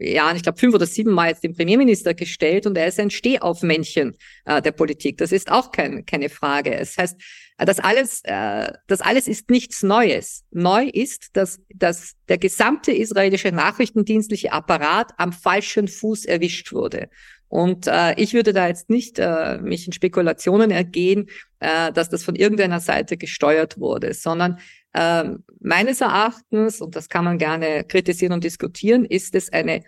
Jahren, 0.00 0.36
ich 0.36 0.42
glaube 0.42 0.58
fünf 0.58 0.74
oder 0.74 0.86
sieben 0.86 1.12
Mal 1.12 1.28
jetzt 1.28 1.44
den 1.44 1.54
Premierminister 1.54 2.14
gestellt 2.14 2.66
und 2.66 2.76
er 2.76 2.86
ist 2.86 2.98
ein 2.98 3.10
Stehaufmännchen 3.10 4.16
äh, 4.46 4.62
der 4.62 4.72
Politik. 4.72 5.18
Das 5.18 5.32
ist 5.32 5.50
auch 5.50 5.72
kein, 5.72 6.06
keine 6.06 6.28
Frage. 6.28 6.74
Es 6.74 6.96
heißt, 6.96 7.20
das 7.66 7.78
alles, 7.78 8.22
äh, 8.24 8.72
das 8.86 9.00
alles 9.00 9.28
ist 9.28 9.50
nichts 9.50 9.82
Neues. 9.82 10.44
Neu 10.50 10.84
ist, 10.86 11.36
dass, 11.36 11.60
dass 11.74 12.14
der 12.28 12.38
gesamte 12.38 12.92
israelische 12.92 13.52
nachrichtendienstliche 13.52 14.52
Apparat 14.52 15.12
am 15.18 15.32
falschen 15.32 15.88
Fuß 15.88 16.24
erwischt 16.24 16.72
wurde. 16.72 17.08
Und 17.48 17.88
äh, 17.88 18.14
ich 18.14 18.32
würde 18.32 18.52
da 18.52 18.68
jetzt 18.68 18.90
nicht 18.90 19.18
äh, 19.18 19.58
mich 19.58 19.86
in 19.86 19.92
Spekulationen 19.92 20.70
ergehen, 20.70 21.28
äh, 21.58 21.92
dass 21.92 22.08
das 22.08 22.22
von 22.22 22.36
irgendeiner 22.36 22.80
Seite 22.80 23.16
gesteuert 23.16 23.78
wurde, 23.78 24.14
sondern 24.14 24.58
äh, 24.92 25.24
meines 25.60 26.00
Erachtens, 26.00 26.80
und 26.80 26.94
das 26.94 27.08
kann 27.08 27.24
man 27.24 27.38
gerne 27.38 27.84
kritisieren 27.84 28.32
und 28.32 28.44
diskutieren, 28.44 29.04
ist 29.04 29.34
es 29.34 29.52
eine 29.52 29.82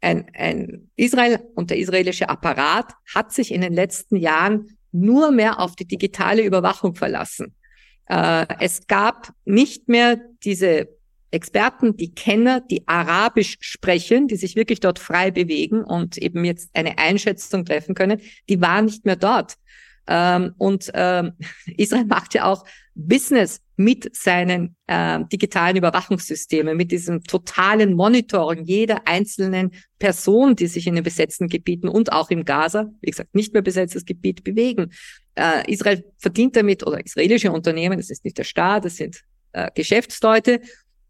ein, 0.00 0.26
ein 0.34 0.90
Israel 0.96 1.40
und 1.54 1.70
der 1.70 1.78
israelische 1.78 2.28
Apparat 2.28 2.92
hat 3.14 3.32
sich 3.32 3.52
in 3.52 3.60
den 3.62 3.72
letzten 3.72 4.16
Jahren 4.16 4.75
nur 5.00 5.30
mehr 5.30 5.60
auf 5.60 5.76
die 5.76 5.86
digitale 5.86 6.42
Überwachung 6.42 6.94
verlassen. 6.94 7.54
Äh, 8.06 8.46
es 8.60 8.86
gab 8.86 9.32
nicht 9.44 9.88
mehr 9.88 10.20
diese 10.44 10.88
Experten, 11.30 11.96
die 11.96 12.14
Kenner, 12.14 12.60
die 12.60 12.86
Arabisch 12.86 13.58
sprechen, 13.60 14.28
die 14.28 14.36
sich 14.36 14.56
wirklich 14.56 14.80
dort 14.80 14.98
frei 14.98 15.30
bewegen 15.30 15.82
und 15.82 16.16
eben 16.16 16.44
jetzt 16.44 16.70
eine 16.74 16.98
Einschätzung 16.98 17.64
treffen 17.64 17.94
können, 17.94 18.20
die 18.48 18.60
waren 18.60 18.86
nicht 18.86 19.04
mehr 19.04 19.16
dort. 19.16 19.54
Ähm, 20.06 20.54
und 20.58 20.90
ähm, 20.94 21.32
Israel 21.76 22.04
macht 22.04 22.34
ja 22.34 22.44
auch 22.44 22.64
Business 22.94 23.60
mit 23.76 24.16
seinen 24.16 24.76
äh, 24.86 25.20
digitalen 25.30 25.76
Überwachungssystemen, 25.76 26.76
mit 26.76 26.90
diesem 26.90 27.22
totalen 27.24 27.94
Monitoring 27.94 28.64
jeder 28.64 29.06
einzelnen 29.06 29.72
Person, 29.98 30.56
die 30.56 30.66
sich 30.66 30.86
in 30.86 30.94
den 30.94 31.04
besetzten 31.04 31.48
Gebieten 31.48 31.88
und 31.88 32.12
auch 32.12 32.30
im 32.30 32.44
Gaza, 32.44 32.90
wie 33.02 33.10
gesagt, 33.10 33.34
nicht 33.34 33.52
mehr 33.52 33.62
besetztes 33.62 34.06
Gebiet 34.06 34.44
bewegen. 34.44 34.92
Äh, 35.34 35.70
Israel 35.70 36.04
verdient 36.18 36.56
damit, 36.56 36.86
oder 36.86 37.04
israelische 37.04 37.52
Unternehmen, 37.52 37.98
das 37.98 38.08
ist 38.08 38.24
nicht 38.24 38.38
der 38.38 38.44
Staat, 38.44 38.86
das 38.86 38.96
sind 38.96 39.20
äh, 39.52 39.70
Geschäftsleute, 39.74 40.60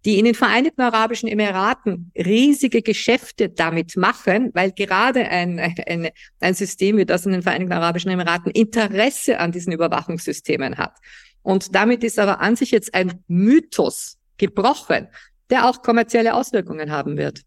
die 0.05 0.19
in 0.19 0.25
den 0.25 0.35
Vereinigten 0.35 0.83
Arabischen 0.83 1.29
Emiraten 1.29 2.13
riesige 2.17 2.83
Geschäfte 2.83 3.49
damit 3.49 3.97
machen, 3.97 4.51
weil 4.55 4.73
gerade 4.73 5.29
ein, 5.29 5.59
ein, 5.59 6.11
ein 6.41 6.55
System 6.55 6.97
wie 6.97 7.07
das 7.07 7.27
in 7.27 7.33
den 7.33 7.43
Vereinigten 7.43 7.73
Arabischen 7.73 8.11
Emiraten 8.11 8.53
Interesse 8.53 9.41
an 9.41 9.53
diesen 9.53 9.73
Überwachungssystemen 9.73 10.77
hat. 10.77 10.97
Und 11.43 11.75
damit 11.75 12.05
ist 12.05 12.19
aber 12.19 12.41
an 12.41 12.57
sich 12.57 12.71
jetzt 12.71 12.95
ein 12.95 13.25
Mythos 13.29 14.19
gebrochen, 14.37 15.09
der 15.51 15.69
auch 15.69 15.83
kommerzielle 15.83 16.35
Auswirkungen 16.35 16.91
haben 16.91 17.17
wird. 17.17 17.43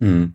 Hm. 0.00 0.34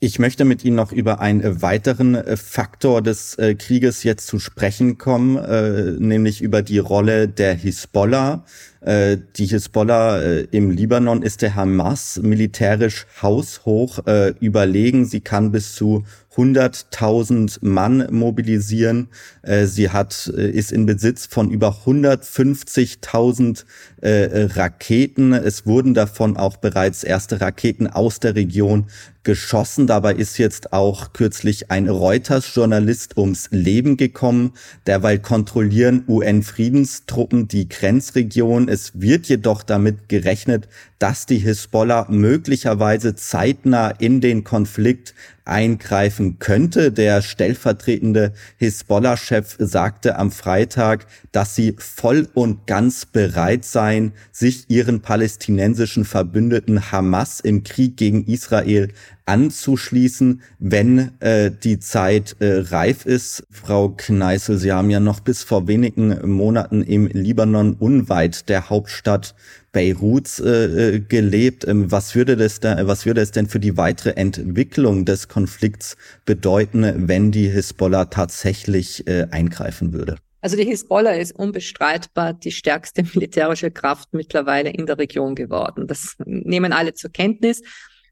Ich 0.00 0.20
möchte 0.20 0.44
mit 0.44 0.64
Ihnen 0.64 0.76
noch 0.76 0.92
über 0.92 1.18
einen 1.20 1.60
weiteren 1.60 2.14
äh, 2.14 2.36
Faktor 2.36 3.02
des 3.02 3.34
äh, 3.34 3.56
Krieges 3.56 4.04
jetzt 4.04 4.28
zu 4.28 4.38
sprechen 4.38 4.96
kommen, 4.96 5.36
äh, 5.36 5.96
nämlich 5.98 6.40
über 6.40 6.62
die 6.62 6.78
Rolle 6.78 7.26
der 7.26 7.54
Hisbollah. 7.54 8.44
Die 8.80 9.46
Hisbollah 9.46 10.42
im 10.50 10.70
Libanon 10.70 11.22
ist 11.22 11.42
der 11.42 11.56
Hamas 11.56 12.20
militärisch 12.22 13.06
haushoch 13.20 13.98
überlegen. 14.40 15.04
Sie 15.04 15.20
kann 15.20 15.50
bis 15.50 15.74
zu 15.74 16.04
100.000 16.38 17.58
Mann 17.62 18.06
mobilisieren. 18.12 19.08
Äh, 19.42 19.66
sie 19.66 19.90
hat, 19.90 20.32
äh, 20.36 20.48
ist 20.48 20.70
in 20.70 20.86
Besitz 20.86 21.26
von 21.26 21.50
über 21.50 21.78
150.000 21.84 23.64
äh, 24.00 24.44
Raketen. 24.54 25.32
Es 25.32 25.66
wurden 25.66 25.94
davon 25.94 26.36
auch 26.36 26.56
bereits 26.58 27.02
erste 27.02 27.40
Raketen 27.40 27.88
aus 27.88 28.20
der 28.20 28.36
Region 28.36 28.86
geschossen. 29.24 29.88
Dabei 29.88 30.14
ist 30.14 30.38
jetzt 30.38 30.72
auch 30.72 31.12
kürzlich 31.12 31.72
ein 31.72 31.88
Reuters-Journalist 31.88 33.18
ums 33.18 33.48
Leben 33.50 33.96
gekommen. 33.96 34.52
Derweil 34.86 35.18
kontrollieren 35.18 36.04
UN-Friedenstruppen 36.06 37.48
die 37.48 37.68
Grenzregion. 37.68 38.68
Es 38.78 38.92
wird 38.94 39.26
jedoch 39.26 39.64
damit 39.64 40.08
gerechnet, 40.08 40.68
dass 40.98 41.26
die 41.26 41.38
Hisbollah 41.38 42.06
möglicherweise 42.08 43.14
zeitnah 43.14 43.90
in 43.90 44.20
den 44.20 44.44
Konflikt 44.44 45.14
eingreifen 45.48 46.38
könnte. 46.38 46.92
Der 46.92 47.22
stellvertretende 47.22 48.32
Hisbollah-Chef 48.58 49.56
sagte 49.58 50.16
am 50.16 50.30
Freitag, 50.30 51.06
dass 51.32 51.54
sie 51.54 51.74
voll 51.78 52.28
und 52.34 52.66
ganz 52.66 53.06
bereit 53.06 53.64
seien, 53.64 54.12
sich 54.30 54.68
ihren 54.68 55.00
palästinensischen 55.00 56.04
Verbündeten 56.04 56.92
Hamas 56.92 57.40
im 57.40 57.64
Krieg 57.64 57.96
gegen 57.96 58.26
Israel 58.26 58.88
anzuschließen, 59.24 60.40
wenn 60.58 61.12
äh, 61.20 61.50
die 61.50 61.78
Zeit 61.78 62.36
äh, 62.40 62.60
reif 62.70 63.04
ist. 63.04 63.46
Frau 63.50 63.90
Kneißl, 63.90 64.56
Sie 64.56 64.72
haben 64.72 64.88
ja 64.88 65.00
noch 65.00 65.20
bis 65.20 65.42
vor 65.42 65.68
wenigen 65.68 66.30
Monaten 66.30 66.82
im 66.82 67.06
Libanon 67.06 67.74
unweit 67.74 68.48
der 68.48 68.70
Hauptstadt 68.70 69.34
Beirut 69.72 70.38
äh, 70.38 70.96
äh, 70.96 71.00
gelebt. 71.00 71.66
Ähm, 71.66 71.90
was 71.90 72.14
würde 72.14 72.36
das 72.36 72.60
da, 72.60 72.86
was 72.86 73.06
würde 73.06 73.20
es 73.20 73.30
denn 73.30 73.46
für 73.46 73.60
die 73.60 73.76
weitere 73.76 74.10
Entwicklung 74.10 75.04
des 75.04 75.28
Konflikts 75.28 75.96
bedeuten, 76.24 77.08
wenn 77.08 77.30
die 77.30 77.48
Hisbollah 77.48 78.06
tatsächlich 78.06 79.06
äh, 79.06 79.26
eingreifen 79.30 79.92
würde? 79.92 80.16
Also 80.40 80.56
die 80.56 80.64
Hisbollah 80.64 81.12
ist 81.12 81.32
unbestreitbar 81.32 82.32
die 82.32 82.52
stärkste 82.52 83.02
militärische 83.02 83.70
Kraft 83.70 84.10
mittlerweile 84.12 84.70
in 84.70 84.86
der 84.86 84.98
Region 84.98 85.34
geworden. 85.34 85.86
Das 85.86 86.16
nehmen 86.24 86.72
alle 86.72 86.94
zur 86.94 87.10
Kenntnis. 87.10 87.62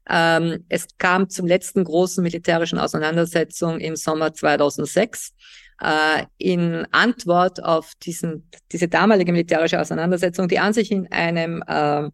Ähm, 0.09 0.65
es 0.69 0.87
kam 0.97 1.29
zum 1.29 1.47
letzten 1.47 1.83
großen 1.83 2.23
militärischen 2.23 2.79
Auseinandersetzung 2.79 3.79
im 3.79 3.95
Sommer 3.95 4.33
2006 4.33 5.33
äh, 5.81 6.25
in 6.37 6.85
Antwort 6.91 7.63
auf 7.63 7.93
diesen, 8.01 8.49
diese 8.71 8.87
damalige 8.87 9.31
militärische 9.31 9.79
Auseinandersetzung, 9.79 10.47
die 10.47 10.59
an 10.59 10.73
sich 10.73 10.91
in 10.91 11.11
einem, 11.11 11.63
äh, 11.67 12.09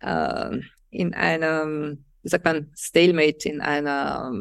äh, 0.00 0.60
in 0.90 1.14
einem, 1.14 2.04
wie 2.22 2.28
sagt 2.28 2.44
man, 2.44 2.72
Stalemate, 2.76 3.48
in 3.48 3.60
einer, 3.60 4.32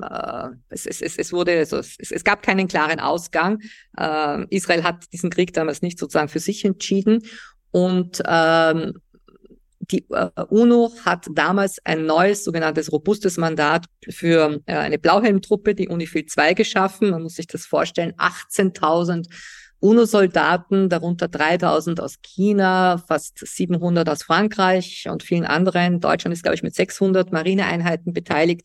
äh, 0.00 0.48
es, 0.70 0.86
es, 0.86 1.00
es 1.00 1.32
wurde, 1.32 1.58
also 1.58 1.78
es, 1.78 1.98
es 1.98 2.24
gab 2.24 2.42
keinen 2.42 2.68
klaren 2.68 3.00
Ausgang. 3.00 3.60
Äh, 3.96 4.46
Israel 4.50 4.82
hat 4.82 5.12
diesen 5.12 5.30
Krieg 5.30 5.52
damals 5.52 5.82
nicht 5.82 5.98
sozusagen 5.98 6.28
für 6.28 6.40
sich 6.40 6.64
entschieden 6.64 7.22
und 7.70 8.22
ähm, 8.26 8.94
die 9.92 10.06
äh, 10.10 10.30
UNO 10.48 10.90
hat 11.04 11.26
damals 11.32 11.78
ein 11.84 12.06
neues, 12.06 12.44
sogenanntes 12.44 12.90
robustes 12.90 13.36
Mandat 13.36 13.86
für 14.08 14.60
äh, 14.66 14.74
eine 14.74 14.98
Blauhelmtruppe, 14.98 15.74
die 15.74 15.88
UNIFIL 15.88 16.26
2, 16.26 16.54
geschaffen. 16.54 17.10
Man 17.10 17.22
muss 17.22 17.36
sich 17.36 17.46
das 17.46 17.66
vorstellen, 17.66 18.14
18.000 18.14 19.26
UNO-Soldaten, 19.80 20.88
darunter 20.88 21.28
3000 21.28 22.00
aus 22.00 22.16
China, 22.22 22.98
fast 23.06 23.38
700 23.44 24.08
aus 24.08 24.22
Frankreich 24.22 25.08
und 25.10 25.22
vielen 25.22 25.44
anderen. 25.44 26.00
Deutschland 26.00 26.32
ist, 26.32 26.42
glaube 26.42 26.54
ich, 26.54 26.62
mit 26.62 26.74
600 26.74 27.32
Marineeinheiten 27.32 28.12
beteiligt. 28.12 28.62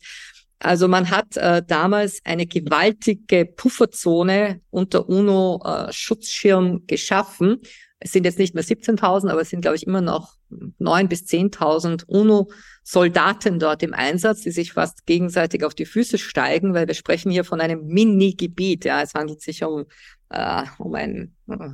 Also 0.60 0.88
man 0.88 1.10
hat 1.10 1.36
äh, 1.36 1.62
damals 1.64 2.20
eine 2.24 2.46
gewaltige 2.46 3.46
Pufferzone 3.46 4.60
unter 4.70 5.08
UNO-Schutzschirm 5.08 6.76
äh, 6.76 6.80
geschaffen, 6.86 7.60
es 8.00 8.12
sind 8.12 8.24
jetzt 8.24 8.38
nicht 8.38 8.54
mehr 8.54 8.64
17.000, 8.64 9.28
aber 9.28 9.40
es 9.40 9.50
sind, 9.50 9.60
glaube 9.60 9.76
ich, 9.76 9.86
immer 9.86 10.00
noch 10.00 10.34
9.000 10.50 11.08
bis 11.08 11.22
10.000 11.24 12.04
UNO-Soldaten 12.06 13.58
dort 13.58 13.82
im 13.82 13.92
Einsatz, 13.92 14.42
die 14.42 14.52
sich 14.52 14.72
fast 14.72 15.04
gegenseitig 15.06 15.64
auf 15.64 15.74
die 15.74 15.84
Füße 15.84 16.16
steigen, 16.16 16.74
weil 16.74 16.86
wir 16.86 16.94
sprechen 16.94 17.30
hier 17.30 17.44
von 17.44 17.60
einem 17.60 17.86
Mini-Gebiet. 17.86 18.84
Ja, 18.84 19.02
es 19.02 19.14
handelt 19.14 19.42
sich 19.42 19.64
um, 19.64 19.86
äh, 20.28 20.62
um 20.78 20.94
ein, 20.94 21.34
äh, 21.48 21.70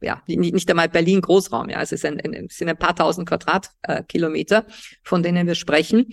ja, 0.00 0.22
nicht 0.26 0.70
einmal 0.70 0.88
Berlin 0.88 1.20
Großraum. 1.20 1.68
Ja, 1.68 1.82
es 1.82 1.92
ist 1.92 2.06
ein, 2.06 2.20
ein, 2.20 2.46
es 2.48 2.56
sind 2.56 2.68
ein 2.68 2.78
paar 2.78 2.96
tausend 2.96 3.28
Quadratkilometer, 3.28 4.66
von 5.02 5.22
denen 5.22 5.46
wir 5.46 5.54
sprechen. 5.54 6.06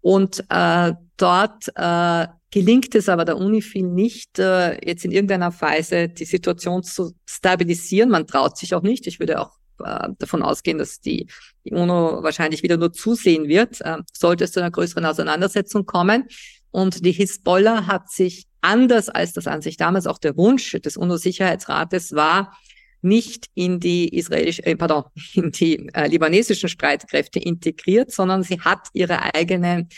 Und 0.00 0.44
äh, 0.48 0.92
dort 1.16 1.64
äh, 1.74 2.26
gelingt 2.50 2.94
es 2.94 3.08
aber 3.08 3.24
der 3.24 3.36
UNIFIL 3.36 3.82
nicht, 3.82 4.38
äh, 4.38 4.78
jetzt 4.86 5.04
in 5.04 5.10
irgendeiner 5.10 5.52
Weise 5.60 6.08
die 6.08 6.24
Situation 6.24 6.82
zu 6.82 7.12
stabilisieren. 7.26 8.10
Man 8.10 8.26
traut 8.26 8.56
sich 8.56 8.74
auch 8.74 8.82
nicht. 8.82 9.06
Ich 9.06 9.20
würde 9.20 9.40
auch 9.40 9.58
äh, 9.84 10.08
davon 10.18 10.42
ausgehen, 10.42 10.78
dass 10.78 11.00
die, 11.00 11.28
die 11.64 11.72
UNO 11.72 12.22
wahrscheinlich 12.22 12.62
wieder 12.62 12.76
nur 12.76 12.92
zusehen 12.92 13.48
wird, 13.48 13.80
äh, 13.82 13.98
sollte 14.12 14.44
es 14.44 14.52
zu 14.52 14.60
einer 14.60 14.70
größeren 14.70 15.04
Auseinandersetzung 15.04 15.84
kommen. 15.84 16.28
Und 16.70 17.04
die 17.04 17.12
Hisbollah 17.12 17.86
hat 17.86 18.10
sich 18.10 18.46
anders 18.60 19.08
als 19.08 19.32
das 19.32 19.46
an 19.46 19.62
sich 19.62 19.76
damals 19.76 20.06
auch 20.06 20.18
der 20.18 20.36
Wunsch 20.36 20.72
des 20.72 20.96
UNO-Sicherheitsrates 20.96 22.12
war, 22.14 22.56
nicht 23.00 23.46
in 23.54 23.80
die 23.80 24.16
israelische, 24.16 24.64
äh, 24.66 24.76
pardon, 24.76 25.04
in 25.34 25.50
die 25.52 25.88
äh, 25.94 26.08
libanesischen 26.08 26.68
Streitkräfte 26.68 27.38
integriert, 27.38 28.12
sondern 28.12 28.42
sie 28.42 28.60
hat 28.60 28.88
ihre 28.92 29.34
eigene 29.34 29.88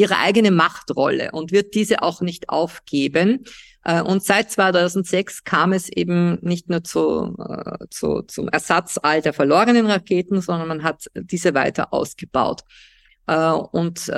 ihre 0.00 0.16
eigene 0.16 0.50
Machtrolle 0.50 1.30
und 1.32 1.52
wird 1.52 1.74
diese 1.74 2.02
auch 2.02 2.22
nicht 2.22 2.48
aufgeben. 2.48 3.44
Äh, 3.84 4.00
und 4.00 4.22
seit 4.24 4.50
2006 4.50 5.44
kam 5.44 5.72
es 5.72 5.90
eben 5.90 6.38
nicht 6.40 6.70
nur 6.70 6.82
zu, 6.84 7.36
äh, 7.38 7.86
zu, 7.90 8.22
zum 8.22 8.48
Ersatz 8.48 8.98
all 9.02 9.20
der 9.20 9.34
verlorenen 9.34 9.86
Raketen, 9.86 10.40
sondern 10.40 10.68
man 10.68 10.82
hat 10.82 11.06
diese 11.14 11.54
weiter 11.54 11.92
ausgebaut. 11.92 12.62
Äh, 13.26 13.50
und 13.50 14.10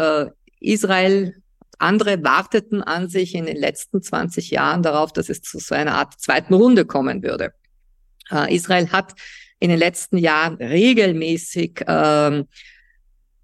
Israel, 0.61 1.42
andere 1.79 2.23
warteten 2.23 2.83
an 2.83 3.09
sich 3.09 3.35
in 3.35 3.47
den 3.47 3.57
letzten 3.57 4.03
20 4.03 4.51
Jahren 4.51 4.83
darauf, 4.83 5.13
dass 5.13 5.29
es 5.29 5.43
zu 5.43 5.59
so 5.59 5.75
einer 5.75 5.95
Art 5.95 6.21
zweiten 6.21 6.55
Runde 6.55 6.85
kommen 6.85 7.23
würde. 7.23 7.53
Israel 8.49 8.91
hat 8.91 9.15
in 9.59 9.69
den 9.69 9.79
letzten 9.79 10.17
Jahren 10.17 10.57
regelmäßig 10.57 11.85
ähm, 11.87 12.47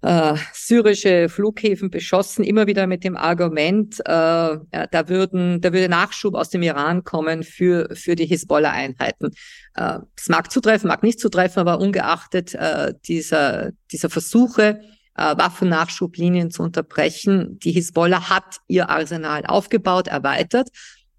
äh, 0.01 0.35
syrische 0.53 1.29
Flughäfen 1.29 1.89
beschossen, 1.89 2.43
immer 2.43 2.67
wieder 2.67 2.87
mit 2.87 3.03
dem 3.03 3.17
Argument, 3.17 3.99
äh, 3.99 4.03
da 4.03 5.07
würden, 5.07 5.61
da 5.61 5.73
würde 5.73 5.89
Nachschub 5.89 6.35
aus 6.35 6.49
dem 6.49 6.61
Iran 6.61 7.03
kommen 7.03 7.43
für 7.43 7.89
für 7.93 8.15
die 8.15 8.25
Hisbollah-Einheiten. 8.25 9.31
Äh, 9.75 9.99
mag 10.27 10.51
zutreffen, 10.51 10.87
mag 10.87 11.03
nicht 11.03 11.19
zutreffen, 11.19 11.59
aber 11.59 11.79
ungeachtet 11.79 12.53
äh, 12.55 12.93
dieser 13.05 13.71
dieser 13.91 14.09
Versuche, 14.09 14.81
äh, 15.19 15.37
Waffennachschublinien 15.37 16.49
zu 16.49 16.63
unterbrechen, 16.63 17.59
die 17.59 17.71
Hisbollah 17.71 18.29
hat 18.29 18.59
ihr 18.67 18.89
Arsenal 18.89 19.45
aufgebaut, 19.45 20.07
erweitert. 20.07 20.69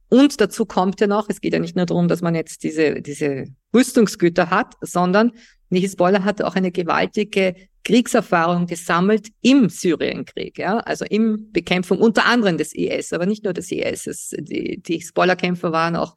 Und 0.09 0.41
dazu 0.41 0.65
kommt 0.65 1.01
ja 1.01 1.07
noch, 1.07 1.29
es 1.29 1.41
geht 1.41 1.53
ja 1.53 1.59
nicht 1.59 1.77
nur 1.77 1.87
darum, 1.87 2.09
dass 2.09 2.23
man 2.23 2.35
jetzt 2.35 2.63
diese, 2.65 3.03
diese 3.03 3.45
Rüstungsgüter 3.75 4.51
hat, 4.51 4.75
sondern 4.81 5.33
die 5.69 5.81
Hisbollah 5.81 6.25
hatte 6.25 6.47
auch 6.47 6.57
eine 6.57 6.73
gewaltige 6.73 7.55
Kriegserfahrung 7.85 8.67
gesammelt 8.67 9.29
im 9.43 9.69
Syrienkrieg, 9.69 10.59
ja, 10.59 10.79
also 10.79 11.05
im 11.05 11.53
Bekämpfung 11.53 11.99
unter 11.99 12.27
anderem 12.27 12.59
des 12.59 12.75
IS, 12.75 13.13
aber 13.13 13.27
nicht 13.27 13.45
nur 13.45 13.53
des 13.53 13.71
IS. 13.71 14.07
Es, 14.07 14.31
die, 14.37 14.83
die 14.83 14.99
Hisbollah-Kämpfer 14.99 15.73
waren 15.73 15.95
auch 15.97 16.17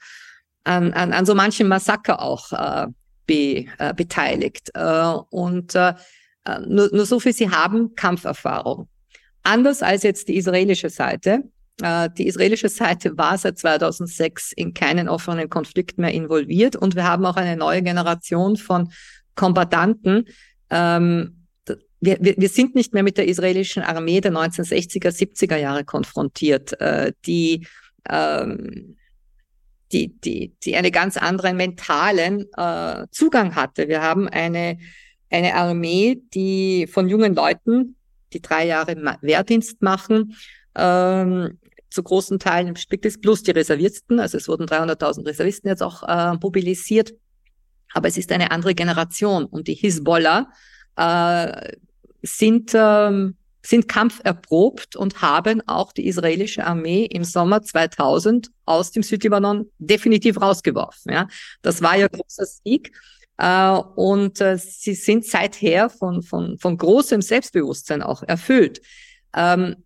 an, 0.63 0.93
an, 0.93 1.13
an 1.13 1.25
so 1.25 1.35
manchen 1.35 1.67
Massaker 1.67 2.21
auch 2.21 2.51
äh, 2.51 2.87
be, 3.27 3.65
äh, 3.77 3.93
beteiligt. 3.93 4.71
Äh, 4.73 5.13
und 5.29 5.75
äh, 5.75 5.93
nur, 6.67 6.89
nur 6.93 7.05
so 7.05 7.19
viel, 7.19 7.33
sie 7.33 7.49
haben 7.49 7.95
Kampferfahrung. 7.95 8.87
Anders 9.43 9.81
als 9.83 10.03
jetzt 10.03 10.27
die 10.27 10.37
israelische 10.37 10.89
Seite. 10.89 11.43
Äh, 11.81 12.09
die 12.17 12.27
israelische 12.27 12.69
Seite 12.69 13.17
war 13.17 13.37
seit 13.37 13.57
2006 13.57 14.53
in 14.53 14.73
keinen 14.73 15.09
offenen 15.09 15.49
Konflikt 15.49 15.97
mehr 15.97 16.13
involviert 16.13 16.75
und 16.75 16.95
wir 16.95 17.05
haben 17.05 17.25
auch 17.25 17.35
eine 17.35 17.57
neue 17.57 17.81
Generation 17.81 18.57
von 18.57 18.91
Kombatanten, 19.35 20.27
ähm, 20.69 21.43
wir, 22.05 22.17
wir, 22.19 22.49
sind 22.49 22.75
nicht 22.75 22.93
mehr 22.93 23.03
mit 23.03 23.17
der 23.17 23.27
israelischen 23.29 23.81
Armee 23.81 24.19
der 24.19 24.33
1960er, 24.33 25.07
70er 25.07 25.55
Jahre 25.55 25.85
konfrontiert, 25.85 26.79
äh, 26.81 27.13
die, 27.25 27.65
ähm, 28.09 28.97
die, 29.93 30.09
die, 30.19 30.53
die 30.63 30.75
eine 30.75 30.91
ganz 30.91 31.15
anderen 31.15 31.55
mentalen 31.55 32.45
äh, 32.57 33.07
Zugang 33.11 33.55
hatte. 33.55 33.87
Wir 33.87 34.01
haben 34.01 34.27
eine, 34.27 34.79
eine 35.33 35.55
Armee, 35.55 36.21
die 36.33 36.87
von 36.87 37.09
jungen 37.09 37.35
Leuten, 37.35 37.95
die 38.33 38.41
drei 38.41 38.65
Jahre 38.65 38.95
Wehrdienst 39.21 39.81
machen, 39.81 40.35
ähm, 40.75 41.59
zu 41.89 42.01
großen 42.01 42.39
Teilen 42.39 42.75
spickt 42.75 43.05
es 43.05 43.21
plus 43.21 43.43
die 43.43 43.51
Reservisten, 43.51 44.19
also 44.19 44.37
es 44.37 44.47
wurden 44.47 44.65
300.000 44.65 45.27
Reservisten 45.27 45.69
jetzt 45.69 45.83
auch 45.83 46.03
äh, 46.03 46.33
mobilisiert, 46.41 47.13
aber 47.93 48.07
es 48.07 48.17
ist 48.17 48.31
eine 48.31 48.51
andere 48.51 48.73
Generation 48.73 49.45
und 49.45 49.67
die 49.67 49.75
Hisbollah 49.75 50.49
äh, 50.95 51.73
sind, 52.23 52.71
ähm, 52.73 53.37
sind 53.63 53.87
kampferprobt 53.87 54.95
und 54.95 55.21
haben 55.21 55.61
auch 55.67 55.91
die 55.93 56.07
israelische 56.07 56.65
Armee 56.65 57.05
im 57.05 57.23
Sommer 57.23 57.61
2000 57.61 58.49
aus 58.65 58.91
dem 58.91 59.03
Südlibanon 59.03 59.69
definitiv 59.77 60.41
rausgeworfen. 60.41 61.13
Ja, 61.13 61.27
das 61.61 61.81
war 61.81 61.95
ja 61.95 62.07
großer 62.07 62.45
Sieg. 62.45 62.91
Äh, 63.37 63.77
und 63.95 64.39
äh, 64.41 64.57
sie 64.57 64.93
sind 64.93 65.25
seither 65.25 65.89
von, 65.89 66.21
von, 66.21 66.57
von 66.59 66.77
großem 66.77 67.21
Selbstbewusstsein 67.21 68.01
auch 68.01 68.23
erfüllt. 68.23 68.81
Ähm, 69.35 69.77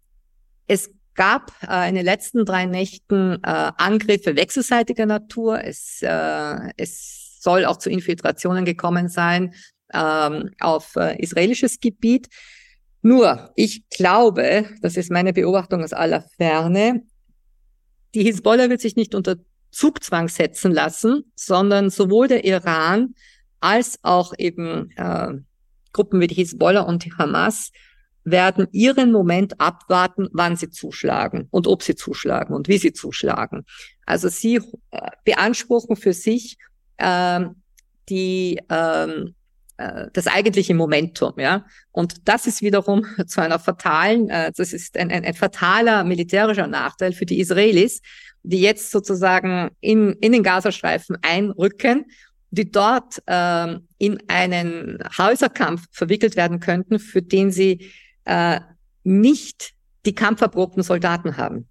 es 0.67 0.91
gab 1.15 1.51
äh, 1.67 1.89
in 1.89 1.95
den 1.95 2.05
letzten 2.05 2.45
drei 2.45 2.65
Nächten 2.65 3.43
Angriffe 3.43 4.35
wechselseitiger 4.35 5.05
Natur. 5.05 5.63
Es, 5.63 6.03
es 6.77 7.39
soll 7.41 7.65
auch 7.65 7.77
zu 7.77 7.89
Infiltrationen 7.89 8.65
gekommen 8.65 9.09
sein 9.09 9.55
ähm, 9.93 10.51
auf 10.59 10.95
israelisches 10.95 11.79
Gebiet. 11.79 12.27
Nur, 13.01 13.51
ich 13.55 13.87
glaube, 13.89 14.69
das 14.81 14.97
ist 14.97 15.09
meine 15.09 15.33
Beobachtung 15.33 15.83
aus 15.83 15.93
aller 15.93 16.23
Ferne, 16.37 17.03
die 18.13 18.23
Hisbollah 18.23 18.69
wird 18.69 18.81
sich 18.81 18.95
nicht 18.95 19.15
unter 19.15 19.37
Zugzwang 19.71 20.27
setzen 20.27 20.71
lassen, 20.71 21.31
sondern 21.35 21.89
sowohl 21.89 22.27
der 22.27 22.45
Iran 22.45 23.13
als 23.59 23.99
auch 24.03 24.33
eben 24.37 24.91
äh, 24.95 25.33
Gruppen 25.93 26.19
wie 26.19 26.27
die 26.27 26.35
Hisbollah 26.35 26.81
und 26.81 27.05
die 27.05 27.13
Hamas 27.13 27.71
werden 28.23 28.67
ihren 28.71 29.11
Moment 29.11 29.59
abwarten, 29.59 30.27
wann 30.33 30.57
sie 30.57 30.69
zuschlagen 30.69 31.47
und 31.49 31.65
ob 31.65 31.81
sie 31.81 31.95
zuschlagen 31.95 32.53
und 32.53 32.67
wie 32.67 32.77
sie 32.77 32.91
zuschlagen. 32.91 33.65
Also 34.05 34.27
sie 34.27 34.61
äh, 34.91 35.11
beanspruchen 35.23 35.95
für 35.95 36.13
sich 36.13 36.57
äh, 36.97 37.45
die 38.09 38.59
ähm, 38.69 39.33
äh, 39.77 40.07
das 40.11 40.27
eigentliche 40.27 40.73
Momentum, 40.73 41.33
ja. 41.37 41.65
Und 41.91 42.27
das 42.27 42.47
ist 42.47 42.61
wiederum 42.61 43.05
zu 43.27 43.41
einer 43.41 43.59
fatalen, 43.59 44.29
äh, 44.29 44.51
das 44.55 44.73
ist 44.73 44.97
ein, 44.97 45.11
ein, 45.11 45.23
ein 45.23 45.33
fataler 45.33 46.03
militärischer 46.03 46.67
Nachteil 46.67 47.13
für 47.13 47.25
die 47.25 47.39
Israelis, 47.39 48.01
die 48.43 48.59
jetzt 48.61 48.91
sozusagen 48.91 49.69
in, 49.79 50.13
in 50.13 50.31
den 50.31 50.43
Gazastreifen 50.43 51.17
einrücken, 51.21 52.05
die 52.49 52.71
dort 52.71 53.21
äh, 53.25 53.77
in 53.97 54.17
einen 54.27 54.99
Häuserkampf 55.17 55.85
verwickelt 55.91 56.35
werden 56.35 56.59
könnten, 56.59 56.99
für 56.99 57.21
den 57.21 57.51
sie 57.51 57.91
äh, 58.25 58.59
nicht 59.03 59.73
die 60.05 60.15
kampferprobten 60.15 60.83
Soldaten 60.83 61.37
haben 61.37 61.67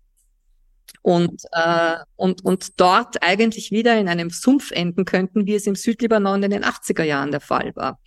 und, 1.07 1.43
äh, 1.53 1.99
und, 2.17 2.45
und 2.45 2.81
dort 2.81 3.23
eigentlich 3.23 3.71
wieder 3.71 3.97
in 3.97 4.09
einem 4.09 4.31
Sumpf 4.31 4.73
enden 4.73 5.05
könnten, 5.05 5.47
wie 5.47 5.55
es 5.55 5.67
im 5.67 5.77
Südlibanon 5.77 6.43
in 6.43 6.51
den 6.51 6.65
80er 6.65 7.05
Jahren 7.05 7.31
der 7.31 7.41
Fall 7.41 7.77
war. 7.77 8.01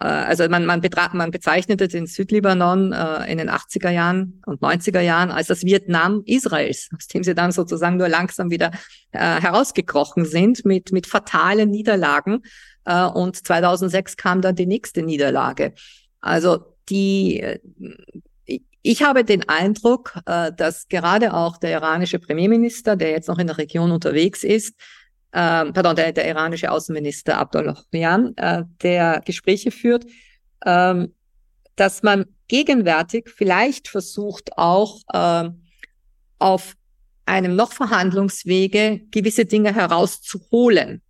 Äh, 0.00 0.06
also 0.06 0.48
man, 0.48 0.66
man, 0.66 0.80
man 1.12 1.30
bezeichnete 1.30 1.88
den 1.88 2.06
Südlibanon 2.06 2.92
äh, 2.92 3.30
in 3.30 3.38
den 3.38 3.50
80er 3.50 3.90
Jahren 3.90 4.42
und 4.46 4.60
90er 4.60 5.00
Jahren 5.00 5.30
als 5.30 5.48
das 5.48 5.62
Vietnam 5.62 6.22
Israels, 6.26 6.88
aus 6.96 7.06
dem 7.08 7.22
sie 7.22 7.34
dann 7.34 7.52
sozusagen 7.52 7.96
nur 7.96 8.08
langsam 8.08 8.50
wieder 8.50 8.70
äh, 9.12 9.40
herausgekrochen 9.40 10.24
sind 10.24 10.64
mit, 10.64 10.92
mit 10.92 11.06
fatalen 11.06 11.70
Niederlagen. 11.70 12.42
Äh, 12.84 13.04
und 13.04 13.36
2006 13.46 14.16
kam 14.16 14.40
dann 14.42 14.56
die 14.56 14.66
nächste 14.66 15.02
Niederlage. 15.02 15.74
Also 16.20 16.74
die, 16.88 17.42
ich 18.86 19.02
habe 19.02 19.24
den 19.24 19.48
Eindruck, 19.48 20.14
äh, 20.26 20.52
dass 20.52 20.88
gerade 20.88 21.32
auch 21.32 21.56
der 21.56 21.70
iranische 21.72 22.18
Premierminister, 22.18 22.96
der 22.96 23.10
jetzt 23.10 23.28
noch 23.28 23.38
in 23.38 23.46
der 23.46 23.56
Region 23.56 23.90
unterwegs 23.90 24.44
ist, 24.44 24.74
äh, 25.34 25.72
pardon, 25.72 25.96
der, 25.96 26.12
der 26.12 26.28
iranische 26.28 26.70
Außenminister 26.70 27.38
Abdullahian, 27.38 28.36
äh, 28.36 28.62
der 28.82 29.20
Gespräche 29.24 29.72
führt, 29.72 30.06
äh, 30.60 31.08
dass 31.74 32.02
man 32.04 32.26
gegenwärtig 32.46 33.28
vielleicht 33.28 33.88
versucht 33.88 34.56
auch 34.56 35.00
äh, 35.12 35.50
auf 36.38 36.76
einem 37.26 37.56
noch 37.56 37.72
Verhandlungswege 37.72 39.00
gewisse 39.10 39.44
Dinge 39.44 39.74
herauszuholen. 39.74 41.02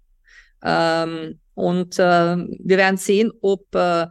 Ähm, 0.62 1.38
und 1.52 1.98
äh, 1.98 2.36
wir 2.36 2.78
werden 2.78 2.96
sehen, 2.96 3.30
ob 3.42 3.74
äh, 3.74 4.06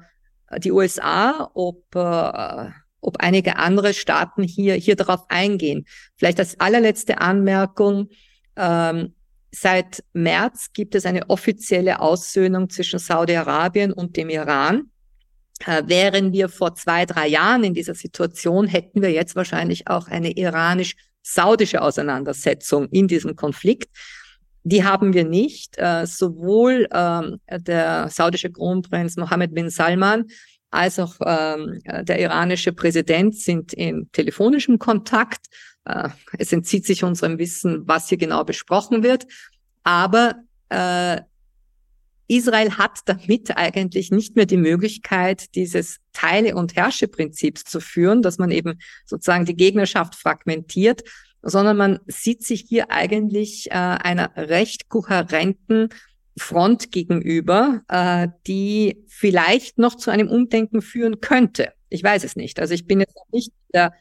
die 0.60 0.72
USA, 0.72 1.50
ob 1.56 1.84
äh, 1.96 2.70
ob 3.06 3.18
einige 3.18 3.58
andere 3.58 3.94
Staaten 3.94 4.44
hier, 4.44 4.76
hier 4.76 4.96
darauf 4.96 5.26
eingehen. 5.28 5.86
Vielleicht 6.16 6.40
als 6.40 6.58
allerletzte 6.62 7.20
Anmerkung. 7.20 8.08
Ähm, 8.56 9.14
seit 9.54 10.04
März 10.14 10.70
gibt 10.74 10.96
es 10.96 11.06
eine 11.06 11.30
offizielle 11.30 12.00
Aussöhnung 12.00 12.70
zwischen 12.70 13.00
Saudi-Arabien 13.00 13.94
und 13.94 14.18
dem 14.18 14.30
Iran. 14.30 14.90
Äh, 15.66 15.84
wären 15.86 16.34
wir 16.34 16.50
vor 16.50 16.76
zwei, 16.76 17.06
drei 17.06 17.28
Jahren 17.28 17.64
in 17.64 17.74
dieser 17.74 17.94
Situation, 17.94 18.68
hätten 18.68 19.02
wir 19.02 19.12
jetzt 19.12 19.36
wahrscheinlich 19.36 19.88
auch 19.88 20.08
eine 20.08 20.32
iranisch-saudische 20.32 21.82
Auseinandersetzung 21.82 22.88
in 22.90 23.08
diesem 23.08 23.36
Konflikt. 23.36 23.90
Die 24.64 24.84
haben 24.84 25.14
wir 25.14 25.26
nicht. 25.26 25.78
Äh, 25.78 26.08
sowohl 26.08 26.88
ähm, 26.92 27.40
der 27.50 28.10
saudische 28.10 28.52
Kronprinz 28.52 29.18
Mohammed 29.18 29.54
bin 29.54 29.70
Salman 29.70 30.26
als 30.72 30.98
auch 30.98 31.16
ähm, 31.24 31.80
der 31.86 32.20
iranische 32.20 32.74
Präsident 32.74 33.36
sind 33.36 33.74
in 33.74 34.10
telefonischem 34.12 34.80
Kontakt. 34.80 35.46
Äh, 35.86 36.10
es 36.38 36.52
entzieht 36.52 36.86
sich 36.86 37.04
unserem 37.04 37.38
Wissen, 37.38 37.88
was 37.88 38.10
hier 38.10 38.18
genau 38.18 38.44
besprochen 38.44 39.04
wird. 39.04 39.26
Aber 39.84 40.36
äh, 40.70 41.22
Israel 42.28 42.78
hat 42.78 43.00
damit 43.06 43.56
eigentlich 43.58 44.12
nicht 44.12 44.36
mehr 44.36 44.46
die 44.46 44.58
Möglichkeit, 44.58 45.56
dieses 45.56 45.98
Teile- 46.14 46.56
und 46.56 46.76
Herrsche-Prinzips 46.76 47.64
zu 47.66 47.80
führen, 47.80 48.22
dass 48.22 48.38
man 48.38 48.52
eben 48.52 48.80
sozusagen 49.06 49.46
die 49.46 49.56
Gegnerschaft 49.56 50.16
fragmentiert, 50.16 51.04
sondern 51.42 51.76
man 51.78 52.00
sieht 52.08 52.44
sich 52.44 52.66
hier 52.68 52.90
eigentlich 52.90 53.70
äh, 53.70 53.74
einer 53.74 54.32
recht 54.38 54.88
kohärenten 54.88 55.90
Front 56.38 56.92
gegenüber, 56.92 57.82
äh, 57.90 58.30
die 58.48 59.04
vielleicht 59.08 59.78
noch 59.78 59.96
zu 59.96 60.10
einem 60.10 60.30
Umdenken 60.30 60.82
führen 60.82 61.20
könnte. 61.22 61.74
Ich 61.90 62.04
weiß 62.04 62.24
es 62.24 62.36
nicht. 62.36 62.60
Also 62.60 62.74
ich 62.74 62.88
bin 62.88 63.02
jetzt 63.02 63.16
nicht 63.32 63.52
der, 63.74 63.94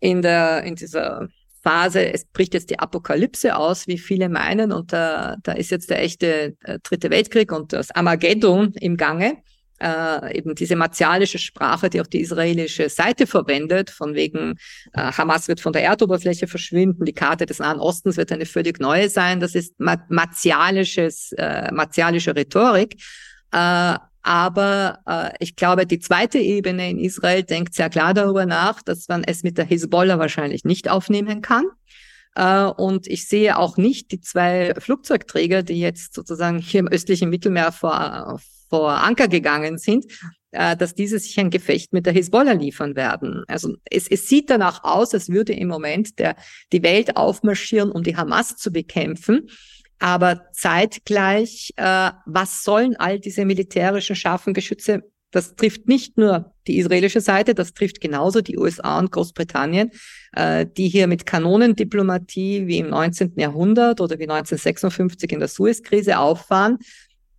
in, 0.00 0.22
der, 0.22 0.62
in 0.64 0.74
dieser 0.74 1.28
Phase, 1.62 2.12
es 2.12 2.24
bricht 2.24 2.54
jetzt 2.54 2.70
die 2.70 2.78
Apokalypse 2.78 3.56
aus, 3.56 3.86
wie 3.86 3.98
viele 3.98 4.28
meinen, 4.28 4.72
und 4.72 4.92
da, 4.92 5.36
da 5.42 5.52
ist 5.52 5.70
jetzt 5.70 5.90
der 5.90 6.02
echte 6.02 6.56
äh, 6.62 6.78
dritte 6.82 7.10
Weltkrieg 7.10 7.52
und 7.52 7.72
das 7.72 7.90
Armageddon 7.90 8.72
im 8.80 8.96
Gange. 8.96 9.38
Äh, 9.80 10.38
eben 10.38 10.56
diese 10.56 10.74
martialische 10.74 11.38
Sprache, 11.38 11.88
die 11.88 12.00
auch 12.00 12.06
die 12.06 12.20
israelische 12.20 12.88
Seite 12.88 13.28
verwendet, 13.28 13.90
von 13.90 14.14
wegen 14.14 14.54
äh, 14.92 15.12
Hamas 15.12 15.46
wird 15.46 15.60
von 15.60 15.72
der 15.72 15.84
Erdoberfläche 15.84 16.48
verschwinden, 16.48 17.04
die 17.04 17.12
Karte 17.12 17.46
des 17.46 17.60
Nahen 17.60 17.78
Ostens 17.78 18.16
wird 18.16 18.32
eine 18.32 18.46
völlig 18.46 18.80
neue 18.80 19.08
sein. 19.08 19.38
Das 19.38 19.54
ist 19.54 19.74
martialisches, 19.78 21.32
äh, 21.38 21.70
martialische 21.72 22.34
Rhetorik. 22.34 22.96
Äh, 23.52 23.98
aber 24.28 24.98
äh, 25.06 25.30
ich 25.40 25.56
glaube, 25.56 25.86
die 25.86 26.00
zweite 26.00 26.38
Ebene 26.38 26.90
in 26.90 26.98
Israel 26.98 27.44
denkt 27.44 27.72
sehr 27.72 27.88
klar 27.88 28.12
darüber 28.12 28.44
nach, 28.44 28.82
dass 28.82 29.08
man 29.08 29.24
es 29.24 29.42
mit 29.42 29.56
der 29.56 29.64
Hisbollah 29.64 30.18
wahrscheinlich 30.18 30.64
nicht 30.64 30.90
aufnehmen 30.90 31.40
kann. 31.40 31.64
Äh, 32.34 32.64
und 32.64 33.06
ich 33.06 33.26
sehe 33.26 33.56
auch 33.56 33.78
nicht 33.78 34.12
die 34.12 34.20
zwei 34.20 34.74
Flugzeugträger, 34.76 35.62
die 35.62 35.80
jetzt 35.80 36.12
sozusagen 36.12 36.58
hier 36.58 36.80
im 36.80 36.88
östlichen 36.88 37.30
Mittelmeer 37.30 37.72
vor, 37.72 38.38
vor 38.68 38.90
Anker 39.02 39.28
gegangen 39.28 39.78
sind, 39.78 40.04
äh, 40.50 40.76
dass 40.76 40.94
diese 40.94 41.18
sich 41.18 41.40
ein 41.40 41.48
Gefecht 41.48 41.94
mit 41.94 42.04
der 42.04 42.12
Hisbollah 42.12 42.52
liefern 42.52 42.96
werden. 42.96 43.44
Also 43.48 43.76
es, 43.90 44.08
es 44.08 44.28
sieht 44.28 44.50
danach 44.50 44.84
aus, 44.84 45.14
als 45.14 45.30
würde 45.30 45.54
im 45.54 45.68
Moment 45.68 46.18
der, 46.18 46.36
die 46.74 46.82
Welt 46.82 47.16
aufmarschieren, 47.16 47.90
um 47.90 48.02
die 48.02 48.18
Hamas 48.18 48.58
zu 48.58 48.70
bekämpfen. 48.70 49.48
Aber 49.98 50.50
zeitgleich, 50.52 51.72
äh, 51.76 52.10
was 52.26 52.62
sollen 52.62 52.96
all 52.96 53.18
diese 53.18 53.44
militärischen 53.44 54.16
scharfen 54.16 54.54
Geschütze? 54.54 55.02
Das 55.30 55.56
trifft 55.56 55.88
nicht 55.88 56.16
nur 56.16 56.54
die 56.66 56.78
israelische 56.78 57.20
Seite, 57.20 57.54
das 57.54 57.74
trifft 57.74 58.00
genauso 58.00 58.40
die 58.40 58.56
USA 58.56 58.98
und 58.98 59.12
Großbritannien, 59.12 59.90
äh, 60.32 60.64
die 60.64 60.88
hier 60.88 61.06
mit 61.06 61.26
Kanonendiplomatie 61.26 62.66
wie 62.66 62.78
im 62.78 62.88
19. 62.88 63.34
Jahrhundert 63.36 64.00
oder 64.00 64.18
wie 64.18 64.28
1956 64.28 65.32
in 65.32 65.40
der 65.40 65.48
Suez-Krise 65.48 66.18
auffahren 66.18 66.78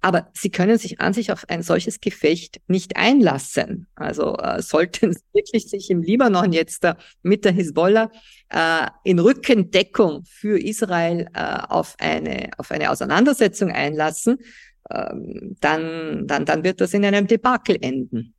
aber 0.01 0.29
sie 0.33 0.49
können 0.49 0.77
sich 0.77 1.01
an 1.01 1.13
sich 1.13 1.31
auf 1.31 1.45
ein 1.49 1.61
solches 1.61 1.99
Gefecht 1.99 2.61
nicht 2.67 2.95
einlassen. 2.95 3.87
Also 3.95 4.35
äh, 4.37 4.61
sollten 4.61 5.13
sie 5.13 5.21
wirklich 5.33 5.67
sich 5.69 5.89
im 5.89 6.01
Libanon 6.01 6.53
jetzt 6.53 6.83
äh, 6.85 6.95
mit 7.21 7.45
der 7.45 7.51
Hisbollah 7.51 8.11
äh, 8.49 8.87
in 9.03 9.19
Rückendeckung 9.19 10.23
für 10.25 10.59
Israel 10.59 11.27
äh, 11.33 11.57
auf 11.67 11.95
eine 11.99 12.49
auf 12.57 12.71
eine 12.71 12.91
Auseinandersetzung 12.91 13.71
einlassen, 13.71 14.37
ähm, 14.89 15.57
dann 15.59 16.27
dann 16.27 16.45
dann 16.45 16.63
wird 16.63 16.81
das 16.81 16.93
in 16.93 17.05
einem 17.05 17.27
Debakel 17.27 17.77
enden. 17.81 18.33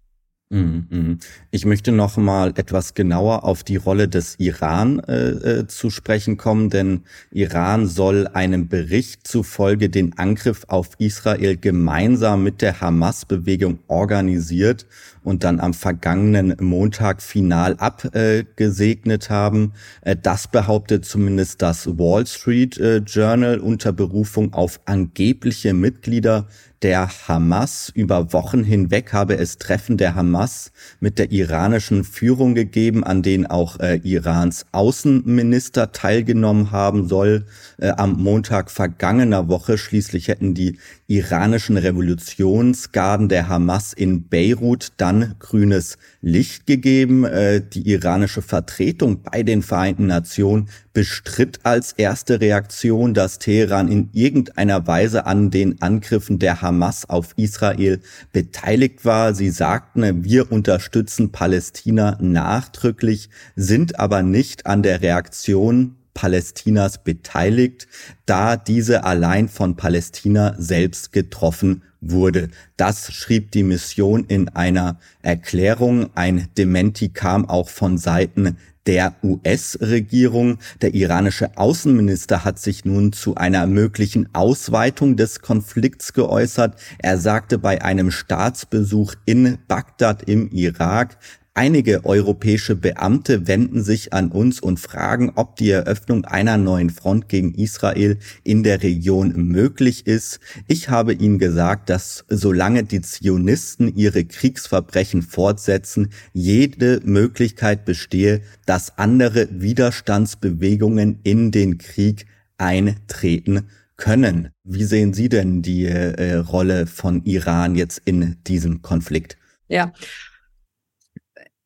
Mhm, 0.52 0.86
mhm. 0.90 1.18
Ich 1.52 1.64
möchte 1.64 1.92
noch 1.92 2.16
mal 2.16 2.48
etwas 2.56 2.94
genauer 2.94 3.44
auf 3.44 3.62
die 3.62 3.76
Rolle 3.76 4.08
des 4.08 4.34
Iran 4.40 4.98
äh, 4.98 5.28
äh, 5.28 5.66
zu 5.68 5.90
sprechen 5.90 6.38
kommen, 6.38 6.70
denn 6.70 7.02
Iran 7.30 7.86
soll 7.86 8.26
einem 8.26 8.66
Bericht 8.66 9.28
zufolge 9.28 9.88
den 9.90 10.18
Angriff 10.18 10.64
auf 10.66 10.90
Israel 10.98 11.56
gemeinsam 11.56 12.42
mit 12.42 12.62
der 12.62 12.80
Hamas-Bewegung 12.80 13.78
organisiert 13.86 14.88
und 15.22 15.44
dann 15.44 15.60
am 15.60 15.72
vergangenen 15.72 16.56
Montag 16.58 17.22
final 17.22 17.76
abgesegnet 17.76 19.30
haben. 19.30 19.72
Äh, 20.00 20.16
das 20.20 20.48
behauptet 20.48 21.04
zumindest 21.04 21.62
das 21.62 21.86
Wall 21.96 22.26
Street 22.26 22.76
äh, 22.76 22.96
Journal 22.96 23.60
unter 23.60 23.92
Berufung 23.92 24.52
auf 24.52 24.80
angebliche 24.84 25.74
Mitglieder 25.74 26.48
der 26.82 27.10
Hamas. 27.28 27.90
Über 27.94 28.32
Wochen 28.32 28.64
hinweg 28.64 29.12
habe 29.12 29.36
es 29.36 29.58
Treffen 29.58 29.96
der 29.96 30.14
Hamas 30.14 30.72
mit 30.98 31.18
der 31.18 31.30
iranischen 31.30 32.04
Führung 32.04 32.54
gegeben, 32.54 33.04
an 33.04 33.22
denen 33.22 33.46
auch 33.46 33.78
äh, 33.80 34.00
Irans 34.02 34.66
Außenminister 34.72 35.92
teilgenommen 35.92 36.70
haben 36.70 37.06
soll. 37.08 37.46
Äh, 37.78 37.90
am 37.90 38.22
Montag 38.22 38.70
vergangener 38.70 39.48
Woche 39.48 39.76
schließlich 39.76 40.28
hätten 40.28 40.54
die 40.54 40.78
iranischen 41.06 41.76
Revolutionsgarden 41.76 43.28
der 43.28 43.48
Hamas 43.48 43.92
in 43.92 44.28
Beirut 44.28 44.92
dann 44.96 45.34
grünes 45.38 45.98
Licht 46.22 46.66
gegeben. 46.66 47.24
Äh, 47.24 47.60
die 47.60 47.90
iranische 47.90 48.42
Vertretung 48.42 49.22
bei 49.22 49.42
den 49.42 49.62
Vereinten 49.62 50.06
Nationen 50.06 50.68
bestritt 50.92 51.60
als 51.62 51.92
erste 51.92 52.40
Reaktion, 52.40 53.14
dass 53.14 53.38
Teheran 53.38 53.88
in 53.88 54.10
irgendeiner 54.12 54.86
Weise 54.86 55.26
an 55.26 55.50
den 55.50 55.80
Angriffen 55.82 56.38
der 56.38 56.62
Hamas 56.62 57.08
auf 57.08 57.32
Israel 57.36 58.00
beteiligt 58.32 59.04
war. 59.04 59.34
Sie 59.34 59.50
sagten, 59.50 60.24
wir 60.24 60.50
unterstützen 60.50 61.30
Palästina 61.32 62.18
nachdrücklich, 62.20 63.30
sind 63.54 64.00
aber 64.00 64.22
nicht 64.22 64.66
an 64.66 64.82
der 64.82 65.02
Reaktion 65.02 65.96
Palästinas 66.12 67.02
beteiligt, 67.02 67.86
da 68.26 68.56
diese 68.56 69.04
allein 69.04 69.48
von 69.48 69.76
Palästina 69.76 70.54
selbst 70.58 71.12
getroffen 71.12 71.82
wurde. 72.00 72.48
Das 72.76 73.12
schrieb 73.12 73.50
die 73.52 73.62
Mission 73.62 74.24
in 74.24 74.48
einer 74.48 74.98
Erklärung. 75.22 76.10
Ein 76.14 76.48
Dementi 76.56 77.10
kam 77.10 77.48
auch 77.48 77.68
von 77.68 77.98
Seiten 77.98 78.56
der 78.86 79.14
US-Regierung. 79.22 80.58
Der 80.80 80.94
iranische 80.94 81.56
Außenminister 81.56 82.44
hat 82.44 82.58
sich 82.58 82.84
nun 82.84 83.12
zu 83.12 83.34
einer 83.34 83.66
möglichen 83.66 84.34
Ausweitung 84.34 85.16
des 85.16 85.40
Konflikts 85.40 86.12
geäußert. 86.12 86.80
Er 86.98 87.18
sagte 87.18 87.58
bei 87.58 87.82
einem 87.82 88.10
Staatsbesuch 88.10 89.14
in 89.26 89.58
Bagdad 89.68 90.22
im 90.22 90.50
Irak, 90.50 91.18
Einige 91.52 92.04
europäische 92.04 92.76
Beamte 92.76 93.48
wenden 93.48 93.82
sich 93.82 94.12
an 94.12 94.30
uns 94.30 94.60
und 94.60 94.78
fragen, 94.78 95.32
ob 95.34 95.56
die 95.56 95.70
Eröffnung 95.70 96.24
einer 96.24 96.56
neuen 96.56 96.90
Front 96.90 97.28
gegen 97.28 97.54
Israel 97.54 98.18
in 98.44 98.62
der 98.62 98.84
Region 98.84 99.32
möglich 99.34 100.06
ist. 100.06 100.38
Ich 100.68 100.90
habe 100.90 101.12
ihnen 101.12 101.40
gesagt, 101.40 101.90
dass 101.90 102.24
solange 102.28 102.84
die 102.84 103.00
Zionisten 103.00 103.92
ihre 103.96 104.24
Kriegsverbrechen 104.24 105.22
fortsetzen, 105.22 106.10
jede 106.32 107.00
Möglichkeit 107.04 107.84
bestehe, 107.84 108.42
dass 108.64 108.96
andere 108.96 109.48
Widerstandsbewegungen 109.50 111.18
in 111.24 111.50
den 111.50 111.78
Krieg 111.78 112.26
eintreten 112.58 113.68
können. 113.96 114.50
Wie 114.62 114.84
sehen 114.84 115.14
Sie 115.14 115.28
denn 115.28 115.62
die 115.62 115.86
äh, 115.86 116.36
Rolle 116.36 116.86
von 116.86 117.24
Iran 117.24 117.74
jetzt 117.74 118.00
in 118.04 118.36
diesem 118.46 118.82
Konflikt? 118.82 119.36
Ja, 119.68 119.92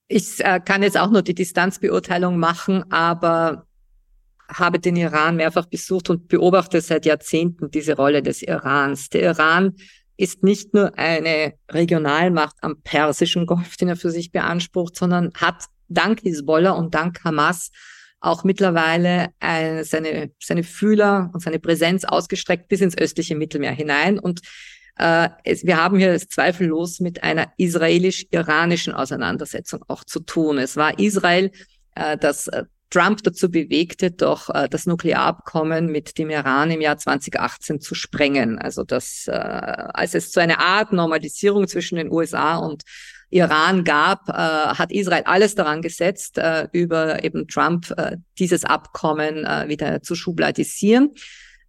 ich 0.09 0.45
äh, 0.45 0.61
kann 0.65 0.83
jetzt 0.83 0.99
auch 0.99 1.11
nur 1.11 1.23
die 1.23 1.35
Distanzbeurteilung 1.35 2.39
machen, 2.39 2.91
aber 2.91 3.67
habe 4.49 4.79
den 4.79 4.97
Iran 4.97 5.37
mehrfach 5.37 5.67
besucht 5.67 6.11
und 6.11 6.29
beobachte 6.29 6.81
seit 6.81 7.07
Jahrzehnten 7.07 7.71
diese 7.71 7.97
Rolle 7.97 8.23
des 8.23 8.43
Irans. 8.43 9.09
Der 9.09 9.23
Iran 9.23 9.75
ist 10.17 10.43
nicht 10.43 10.75
nur 10.75 10.97
eine 10.99 11.55
Regionalmacht 11.71 12.57
am 12.61 12.81
Persischen 12.83 13.47
Golf, 13.47 13.77
den 13.77 13.89
er 13.89 13.97
für 13.97 14.11
sich 14.11 14.31
beansprucht, 14.31 14.97
sondern 14.97 15.33
hat 15.35 15.65
dank 15.89 16.21
Hisbollah 16.21 16.73
und 16.73 16.95
dank 16.95 17.25
Hamas 17.25 17.71
auch 18.21 18.43
mittlerweile 18.43 19.29
eine, 19.39 19.85
seine, 19.85 20.31
seine 20.43 20.63
Fühler 20.63 21.31
und 21.35 21.41
seine 21.41 21.59
Präsenz 21.59 22.05
ausgestreckt 22.05 22.69
bis 22.69 22.81
ins 22.81 22.97
östliche 22.97 23.35
Mittelmeer 23.35 23.73
hinein. 23.73 24.19
Und 24.19 24.41
äh, 24.97 25.29
es, 25.45 25.65
wir 25.65 25.77
haben 25.77 25.99
hier 25.99 26.19
zweifellos 26.19 27.01
mit 27.01 27.23
einer 27.23 27.53
israelisch-iranischen 27.57 28.95
Auseinandersetzung 28.95 29.85
auch 29.89 30.05
zu 30.05 30.21
tun. 30.21 30.59
Es 30.59 30.77
war 30.77 30.99
Israel, 30.99 31.51
äh, 31.95 32.17
das 32.17 32.47
äh, 32.49 32.65
Trump 32.91 33.25
dazu 33.25 33.51
bewegte, 33.51 34.13
doch 34.13 34.51
äh, 34.51 34.69
das 34.69 34.87
Nuklearabkommen 34.87 35.87
mit 35.87 36.17
dem 36.17 36.31
Iran 36.31 36.71
im 36.71 36.81
Jahr 36.81 36.97
2018 36.97 37.81
zu 37.81 37.97
sprengen. 37.97 38.59
Also 38.59 38.85
das, 38.85 39.27
äh, 39.27 39.33
als 39.33 40.15
es 40.15 40.31
zu 40.31 40.41
einer 40.41 40.61
Art 40.61 40.93
Normalisierung 40.93 41.67
zwischen 41.67 41.97
den 41.97 42.13
USA 42.13 42.57
und 42.57 42.85
Iran 43.31 43.83
gab, 43.83 44.29
äh, 44.29 44.33
hat 44.33 44.93
Israel 44.93 45.25
alles 45.25 45.57
daran 45.57 45.83
gesetzt, 45.83 46.39
äh, 46.39 46.69
über 46.71 47.25
eben 47.25 47.49
Trump 47.49 47.93
äh, 47.97 48.19
dieses 48.39 48.65
Abkommen 48.65 49.45
äh, 49.45 49.67
wieder 49.67 50.03
zu 50.03 50.15
schubladisieren. 50.15 51.11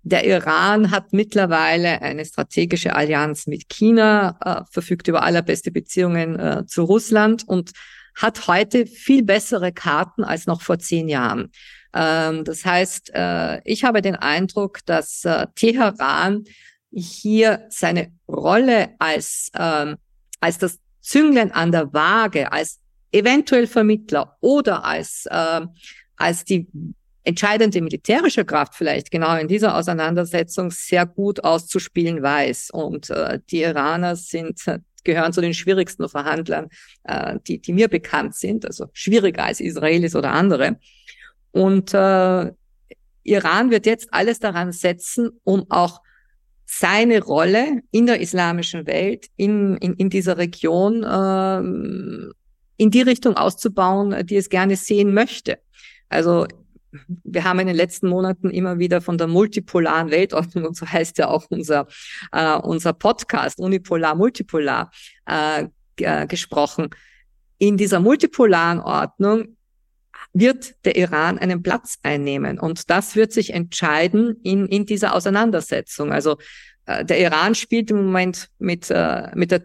Der 0.07 0.23
Iran 0.23 0.91
hat 0.91 1.13
mittlerweile 1.13 1.99
eine 2.03 2.25
strategische 2.25 2.95
Allianz 2.95 3.47
mit 3.47 3.69
China, 3.69 4.37
äh, 4.39 4.61
verfügt 4.71 5.07
über 5.07 5.23
allerbeste 5.23 5.71
Beziehungen 5.71 6.39
äh, 6.39 6.63
zu 6.67 6.83
Russland 6.83 7.43
und 7.47 7.71
hat 8.15 8.47
heute 8.47 8.85
viel 8.85 9.23
bessere 9.23 9.71
Karten 9.71 10.23
als 10.23 10.45
noch 10.45 10.61
vor 10.61 10.77
zehn 10.77 11.09
Jahren. 11.09 11.51
Ähm, 11.95 12.43
das 12.43 12.63
heißt, 12.63 13.15
äh, 13.15 13.61
ich 13.63 13.83
habe 13.83 14.03
den 14.03 14.15
Eindruck, 14.15 14.85
dass 14.85 15.25
äh, 15.25 15.47
Teheran 15.55 16.43
hier 16.91 17.65
seine 17.69 18.11
Rolle 18.27 18.89
als, 18.99 19.49
ähm, 19.57 19.95
als 20.39 20.59
das 20.59 20.77
Zünglein 21.01 21.51
an 21.51 21.71
der 21.71 21.91
Waage, 21.93 22.51
als 22.51 22.79
eventuell 23.11 23.65
Vermittler 23.65 24.37
oder 24.39 24.85
als, 24.85 25.25
äh, 25.31 25.61
als 26.15 26.45
die 26.45 26.67
entscheidende 27.25 27.81
militärische 27.81 28.45
Kraft 28.45 28.75
vielleicht 28.75 29.11
genau 29.11 29.35
in 29.35 29.47
dieser 29.47 29.75
Auseinandersetzung 29.75 30.71
sehr 30.71 31.05
gut 31.05 31.43
auszuspielen 31.43 32.21
weiß. 32.21 32.69
Und 32.71 33.09
äh, 33.09 33.39
die 33.49 33.61
Iraner 33.61 34.15
sind 34.15 34.61
gehören 35.05 35.31
zu 35.31 35.39
den 35.39 35.53
schwierigsten 35.53 36.09
Verhandlern, 36.09 36.67
äh, 37.03 37.37
die, 37.47 37.61
die 37.61 37.71
mir 37.71 37.87
bekannt 37.87 38.35
sind, 38.35 38.65
also 38.65 38.87
schwieriger 38.91 39.45
als 39.45 39.61
Israelis 39.61 40.15
oder 40.15 40.31
andere. 40.31 40.77
Und 41.51 41.93
äh, 41.93 42.51
Iran 43.23 43.71
wird 43.71 43.85
jetzt 43.85 44.09
alles 44.11 44.39
daran 44.39 44.73
setzen, 44.73 45.29
um 45.43 45.65
auch 45.69 46.01
seine 46.65 47.23
Rolle 47.23 47.81
in 47.91 48.07
der 48.07 48.19
islamischen 48.19 48.87
Welt, 48.87 49.27
in, 49.37 49.77
in, 49.77 49.93
in 49.93 50.09
dieser 50.09 50.37
Region, 50.37 51.03
äh, 51.03 51.59
in 52.77 52.91
die 52.91 53.01
Richtung 53.01 53.37
auszubauen, 53.37 54.25
die 54.25 54.35
es 54.35 54.49
gerne 54.49 54.75
sehen 54.75 55.13
möchte. 55.13 55.59
Also 56.09 56.45
wir 57.23 57.43
haben 57.43 57.59
in 57.59 57.67
den 57.67 57.75
letzten 57.75 58.07
Monaten 58.07 58.49
immer 58.49 58.79
wieder 58.79 59.01
von 59.01 59.17
der 59.17 59.27
multipolaren 59.27 60.11
Weltordnung, 60.11 60.65
und 60.65 60.75
so 60.77 60.85
heißt 60.85 61.17
ja 61.17 61.27
auch 61.27 61.45
unser, 61.49 61.87
äh, 62.31 62.55
unser 62.57 62.93
Podcast, 62.93 63.59
Unipolar, 63.59 64.15
Multipolar, 64.15 64.91
äh, 65.27 65.67
äh, 65.97 66.27
gesprochen. 66.27 66.89
In 67.57 67.77
dieser 67.77 67.99
multipolaren 67.99 68.79
Ordnung 68.79 69.55
wird 70.33 70.75
der 70.83 70.97
Iran 70.97 71.39
einen 71.39 71.63
Platz 71.63 71.97
einnehmen. 72.03 72.59
Und 72.59 72.89
das 72.89 73.15
wird 73.15 73.31
sich 73.31 73.53
entscheiden 73.53 74.35
in, 74.43 74.65
in 74.65 74.85
dieser 74.85 75.15
Auseinandersetzung. 75.15 76.11
Also 76.11 76.37
äh, 76.85 77.05
der 77.05 77.19
Iran 77.19 77.55
spielt 77.55 77.91
im 77.91 78.05
Moment 78.05 78.49
mit, 78.59 78.91
äh, 78.91 79.29
mit, 79.33 79.51
der, 79.51 79.63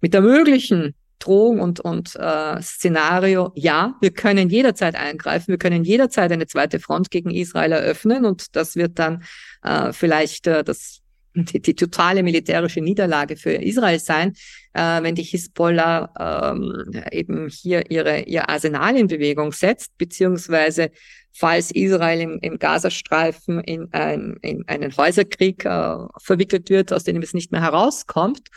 mit 0.00 0.12
der 0.12 0.20
möglichen 0.20 0.94
Drohung 1.20 1.60
und, 1.60 1.80
und 1.80 2.16
äh, 2.16 2.60
Szenario, 2.60 3.52
ja, 3.54 3.94
wir 4.00 4.10
können 4.10 4.50
jederzeit 4.50 4.96
eingreifen, 4.96 5.48
wir 5.48 5.58
können 5.58 5.84
jederzeit 5.84 6.32
eine 6.32 6.46
zweite 6.46 6.80
Front 6.80 7.10
gegen 7.10 7.30
Israel 7.30 7.72
eröffnen 7.72 8.24
und 8.24 8.56
das 8.56 8.74
wird 8.74 8.98
dann 8.98 9.22
äh, 9.62 9.92
vielleicht 9.92 10.46
äh, 10.46 10.64
das, 10.64 11.00
die, 11.34 11.60
die 11.60 11.74
totale 11.74 12.22
militärische 12.22 12.80
Niederlage 12.80 13.36
für 13.36 13.52
Israel 13.52 14.00
sein, 14.00 14.32
äh, 14.72 15.02
wenn 15.02 15.14
die 15.14 15.22
Hisbollah 15.22 16.52
ähm, 16.52 17.02
eben 17.12 17.48
hier 17.48 17.90
ihre, 17.90 18.22
ihr 18.22 18.48
Arsenal 18.48 18.96
in 18.96 19.06
Bewegung 19.06 19.52
setzt, 19.52 19.96
beziehungsweise 19.98 20.90
falls 21.32 21.70
Israel 21.70 22.20
im, 22.20 22.38
im 22.40 22.58
Gazastreifen 22.58 23.60
in, 23.60 23.92
ein, 23.92 24.36
in 24.42 24.66
einen 24.66 24.96
Häuserkrieg 24.96 25.64
äh, 25.64 25.96
verwickelt 26.18 26.70
wird, 26.70 26.92
aus 26.92 27.04
dem 27.04 27.22
es 27.22 27.34
nicht 27.34 27.52
mehr 27.52 27.62
herauskommt, 27.62 28.48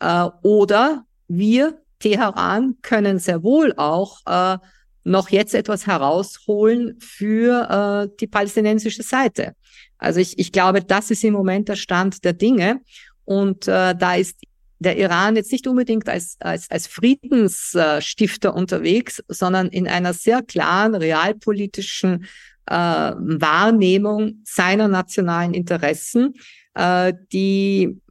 äh, 0.00 0.28
oder 0.42 1.04
wir 1.28 1.81
Teheran 2.02 2.76
können 2.82 3.18
sehr 3.18 3.42
wohl 3.42 3.72
auch 3.76 4.18
äh, 4.26 4.58
noch 5.04 5.30
jetzt 5.30 5.54
etwas 5.54 5.86
herausholen 5.86 6.98
für 7.00 8.08
äh, 8.10 8.16
die 8.20 8.26
palästinensische 8.26 9.02
Seite. 9.02 9.54
Also 9.98 10.20
ich, 10.20 10.38
ich 10.38 10.52
glaube, 10.52 10.82
das 10.82 11.10
ist 11.10 11.24
im 11.24 11.32
Moment 11.32 11.68
der 11.68 11.76
Stand 11.76 12.24
der 12.24 12.32
Dinge. 12.32 12.80
Und 13.24 13.68
äh, 13.68 13.94
da 13.94 14.14
ist 14.16 14.36
der 14.80 14.98
Iran 14.98 15.36
jetzt 15.36 15.52
nicht 15.52 15.66
unbedingt 15.68 16.08
als, 16.08 16.36
als, 16.40 16.68
als 16.70 16.88
Friedensstifter 16.88 18.54
unterwegs, 18.54 19.22
sondern 19.28 19.68
in 19.68 19.86
einer 19.86 20.12
sehr 20.12 20.42
klaren 20.42 20.96
realpolitischen 20.96 22.26
äh, 22.66 22.74
Wahrnehmung 22.74 24.42
seiner 24.44 24.88
nationalen 24.88 25.54
Interessen, 25.54 26.34
äh, 26.74 27.12
die 27.32 28.01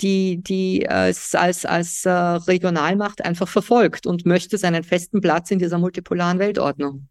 die, 0.00 0.42
die 0.42 0.86
es 0.86 1.34
als, 1.34 1.64
als 1.64 2.06
äh, 2.06 2.10
Regionalmacht 2.10 3.24
einfach 3.24 3.48
verfolgt 3.48 4.06
und 4.06 4.26
möchte 4.26 4.58
seinen 4.58 4.82
festen 4.82 5.20
Platz 5.20 5.50
in 5.50 5.58
dieser 5.58 5.78
multipolaren 5.78 6.38
Weltordnung. 6.38 7.08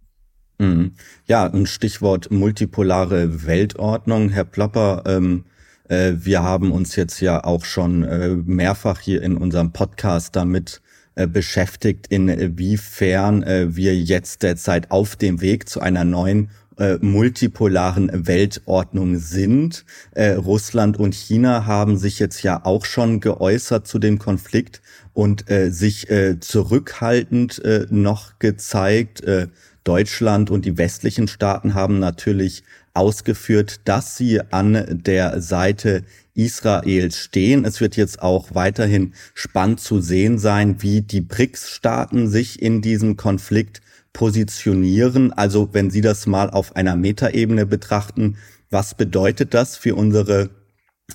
Mhm. 0.59 0.91
Ja, 1.25 1.45
ein 1.45 1.65
Stichwort 1.65 2.31
multipolare 2.31 3.45
Weltordnung. 3.45 4.29
Herr 4.29 4.43
Plopper, 4.43 5.03
ähm, 5.05 5.45
äh, 5.87 6.13
wir 6.17 6.43
haben 6.43 6.71
uns 6.71 6.95
jetzt 6.95 7.21
ja 7.21 7.43
auch 7.43 7.63
schon 7.63 8.03
äh, 8.03 8.35
mehrfach 8.35 8.99
hier 8.99 9.21
in 9.21 9.37
unserem 9.37 9.71
Podcast 9.71 10.35
damit 10.35 10.81
äh, 11.15 11.27
beschäftigt, 11.27 12.07
inwiefern 12.07 13.43
äh, 13.43 13.75
wir 13.75 13.95
jetzt 13.95 14.43
derzeit 14.43 14.91
auf 14.91 15.15
dem 15.15 15.41
Weg 15.41 15.69
zu 15.69 15.79
einer 15.79 16.03
neuen 16.03 16.49
äh, 16.79 16.97
multipolaren 17.01 18.27
Weltordnung 18.27 19.17
sind. 19.17 19.85
Äh, 20.11 20.31
Russland 20.31 20.97
und 20.97 21.13
China 21.13 21.65
haben 21.65 21.97
sich 21.97 22.19
jetzt 22.19 22.41
ja 22.41 22.65
auch 22.65 22.85
schon 22.85 23.19
geäußert 23.19 23.85
zu 23.85 23.99
dem 23.99 24.17
Konflikt 24.17 24.81
und 25.13 25.49
äh, 25.51 25.69
sich 25.71 26.09
äh, 26.09 26.39
zurückhaltend 26.39 27.63
äh, 27.63 27.85
noch 27.89 28.39
gezeigt. 28.39 29.21
Äh, 29.21 29.47
Deutschland 29.83 30.51
und 30.51 30.65
die 30.65 30.77
westlichen 30.77 31.27
Staaten 31.27 31.73
haben 31.73 31.99
natürlich 31.99 32.63
ausgeführt, 32.93 33.81
dass 33.85 34.17
sie 34.17 34.41
an 34.51 35.01
der 35.03 35.41
Seite 35.41 36.03
Israels 36.33 37.17
stehen. 37.17 37.65
Es 37.65 37.81
wird 37.81 37.95
jetzt 37.95 38.21
auch 38.21 38.53
weiterhin 38.53 39.13
spannend 39.33 39.79
zu 39.79 40.01
sehen 40.01 40.37
sein, 40.37 40.81
wie 40.81 41.01
die 41.01 41.21
BRICS-Staaten 41.21 42.27
sich 42.27 42.61
in 42.61 42.81
diesem 42.81 43.17
Konflikt 43.17 43.81
positionieren? 44.13 45.33
Also 45.33 45.69
wenn 45.73 45.89
Sie 45.89 46.01
das 46.01 46.27
mal 46.27 46.49
auf 46.49 46.75
einer 46.75 46.95
Metaebene 46.95 47.65
betrachten, 47.65 48.37
was 48.69 48.93
bedeutet 48.95 49.53
das 49.53 49.77
für 49.77 49.95
unsere 49.95 50.49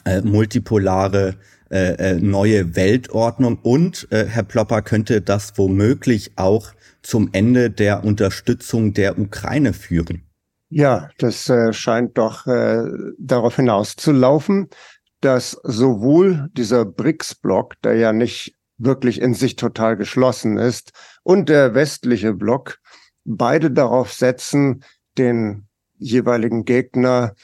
äh, 0.04 0.20
multipolare 0.22 1.36
äh, 1.70 1.94
äh, 1.94 2.14
neue 2.14 2.76
Weltordnung? 2.76 3.58
Und 3.62 4.08
äh, 4.10 4.26
Herr 4.26 4.42
Plopper 4.42 4.82
könnte 4.82 5.20
das 5.20 5.56
womöglich 5.56 6.32
auch 6.36 6.72
zum 7.02 7.30
Ende 7.32 7.70
der 7.70 8.04
Unterstützung 8.04 8.94
der 8.94 9.18
Ukraine 9.18 9.72
führen? 9.72 10.22
Ja, 10.70 11.10
das 11.18 11.48
äh, 11.48 11.72
scheint 11.72 12.18
doch 12.18 12.46
äh, 12.46 12.84
darauf 13.18 13.56
hinauszulaufen, 13.56 14.68
dass 15.20 15.52
sowohl 15.62 16.48
dieser 16.56 16.84
BRICS-Block, 16.84 17.80
der 17.82 17.94
ja 17.94 18.12
nicht 18.12 18.56
wirklich 18.76 19.20
in 19.20 19.34
sich 19.34 19.56
total 19.56 19.96
geschlossen 19.96 20.58
ist, 20.58 20.92
und 21.22 21.48
der 21.48 21.74
westliche 21.74 22.34
Block 22.34 22.78
beide 23.24 23.70
darauf 23.70 24.12
setzen, 24.12 24.84
den 25.18 25.66
jeweiligen 25.96 26.64
Gegner 26.64 27.34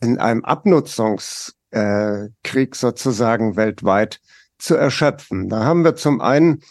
in 0.00 0.18
einem 0.18 0.44
Abnutzungskrieg 0.44 1.54
äh, 1.72 2.76
sozusagen 2.76 3.56
weltweit 3.56 4.20
zu 4.58 4.76
erschöpfen. 4.76 5.48
Da 5.48 5.64
haben 5.64 5.84
wir 5.84 5.96
zum 5.96 6.20
einen 6.20 6.62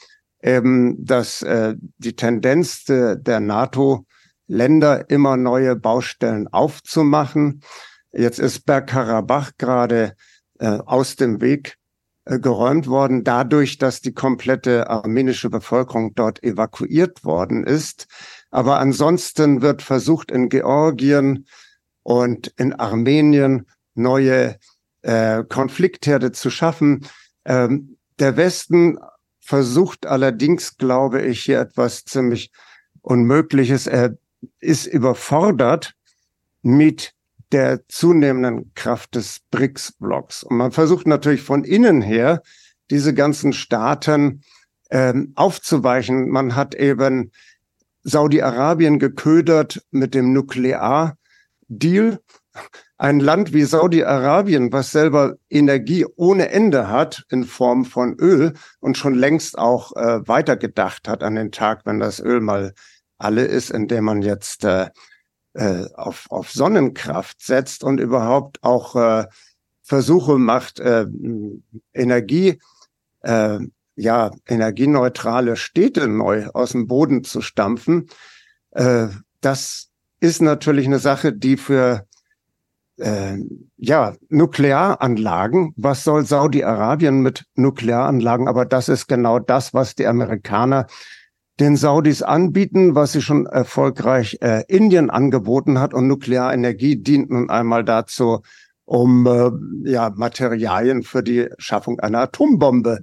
eben 0.42 1.04
dass 1.04 1.42
äh, 1.42 1.76
die 1.98 2.16
Tendenz 2.16 2.86
de, 2.86 3.18
der 3.20 3.40
NATO-Länder 3.40 5.10
immer 5.10 5.38
neue 5.38 5.76
Baustellen 5.76 6.48
aufzumachen. 6.48 7.62
Jetzt 8.12 8.40
ist 8.40 8.66
Bergkarabach 8.66 9.52
gerade 9.58 10.14
äh, 10.60 10.80
aus 10.86 11.16
dem 11.16 11.42
Weg 11.42 11.78
äh, 12.26 12.40
geräumt 12.40 12.88
worden, 12.88 13.24
dadurch, 13.24 13.78
dass 13.78 14.02
die 14.02 14.14
komplette 14.14 14.90
armenische 14.90 15.50
Bevölkerung 15.50 16.16
dort 16.16 16.42
evakuiert 16.44 17.24
worden 17.24 17.66
ist. 17.66 18.08
Aber 18.52 18.80
ansonsten 18.80 19.62
wird 19.62 19.82
versucht, 19.82 20.32
in 20.32 20.50
Georgien 20.50 21.46
und 22.04 22.48
in 22.58 22.74
Armenien 22.74 23.68
neue 23.94 24.58
äh, 25.02 25.44
Konfliktherde 25.44 26.32
zu 26.32 26.50
schaffen. 26.50 27.06
Ähm, 27.46 27.98
der 28.20 28.38
Westen 28.38 28.98
versucht 29.40 30.06
allerdings, 30.06 30.78
glaube 30.78 31.22
ich, 31.22 31.44
hier 31.44 31.60
etwas 31.60 32.06
ziemlich 32.06 32.52
Unmögliches. 33.02 33.88
Er 33.88 34.18
ist 34.60 34.86
überfordert 34.86 35.94
mit 36.62 37.14
der 37.52 37.88
zunehmenden 37.88 38.74
Kraft 38.76 39.16
des 39.16 39.42
BRICS-Blocks. 39.52 40.44
Und 40.44 40.58
man 40.58 40.72
versucht 40.72 41.08
natürlich 41.08 41.42
von 41.42 41.64
innen 41.64 42.02
her, 42.02 42.42
diese 42.92 43.14
ganzen 43.14 43.54
Staaten 43.54 44.44
ähm, 44.92 45.34
aufzuweichen. 45.36 46.30
Man 46.30 46.56
hat 46.56 46.76
eben 46.76 47.32
Saudi-Arabien 48.04 49.00
geködert 49.00 49.82
mit 49.92 50.14
dem 50.14 50.34
Nuklear-Deal. 50.34 52.20
Ein 52.98 53.20
Land 53.20 53.54
wie 53.54 53.64
Saudi-Arabien, 53.64 54.74
was 54.74 54.92
selber 54.92 55.36
Energie 55.50 56.06
ohne 56.16 56.50
Ende 56.50 56.90
hat 56.90 57.24
in 57.30 57.46
Form 57.46 57.86
von 57.86 58.16
Öl 58.20 58.54
und 58.80 58.98
schon 58.98 59.16
längst 59.16 59.58
auch 59.58 59.96
äh, 59.96 60.28
weitergedacht 60.28 61.08
hat 61.08 61.24
an 61.24 61.36
den 61.36 61.52
Tag, 61.52 61.86
wenn 61.86 62.00
das 62.00 62.20
Öl 62.20 62.42
mal 62.42 62.74
alle 63.18 63.46
ist, 63.46 63.72
indem 63.72 64.06
man 64.06 64.22
jetzt 64.22 64.66
äh, 64.66 64.90
äh, 65.54 65.86
auf, 65.94 66.28
auf 66.30 66.52
Sonnenkraft 66.52 67.42
setzt 67.42 67.84
und 67.84 68.00
überhaupt 68.00 68.64
auch 68.64 68.96
äh, 68.96 69.26
Versuche 69.82 70.38
macht, 70.38 70.80
äh, 70.80 71.06
Energie, 71.94 72.60
äh, 73.22 73.60
ja, 74.00 74.32
energieneutrale 74.48 75.58
Städte 75.58 76.08
neu 76.08 76.48
aus 76.54 76.72
dem 76.72 76.88
Boden 76.88 77.24
zu 77.26 77.42
stampfen. 77.42 78.08
Äh, 78.72 79.08
das 79.42 79.90
ist 80.22 80.42
natürlich 80.42 80.88
eine 80.88 81.00
Sache, 81.00 81.34
die 81.34 81.58
für 81.58 82.06
äh, 82.98 83.38
ja, 83.78 84.14
Nuklearanlagen. 84.30 85.74
Was 85.76 86.06
soll 86.06 86.26
Saudi-Arabien 86.26 87.22
mit 87.22 87.46
Nuklearanlagen? 87.56 88.48
Aber 88.48 88.66
das 88.66 88.88
ist 88.88 89.08
genau 89.08 89.40
das, 89.40 89.74
was 89.74 89.96
die 89.96 90.08
Amerikaner 90.08 90.88
den 91.60 91.76
Saudis 91.76 92.22
anbieten, 92.22 92.96
was 92.96 93.12
sie 93.12 93.22
schon 93.22 93.48
erfolgreich 93.48 94.38
äh, 94.42 94.64
Indien 94.70 95.10
angeboten 95.10 95.80
hat. 95.80 95.94
Und 95.94 96.08
Nuklearenergie 96.08 96.96
dient 97.02 97.32
nun 97.32 97.50
einmal 97.50 97.84
dazu, 97.84 98.44
um 98.86 99.28
äh, 99.28 99.90
ja, 99.90 100.10
Materialien 100.16 101.04
für 101.04 101.22
die 101.22 101.50
Schaffung 101.58 102.00
einer 102.00 102.20
Atombombe 102.20 103.00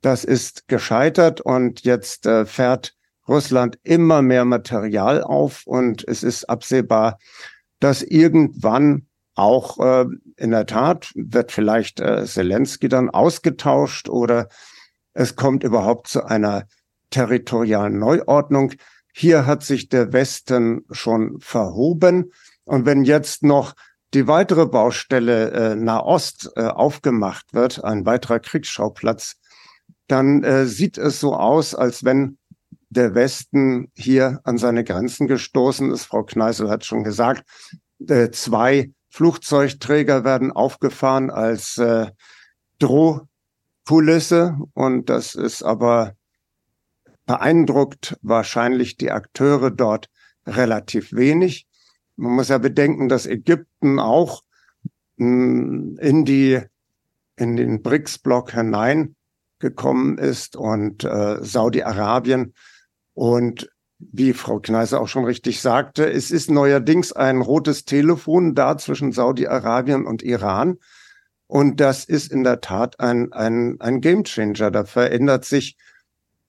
Das 0.00 0.24
ist 0.24 0.66
gescheitert 0.66 1.40
und 1.40 1.84
jetzt 1.84 2.26
äh, 2.26 2.44
fährt 2.44 2.96
Russland 3.28 3.78
immer 3.84 4.20
mehr 4.20 4.44
Material 4.44 5.22
auf 5.22 5.68
und 5.68 6.02
es 6.08 6.24
ist 6.24 6.50
absehbar, 6.50 7.20
dass 7.78 8.02
irgendwann 8.02 9.06
auch 9.36 9.78
äh, 9.78 10.06
in 10.36 10.50
der 10.50 10.66
Tat 10.66 11.12
wird 11.14 11.52
vielleicht 11.52 12.00
äh, 12.00 12.24
Zelensky 12.24 12.88
dann 12.88 13.10
ausgetauscht 13.10 14.08
oder 14.08 14.48
es 15.14 15.36
kommt 15.36 15.64
überhaupt 15.64 16.08
zu 16.08 16.24
einer 16.24 16.64
territorialen 17.10 17.98
Neuordnung. 17.98 18.72
Hier 19.12 19.46
hat 19.46 19.62
sich 19.62 19.88
der 19.88 20.12
Westen 20.12 20.84
schon 20.90 21.38
verhoben. 21.40 22.32
Und 22.64 22.84
wenn 22.84 23.04
jetzt 23.04 23.42
noch 23.42 23.74
die 24.12 24.26
weitere 24.26 24.66
Baustelle 24.66 25.50
äh, 25.50 25.74
Nahost 25.76 26.50
äh, 26.56 26.64
aufgemacht 26.64 27.54
wird, 27.54 27.82
ein 27.84 28.04
weiterer 28.06 28.40
Kriegsschauplatz, 28.40 29.36
dann 30.08 30.42
äh, 30.42 30.66
sieht 30.66 30.98
es 30.98 31.20
so 31.20 31.34
aus, 31.34 31.74
als 31.74 32.04
wenn 32.04 32.38
der 32.90 33.14
Westen 33.14 33.90
hier 33.94 34.40
an 34.44 34.58
seine 34.58 34.84
Grenzen 34.84 35.26
gestoßen 35.26 35.90
ist. 35.90 36.04
Frau 36.04 36.22
Kneißl 36.22 36.68
hat 36.68 36.84
schon 36.84 37.04
gesagt, 37.04 37.44
äh, 38.08 38.30
zwei 38.30 38.92
Flugzeugträger 39.10 40.24
werden 40.24 40.52
aufgefahren 40.52 41.30
als 41.30 41.78
äh, 41.78 42.10
Drohkulisse 43.84 44.58
und 44.74 45.08
das 45.10 45.34
ist 45.34 45.62
aber 45.62 46.14
beeindruckt 47.26 48.16
wahrscheinlich 48.22 48.96
die 48.96 49.10
Akteure 49.10 49.70
dort 49.70 50.08
relativ 50.46 51.12
wenig. 51.12 51.66
Man 52.16 52.32
muss 52.32 52.48
ja 52.48 52.58
bedenken, 52.58 53.08
dass 53.08 53.26
Ägypten 53.26 53.98
auch 53.98 54.42
hm, 55.18 55.98
in 56.00 56.24
die 56.24 56.60
in 57.36 57.56
den 57.56 57.82
BRICS-Block 57.82 58.52
hineingekommen 58.52 60.18
ist 60.18 60.54
und 60.56 61.02
äh, 61.02 61.42
Saudi-Arabien 61.42 62.54
und 63.14 63.70
wie 63.98 64.34
Frau 64.34 64.60
Kneiser 64.60 65.00
auch 65.00 65.08
schon 65.08 65.24
richtig 65.24 65.60
sagte, 65.60 66.08
es 66.10 66.30
ist 66.30 66.50
neuerdings 66.50 67.12
ein 67.12 67.40
rotes 67.40 67.84
Telefon 67.84 68.54
da 68.54 68.76
zwischen 68.76 69.12
Saudi-Arabien 69.12 70.06
und 70.06 70.22
Iran. 70.22 70.78
Und 71.46 71.80
das 71.80 72.04
ist 72.04 72.32
in 72.32 72.44
der 72.44 72.60
Tat 72.60 73.00
ein, 73.00 73.32
ein, 73.32 73.76
ein 73.80 74.00
Gamechanger. 74.00 74.70
Da 74.70 74.84
verändert 74.84 75.44
sich 75.44 75.76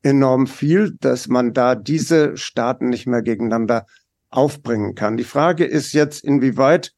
enorm 0.01 0.47
viel, 0.47 0.95
dass 0.99 1.27
man 1.27 1.53
da 1.53 1.75
diese 1.75 2.37
Staaten 2.37 2.89
nicht 2.89 3.07
mehr 3.07 3.21
gegeneinander 3.21 3.85
aufbringen 4.29 4.95
kann. 4.95 5.17
Die 5.17 5.23
Frage 5.23 5.65
ist 5.65 5.93
jetzt, 5.93 6.23
inwieweit 6.23 6.93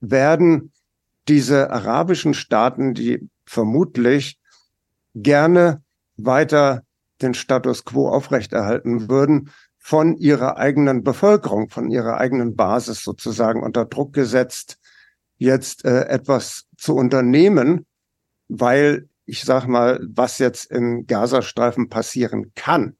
werden 0.00 0.72
diese 1.28 1.70
arabischen 1.70 2.34
Staaten, 2.34 2.94
die 2.94 3.28
vermutlich 3.46 4.38
gerne 5.14 5.82
weiter 6.16 6.82
den 7.22 7.34
Status 7.34 7.84
quo 7.84 8.08
aufrechterhalten 8.08 9.08
würden, 9.08 9.50
von 9.78 10.16
ihrer 10.16 10.58
eigenen 10.58 11.02
Bevölkerung, 11.02 11.68
von 11.68 11.90
ihrer 11.90 12.18
eigenen 12.18 12.54
Basis 12.54 13.02
sozusagen 13.02 13.62
unter 13.62 13.84
Druck 13.84 14.12
gesetzt, 14.12 14.78
jetzt 15.38 15.84
äh, 15.84 16.04
etwas 16.04 16.66
zu 16.82 16.96
unternehmen, 16.96 17.86
weil 18.48 19.08
ich 19.24 19.44
sag 19.44 19.68
mal, 19.68 20.00
was 20.02 20.38
jetzt 20.38 20.68
im 20.72 21.06
Gazastreifen 21.06 21.88
passieren 21.88 22.50
kann, 22.56 22.96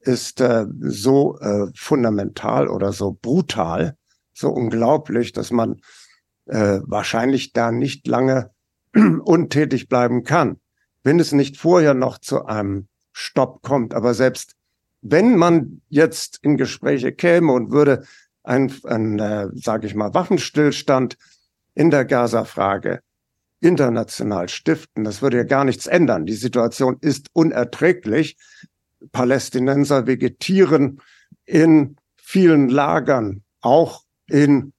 ist 0.00 0.42
äh, 0.42 0.66
so 0.80 1.38
äh, 1.38 1.68
fundamental 1.74 2.68
oder 2.68 2.92
so 2.92 3.16
brutal, 3.20 3.96
so 4.34 4.50
unglaublich, 4.50 5.32
dass 5.32 5.50
man 5.50 5.80
äh, 6.44 6.80
wahrscheinlich 6.84 7.54
da 7.54 7.72
nicht 7.72 8.06
lange 8.06 8.50
untätig 8.94 9.88
bleiben 9.88 10.22
kann, 10.22 10.60
wenn 11.02 11.18
es 11.18 11.32
nicht 11.32 11.56
vorher 11.56 11.94
noch 11.94 12.18
zu 12.18 12.44
einem 12.44 12.86
Stopp 13.12 13.62
kommt. 13.62 13.94
Aber 13.94 14.12
selbst 14.12 14.56
wenn 15.00 15.36
man 15.36 15.80
jetzt 15.88 16.38
in 16.42 16.58
Gespräche 16.58 17.12
käme 17.12 17.50
und 17.52 17.70
würde 17.70 18.04
ein, 18.42 18.70
ein 18.84 19.18
äh, 19.18 19.48
sage 19.54 19.86
ich 19.86 19.94
mal, 19.94 20.12
Waffenstillstand 20.12 21.16
in 21.74 21.90
der 21.90 22.04
Gaza-Frage 22.04 23.00
international 23.60 24.48
stiften, 24.48 25.04
das 25.04 25.22
würde 25.22 25.38
ja 25.38 25.42
gar 25.44 25.64
nichts 25.64 25.86
ändern. 25.86 26.26
Die 26.26 26.34
Situation 26.34 26.96
ist 27.00 27.26
unerträglich. 27.32 28.36
Palästinenser 29.12 30.06
vegetieren 30.06 31.00
in 31.44 31.96
vielen 32.16 32.68
Lagern, 32.68 33.42
auch 33.60 34.02
in 34.28 34.72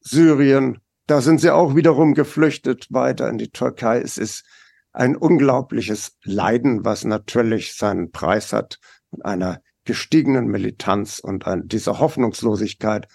Syrien. 0.00 0.78
Da 1.06 1.20
sind 1.20 1.40
sie 1.40 1.50
auch 1.50 1.74
wiederum 1.74 2.14
geflüchtet 2.14 2.86
weiter 2.90 3.28
in 3.28 3.38
die 3.38 3.50
Türkei. 3.50 4.00
Es 4.00 4.18
ist 4.18 4.44
ein 4.92 5.16
unglaubliches 5.16 6.12
Leiden, 6.22 6.84
was 6.84 7.04
natürlich 7.04 7.74
seinen 7.74 8.10
Preis 8.10 8.52
hat, 8.52 8.78
einer 9.22 9.60
gestiegenen 9.84 10.46
Militanz 10.46 11.18
und 11.18 11.46
ein, 11.46 11.68
dieser 11.68 11.98
Hoffnungslosigkeit 11.98 13.08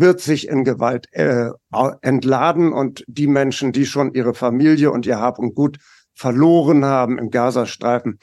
wird 0.00 0.20
sich 0.20 0.48
in 0.48 0.64
Gewalt 0.64 1.06
äh, 1.12 1.50
entladen 2.02 2.72
und 2.72 3.04
die 3.08 3.26
Menschen, 3.26 3.72
die 3.72 3.84
schon 3.84 4.14
ihre 4.14 4.34
Familie 4.34 4.92
und 4.92 5.06
ihr 5.06 5.18
Hab 5.18 5.38
und 5.38 5.54
Gut 5.54 5.78
verloren 6.14 6.84
haben 6.84 7.18
im 7.18 7.30
Gazastreifen, 7.30 8.18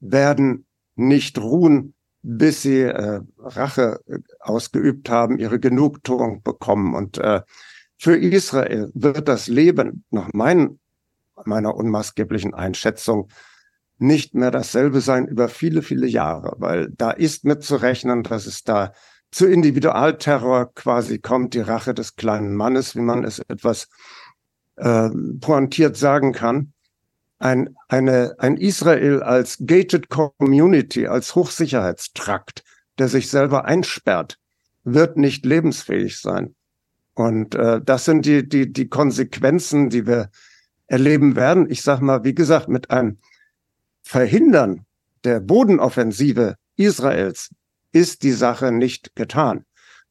werden 0.00 0.66
nicht 0.96 1.38
ruhen, 1.38 1.94
bis 2.22 2.62
sie 2.62 2.80
äh, 2.80 3.20
Rache 3.38 4.00
äh, 4.06 4.18
ausgeübt 4.40 5.10
haben, 5.10 5.38
ihre 5.38 5.60
Genugtuung 5.60 6.42
bekommen. 6.42 6.94
Und 6.94 7.18
äh, 7.18 7.42
für 7.98 8.16
Israel 8.16 8.90
wird 8.94 9.28
das 9.28 9.46
Leben 9.46 10.04
nach 10.10 10.32
meinen 10.32 10.80
meiner 11.44 11.74
unmaßgeblichen 11.74 12.54
Einschätzung 12.54 13.28
nicht 13.98 14.34
mehr 14.34 14.50
dasselbe 14.50 15.00
sein 15.00 15.26
über 15.26 15.48
viele, 15.48 15.82
viele 15.82 16.06
Jahre, 16.06 16.54
weil 16.58 16.90
da 16.90 17.10
ist 17.10 17.44
mitzurechnen, 17.44 18.22
dass 18.22 18.46
es 18.46 18.64
da 18.64 18.92
zu 19.32 19.46
Individualterror 19.46 20.72
quasi 20.74 21.18
kommt, 21.18 21.54
die 21.54 21.60
Rache 21.60 21.94
des 21.94 22.16
kleinen 22.16 22.54
Mannes, 22.54 22.94
wie 22.94 23.00
man 23.00 23.24
es 23.24 23.40
etwas 23.40 23.88
äh, 24.76 25.08
pointiert 25.40 25.96
sagen 25.96 26.32
kann. 26.32 26.72
Ein, 27.38 27.74
eine, 27.88 28.36
ein 28.38 28.56
Israel 28.56 29.22
als 29.22 29.58
gated 29.66 30.10
community, 30.10 31.08
als 31.08 31.34
Hochsicherheitstrakt, 31.34 32.62
der 32.98 33.08
sich 33.08 33.30
selber 33.30 33.64
einsperrt, 33.64 34.38
wird 34.84 35.16
nicht 35.16 35.44
lebensfähig 35.44 36.20
sein. 36.20 36.54
Und 37.14 37.54
äh, 37.54 37.80
das 37.82 38.04
sind 38.04 38.26
die, 38.26 38.48
die, 38.48 38.72
die 38.72 38.88
Konsequenzen, 38.88 39.88
die 39.88 40.06
wir 40.06 40.30
erleben 40.86 41.36
werden. 41.36 41.70
Ich 41.70 41.82
sage 41.82 42.04
mal, 42.04 42.22
wie 42.22 42.34
gesagt, 42.34 42.68
mit 42.68 42.90
einem 42.90 43.18
Verhindern 44.02 44.84
der 45.24 45.40
Bodenoffensive 45.40 46.56
Israels 46.76 47.50
ist 47.92 48.22
die 48.22 48.32
Sache 48.32 48.72
nicht 48.72 49.14
getan. 49.14 49.64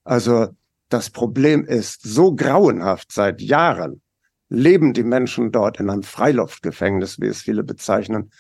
Also 0.03 0.49
das 0.89 1.09
Problem 1.09 1.65
ist 1.65 2.01
so 2.03 2.35
grauenhaft 2.35 3.11
seit 3.11 3.41
Jahren 3.41 4.01
leben 4.49 4.93
die 4.93 5.03
Menschen 5.03 5.51
dort 5.51 5.79
in 5.79 5.89
einem 5.89 6.03
Freiluftgefängnis, 6.03 7.19
wie 7.21 7.27
es 7.27 7.41
viele 7.41 7.63
bezeichnen. 7.63 8.31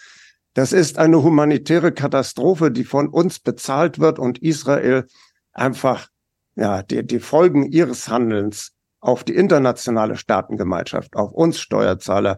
Das 0.53 0.73
ist 0.73 0.97
eine 0.97 1.23
humanitäre 1.23 1.93
Katastrophe, 1.93 2.69
die 2.69 2.83
von 2.83 3.07
uns 3.07 3.39
bezahlt 3.39 3.99
wird 3.99 4.19
und 4.19 4.39
Israel 4.39 5.05
einfach 5.53 6.09
ja, 6.55 6.83
die, 6.83 7.05
die 7.05 7.19
Folgen 7.19 7.71
ihres 7.71 8.09
Handelns 8.09 8.73
auf 8.99 9.23
die 9.23 9.35
internationale 9.35 10.17
Staatengemeinschaft, 10.17 11.15
auf 11.15 11.31
uns 11.31 11.59
Steuerzahler 11.59 12.37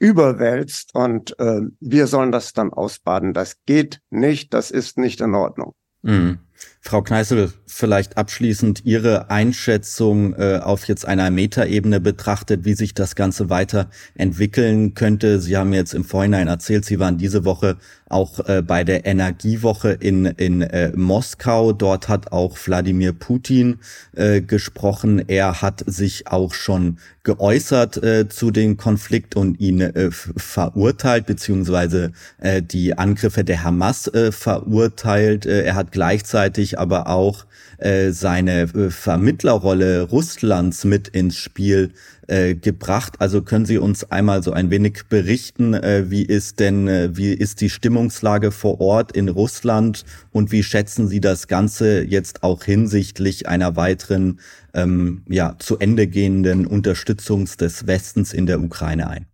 überwälzt 0.00 0.94
und 0.94 1.38
äh, 1.38 1.60
wir 1.78 2.08
sollen 2.08 2.32
das 2.32 2.52
dann 2.52 2.72
ausbaden. 2.72 3.32
Das 3.32 3.62
geht 3.64 4.00
nicht, 4.10 4.52
das 4.52 4.72
ist 4.72 4.98
nicht 4.98 5.20
in 5.20 5.34
Ordnung. 5.34 5.74
Mhm. 6.04 6.38
Frau 6.80 7.02
Kneißl, 7.02 7.50
vielleicht 7.66 8.18
abschließend 8.18 8.84
Ihre 8.84 9.30
Einschätzung 9.30 10.34
äh, 10.34 10.60
auf 10.62 10.86
jetzt 10.86 11.06
einer 11.06 11.30
Metaebene 11.30 11.98
betrachtet, 11.98 12.64
wie 12.66 12.74
sich 12.74 12.92
das 12.92 13.16
Ganze 13.16 13.48
weiter 13.48 13.88
entwickeln 14.14 14.92
könnte. 14.94 15.40
Sie 15.40 15.56
haben 15.56 15.72
jetzt 15.72 15.94
im 15.94 16.04
Vorhinein 16.04 16.46
erzählt, 16.46 16.84
Sie 16.84 17.00
waren 17.00 17.16
diese 17.16 17.44
Woche 17.46 17.78
auch 18.08 18.46
äh, 18.48 18.62
bei 18.62 18.84
der 18.84 19.06
Energiewoche 19.06 19.90
in, 19.90 20.26
in 20.26 20.62
äh, 20.62 20.92
Moskau. 20.94 21.72
Dort 21.72 22.08
hat 22.08 22.32
auch 22.32 22.56
Wladimir 22.66 23.12
Putin 23.12 23.78
äh, 24.14 24.40
gesprochen. 24.40 25.24
Er 25.28 25.62
hat 25.62 25.82
sich 25.86 26.26
auch 26.26 26.54
schon 26.54 26.98
geäußert 27.22 28.02
äh, 28.02 28.28
zu 28.28 28.50
dem 28.50 28.76
Konflikt 28.76 29.34
und 29.34 29.58
ihn 29.58 29.80
äh, 29.80 30.10
verurteilt, 30.10 31.26
beziehungsweise 31.26 32.12
äh, 32.38 32.60
die 32.60 32.96
Angriffe 32.98 33.44
der 33.44 33.64
Hamas 33.64 34.08
äh, 34.08 34.30
verurteilt. 34.30 35.46
Äh, 35.46 35.62
er 35.62 35.74
hat 35.74 35.90
gleichzeitig 35.90 36.78
aber 36.78 37.08
auch 37.08 37.46
äh, 37.78 38.10
seine 38.10 38.62
äh, 38.62 38.90
Vermittlerrolle 38.90 40.02
Russlands 40.02 40.84
mit 40.84 41.08
ins 41.08 41.36
Spiel 41.36 41.92
äh, 42.26 42.54
gebracht. 42.54 43.16
Also 43.20 43.42
können 43.42 43.66
Sie 43.66 43.78
uns 43.78 44.10
einmal 44.10 44.42
so 44.42 44.52
ein 44.52 44.70
wenig 44.70 45.04
berichten, 45.08 45.74
äh, 45.74 46.10
wie 46.10 46.22
ist 46.22 46.60
denn, 46.60 46.88
äh, 46.88 47.16
wie 47.16 47.32
ist 47.32 47.60
die 47.60 47.70
Stimmungslage 47.70 48.50
vor 48.50 48.80
Ort 48.80 49.12
in 49.12 49.28
Russland 49.28 50.04
und 50.32 50.52
wie 50.52 50.62
schätzen 50.62 51.08
Sie 51.08 51.20
das 51.20 51.48
Ganze 51.48 52.02
jetzt 52.02 52.42
auch 52.42 52.64
hinsichtlich 52.64 53.48
einer 53.48 53.76
weiteren, 53.76 54.40
ähm, 54.72 55.22
ja, 55.28 55.56
zu 55.58 55.78
Ende 55.78 56.06
gehenden 56.06 56.66
Unterstützung 56.66 57.44
des 57.44 57.86
Westens 57.86 58.32
in 58.32 58.46
der 58.46 58.60
Ukraine 58.60 59.08
ein? 59.08 59.26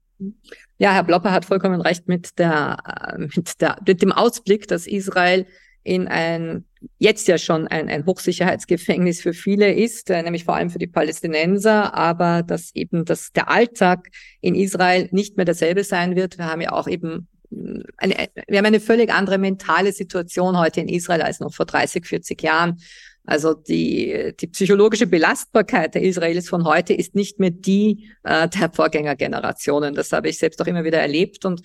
Ja, 0.78 0.92
Herr 0.92 1.04
Blopper 1.04 1.32
hat 1.32 1.44
vollkommen 1.44 1.80
recht 1.80 2.08
mit 2.08 2.38
der, 2.38 2.78
mit 3.18 3.60
der, 3.60 3.78
mit 3.86 4.02
dem 4.02 4.12
Ausblick, 4.12 4.66
dass 4.66 4.86
Israel 4.86 5.46
in 5.82 6.08
ein 6.08 6.64
jetzt 6.98 7.28
ja 7.28 7.38
schon 7.38 7.68
ein, 7.68 7.88
ein 7.88 8.06
Hochsicherheitsgefängnis 8.06 9.20
für 9.20 9.32
viele 9.32 9.72
ist, 9.72 10.10
äh, 10.10 10.22
nämlich 10.22 10.44
vor 10.44 10.56
allem 10.56 10.70
für 10.70 10.78
die 10.78 10.86
Palästinenser, 10.86 11.94
aber 11.94 12.42
dass 12.42 12.74
eben 12.74 13.04
dass 13.04 13.32
der 13.32 13.50
Alltag 13.50 14.08
in 14.40 14.54
Israel 14.54 15.08
nicht 15.10 15.36
mehr 15.36 15.44
derselbe 15.44 15.84
sein 15.84 16.16
wird. 16.16 16.38
Wir 16.38 16.46
haben 16.46 16.60
ja 16.62 16.72
auch 16.72 16.88
eben 16.88 17.28
mm, 17.50 17.80
eine, 17.98 18.28
wir 18.48 18.58
haben 18.58 18.66
eine 18.66 18.80
völlig 18.80 19.12
andere 19.12 19.38
mentale 19.38 19.92
Situation 19.92 20.58
heute 20.58 20.80
in 20.80 20.88
Israel 20.88 21.22
als 21.22 21.40
noch 21.40 21.52
vor 21.52 21.66
30, 21.66 22.06
40 22.06 22.42
Jahren. 22.42 22.78
Also 23.26 23.52
die, 23.52 24.32
die 24.40 24.46
psychologische 24.46 25.06
Belastbarkeit 25.06 25.94
der 25.94 26.02
Israelis 26.02 26.48
von 26.48 26.64
heute 26.64 26.94
ist 26.94 27.14
nicht 27.14 27.38
mehr 27.38 27.50
die 27.50 28.10
äh, 28.22 28.48
der 28.48 28.70
Vorgängergenerationen. 28.72 29.94
Das 29.94 30.12
habe 30.12 30.30
ich 30.30 30.38
selbst 30.38 30.60
auch 30.62 30.66
immer 30.66 30.84
wieder 30.84 30.98
erlebt 30.98 31.44
und 31.44 31.60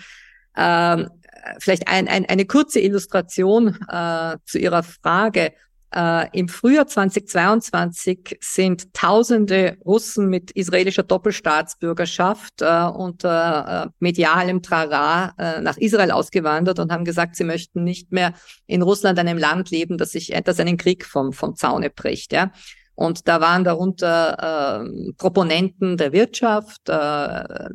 ähm, 0.58 1.10
vielleicht 1.60 1.88
ein, 1.88 2.08
ein, 2.08 2.26
eine 2.26 2.46
kurze 2.46 2.80
Illustration 2.80 3.78
äh, 3.90 4.38
zu 4.46 4.60
Ihrer 4.60 4.84
Frage. 4.84 5.54
Äh, 5.96 6.28
Im 6.38 6.50
Frühjahr 6.50 6.88
2022 6.88 8.38
sind 8.42 8.94
Tausende 8.94 9.78
Russen 9.86 10.28
mit 10.30 10.52
israelischer 10.52 11.04
Doppelstaatsbürgerschaft 11.04 12.62
äh, 12.62 12.84
unter 12.84 13.86
äh, 13.86 13.90
medialem 14.00 14.62
Trara 14.62 15.34
äh, 15.38 15.62
nach 15.62 15.78
Israel 15.78 16.12
ausgewandert 16.12 16.80
und 16.80 16.92
haben 16.92 17.06
gesagt, 17.06 17.38
sie 17.38 17.46
möchten 17.46 17.84
nicht 17.84 18.12
mehr 18.12 18.34
in 18.68 18.82
Russland, 18.82 19.20
einem 19.20 19.38
Land 19.38 19.70
leben, 19.70 19.98
das 19.98 20.12
sich 20.12 20.34
das 20.44 20.60
einen 20.60 20.78
Krieg 20.78 21.06
vom, 21.06 21.32
vom 21.32 21.56
Zaune 21.56 21.90
bricht. 21.90 22.34
Ja. 22.34 22.52
Und 22.96 23.28
da 23.28 23.40
waren 23.40 23.64
darunter 23.64 24.84
äh, 24.84 25.14
Proponenten 25.14 25.98
der 25.98 26.12
Wirtschaft, 26.12 26.90
äh, 26.90 27.70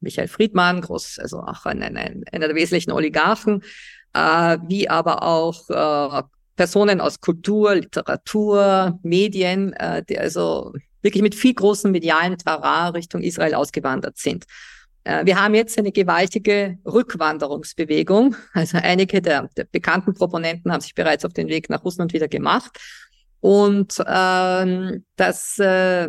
Michael 0.00 0.28
Friedmann, 0.28 0.80
groß, 0.80 1.18
also 1.18 1.40
auch 1.40 1.66
ein, 1.66 1.82
ein, 1.82 1.96
ein, 1.96 2.24
einer 2.32 2.46
der 2.46 2.56
wesentlichen 2.56 2.92
Oligarchen, 2.92 3.62
äh, 4.14 4.58
wie 4.66 4.88
aber 4.88 5.22
auch 5.22 5.68
äh, 5.70 6.22
Personen 6.56 7.00
aus 7.00 7.20
Kultur, 7.20 7.74
Literatur, 7.74 8.98
Medien, 9.02 9.72
äh, 9.74 10.02
die 10.06 10.18
also 10.18 10.72
wirklich 11.02 11.22
mit 11.22 11.34
viel 11.34 11.54
großen 11.54 11.90
medialen 11.90 12.36
Trara 12.36 12.88
Richtung 12.88 13.22
Israel 13.22 13.54
ausgewandert 13.54 14.18
sind. 14.18 14.44
Äh, 15.04 15.24
wir 15.24 15.40
haben 15.40 15.54
jetzt 15.54 15.78
eine 15.78 15.92
gewaltige 15.92 16.78
Rückwanderungsbewegung. 16.84 18.36
Also 18.52 18.78
einige 18.78 19.22
der, 19.22 19.48
der 19.56 19.64
bekannten 19.64 20.14
Proponenten 20.14 20.72
haben 20.72 20.80
sich 20.80 20.94
bereits 20.94 21.24
auf 21.24 21.32
den 21.32 21.48
Weg 21.48 21.70
nach 21.70 21.84
Russland 21.84 22.12
wieder 22.12 22.28
gemacht. 22.28 22.78
Und 23.40 23.94
ähm, 24.06 25.04
das, 25.16 25.58
äh, 25.58 26.08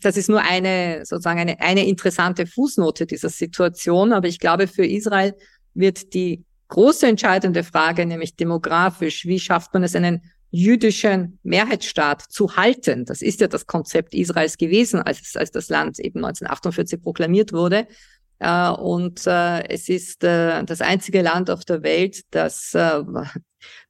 das 0.00 0.16
ist 0.16 0.30
nur 0.30 0.40
eine 0.40 1.04
sozusagen 1.04 1.40
eine, 1.40 1.60
eine 1.60 1.86
interessante 1.86 2.46
Fußnote 2.46 3.06
dieser 3.06 3.28
Situation. 3.28 4.12
Aber 4.12 4.28
ich 4.28 4.38
glaube, 4.38 4.66
für 4.66 4.86
Israel 4.86 5.34
wird 5.74 6.14
die 6.14 6.44
große 6.68 7.06
entscheidende 7.06 7.64
Frage, 7.64 8.06
nämlich 8.06 8.34
demografisch, 8.36 9.26
wie 9.26 9.38
schafft 9.38 9.74
man 9.74 9.82
es, 9.82 9.94
einen 9.94 10.22
jüdischen 10.50 11.38
Mehrheitsstaat 11.42 12.22
zu 12.22 12.56
halten? 12.56 13.04
Das 13.04 13.20
ist 13.20 13.40
ja 13.40 13.48
das 13.48 13.66
Konzept 13.66 14.14
Israels 14.14 14.56
gewesen, 14.56 15.02
als, 15.02 15.36
als 15.36 15.50
das 15.50 15.68
Land 15.68 15.98
eben 15.98 16.24
1948 16.24 17.02
proklamiert 17.02 17.52
wurde. 17.52 17.86
Äh, 18.40 18.70
und 18.70 19.26
äh, 19.26 19.68
es 19.68 19.88
ist 19.88 20.24
äh, 20.24 20.64
das 20.64 20.80
einzige 20.80 21.22
Land 21.22 21.50
auf 21.50 21.64
der 21.64 21.82
Welt, 21.82 22.22
das 22.30 22.74
äh, 22.74 23.02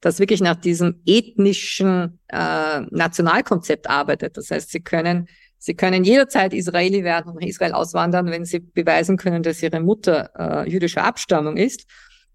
das 0.01 0.19
wirklich 0.19 0.41
nach 0.41 0.57
diesem 0.57 1.01
ethnischen 1.07 2.19
äh, 2.29 2.81
Nationalkonzept 2.91 3.89
arbeitet. 3.89 4.37
Das 4.37 4.51
heißt, 4.51 4.71
sie 4.71 4.81
können 4.81 5.29
Sie 5.63 5.75
können 5.75 6.05
jederzeit 6.05 6.55
Israeli 6.55 7.05
werden 7.05 7.29
und 7.29 7.35
nach 7.35 7.47
Israel 7.47 7.73
auswandern, 7.73 8.31
wenn 8.31 8.47
sie 8.47 8.61
beweisen 8.61 9.19
können, 9.19 9.43
dass 9.43 9.63
ihre 9.63 9.81
Mutter 9.81 10.31
äh, 10.39 10.71
jüdischer 10.71 11.05
Abstammung 11.05 11.59
ist. 11.59 11.85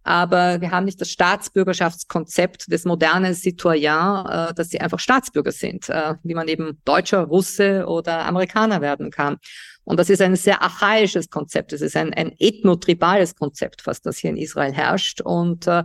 Aber 0.04 0.62
wir 0.62 0.70
haben 0.70 0.86
nicht 0.86 1.02
das 1.02 1.10
Staatsbürgerschaftskonzept 1.10 2.72
des 2.72 2.86
modernen 2.86 3.34
Citoyen, 3.34 4.28
äh, 4.28 4.54
dass 4.54 4.70
sie 4.70 4.80
einfach 4.80 5.00
Staatsbürger 5.00 5.52
sind, 5.52 5.90
äh, 5.90 6.14
wie 6.22 6.36
man 6.36 6.48
eben 6.48 6.80
Deutscher, 6.86 7.24
Russe 7.24 7.88
oder 7.88 8.28
Amerikaner 8.28 8.82
werden 8.82 9.10
kann. 9.10 9.38
Und 9.86 10.00
das 10.00 10.10
ist 10.10 10.22
ein 10.22 10.36
sehr 10.36 10.62
archaisches 10.62 11.30
Konzept. 11.30 11.72
Es 11.72 11.82
ist 11.82 11.96
ein, 11.96 12.14
ein 12.14 12.34
ethnotribales 12.40 13.36
Konzept, 13.36 13.86
was 13.86 14.02
das 14.02 14.18
hier 14.18 14.32
in 14.32 14.38
Israel 14.38 14.74
herrscht. 14.74 15.22
Und 15.22 15.68
äh, 15.68 15.84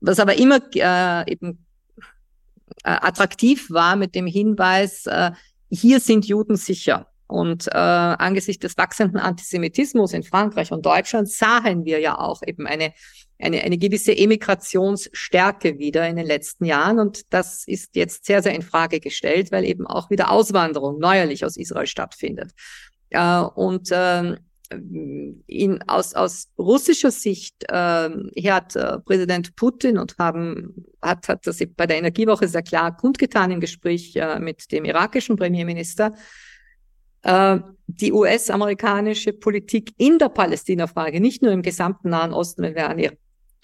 was 0.00 0.20
aber 0.20 0.36
immer 0.36 0.60
äh, 0.74 1.30
eben 1.30 1.66
äh, 2.84 2.90
attraktiv 2.90 3.70
war 3.70 3.96
mit 3.96 4.14
dem 4.14 4.26
Hinweis, 4.26 5.06
äh, 5.06 5.32
hier 5.68 6.00
sind 6.00 6.26
Juden 6.26 6.56
sicher. 6.56 7.06
Und 7.26 7.68
äh, 7.68 7.76
angesichts 7.76 8.62
des 8.62 8.76
wachsenden 8.76 9.20
Antisemitismus 9.20 10.14
in 10.14 10.24
Frankreich 10.24 10.72
und 10.72 10.84
Deutschland 10.84 11.30
sahen 11.30 11.84
wir 11.84 12.00
ja 12.00 12.18
auch 12.18 12.42
eben 12.44 12.66
eine, 12.66 12.92
eine, 13.38 13.62
eine 13.62 13.78
gewisse 13.78 14.16
Emigrationsstärke 14.16 15.78
wieder 15.78 16.08
in 16.08 16.16
den 16.16 16.26
letzten 16.26 16.64
Jahren. 16.64 16.98
Und 16.98 17.32
das 17.32 17.62
ist 17.68 17.94
jetzt 17.94 18.24
sehr, 18.26 18.42
sehr 18.42 18.54
in 18.54 18.62
Frage 18.62 18.98
gestellt, 18.98 19.52
weil 19.52 19.64
eben 19.64 19.86
auch 19.86 20.10
wieder 20.10 20.32
Auswanderung 20.32 20.98
neuerlich 20.98 21.44
aus 21.44 21.56
Israel 21.56 21.86
stattfindet. 21.86 22.50
Äh, 23.10 23.40
und 23.40 23.90
äh, 23.90 24.36
in, 25.46 25.82
aus, 25.88 26.14
aus 26.14 26.48
russischer 26.56 27.10
Sicht 27.10 27.64
äh, 27.68 28.10
hat 28.48 28.76
äh, 28.76 28.98
Präsident 29.00 29.56
Putin 29.56 29.98
und 29.98 30.16
haben, 30.18 30.86
hat, 31.02 31.28
hat 31.28 31.46
das 31.46 31.58
bei 31.76 31.86
der 31.86 31.98
Energiewoche 31.98 32.46
sehr 32.46 32.62
klar 32.62 32.96
kundgetan 32.96 33.50
im 33.50 33.60
Gespräch 33.60 34.14
äh, 34.14 34.38
mit 34.38 34.70
dem 34.70 34.84
irakischen 34.84 35.36
Premierminister, 35.36 36.14
äh, 37.22 37.58
die 37.88 38.12
US-amerikanische 38.12 39.32
Politik 39.32 39.92
in 39.98 40.18
der 40.18 40.28
Palästina-Frage, 40.28 41.20
nicht 41.20 41.42
nur 41.42 41.50
im 41.50 41.62
gesamten 41.62 42.10
Nahen 42.10 42.32
Osten, 42.32 42.62
wenn 42.62 42.76
wir 42.76 42.88
an, 42.88 43.04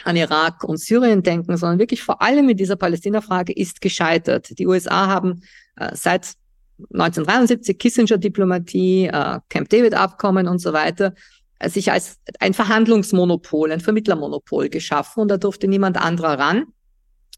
an 0.02 0.16
Irak 0.16 0.64
und 0.64 0.78
Syrien 0.78 1.22
denken, 1.22 1.56
sondern 1.56 1.78
wirklich 1.78 2.02
vor 2.02 2.20
allem 2.20 2.48
in 2.48 2.56
dieser 2.56 2.76
Palästina-Frage 2.76 3.52
ist 3.52 3.80
gescheitert. 3.80 4.58
Die 4.58 4.66
USA 4.66 5.06
haben 5.06 5.42
äh, 5.76 5.94
seit 5.94 6.34
1973 6.78 7.78
Kissinger-Diplomatie, 7.78 9.06
äh, 9.06 9.40
Camp 9.48 9.68
David-Abkommen 9.68 10.48
und 10.48 10.58
so 10.58 10.72
weiter 10.72 11.14
äh, 11.58 11.68
sich 11.68 11.90
als 11.90 12.18
ein 12.40 12.54
Verhandlungsmonopol, 12.54 13.72
ein 13.72 13.80
Vermittlermonopol 13.80 14.68
geschaffen 14.68 15.20
und 15.20 15.28
da 15.28 15.36
durfte 15.36 15.68
niemand 15.68 15.96
anderer 15.96 16.38
ran. 16.38 16.66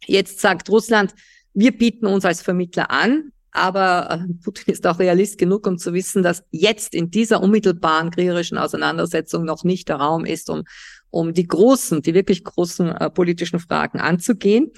Jetzt 0.07 0.41
sagt 0.41 0.71
Russland, 0.71 1.15
wir 1.55 1.77
bieten 1.77 2.07
uns 2.07 2.25
als 2.25 2.43
Vermittler 2.43 2.91
an, 2.91 3.33
aber 3.51 4.11
äh, 4.11 4.33
Putin 4.43 4.73
ist 4.73 4.87
auch 4.87 4.99
realist 4.99 5.39
genug, 5.39 5.67
um 5.67 5.79
zu 5.79 5.93
wissen, 5.93 6.23
dass 6.23 6.45
jetzt 6.51 6.95
in 6.95 7.11
dieser 7.11 7.43
unmittelbaren 7.43 8.11
kriegerischen 8.11 8.59
Auseinandersetzung 8.59 9.45
noch 9.45 9.65
nicht 9.65 9.89
der 9.89 9.97
Raum 9.97 10.25
ist, 10.25 10.51
um, 10.51 10.65
um 11.11 11.33
die 11.33 11.47
großen, 11.47 12.03
die 12.03 12.15
wirklich 12.15 12.45
großen 12.45 12.89
äh, 12.89 13.11
politischen 13.11 13.59
Fragen 13.59 13.99
anzugehen. 13.99 14.73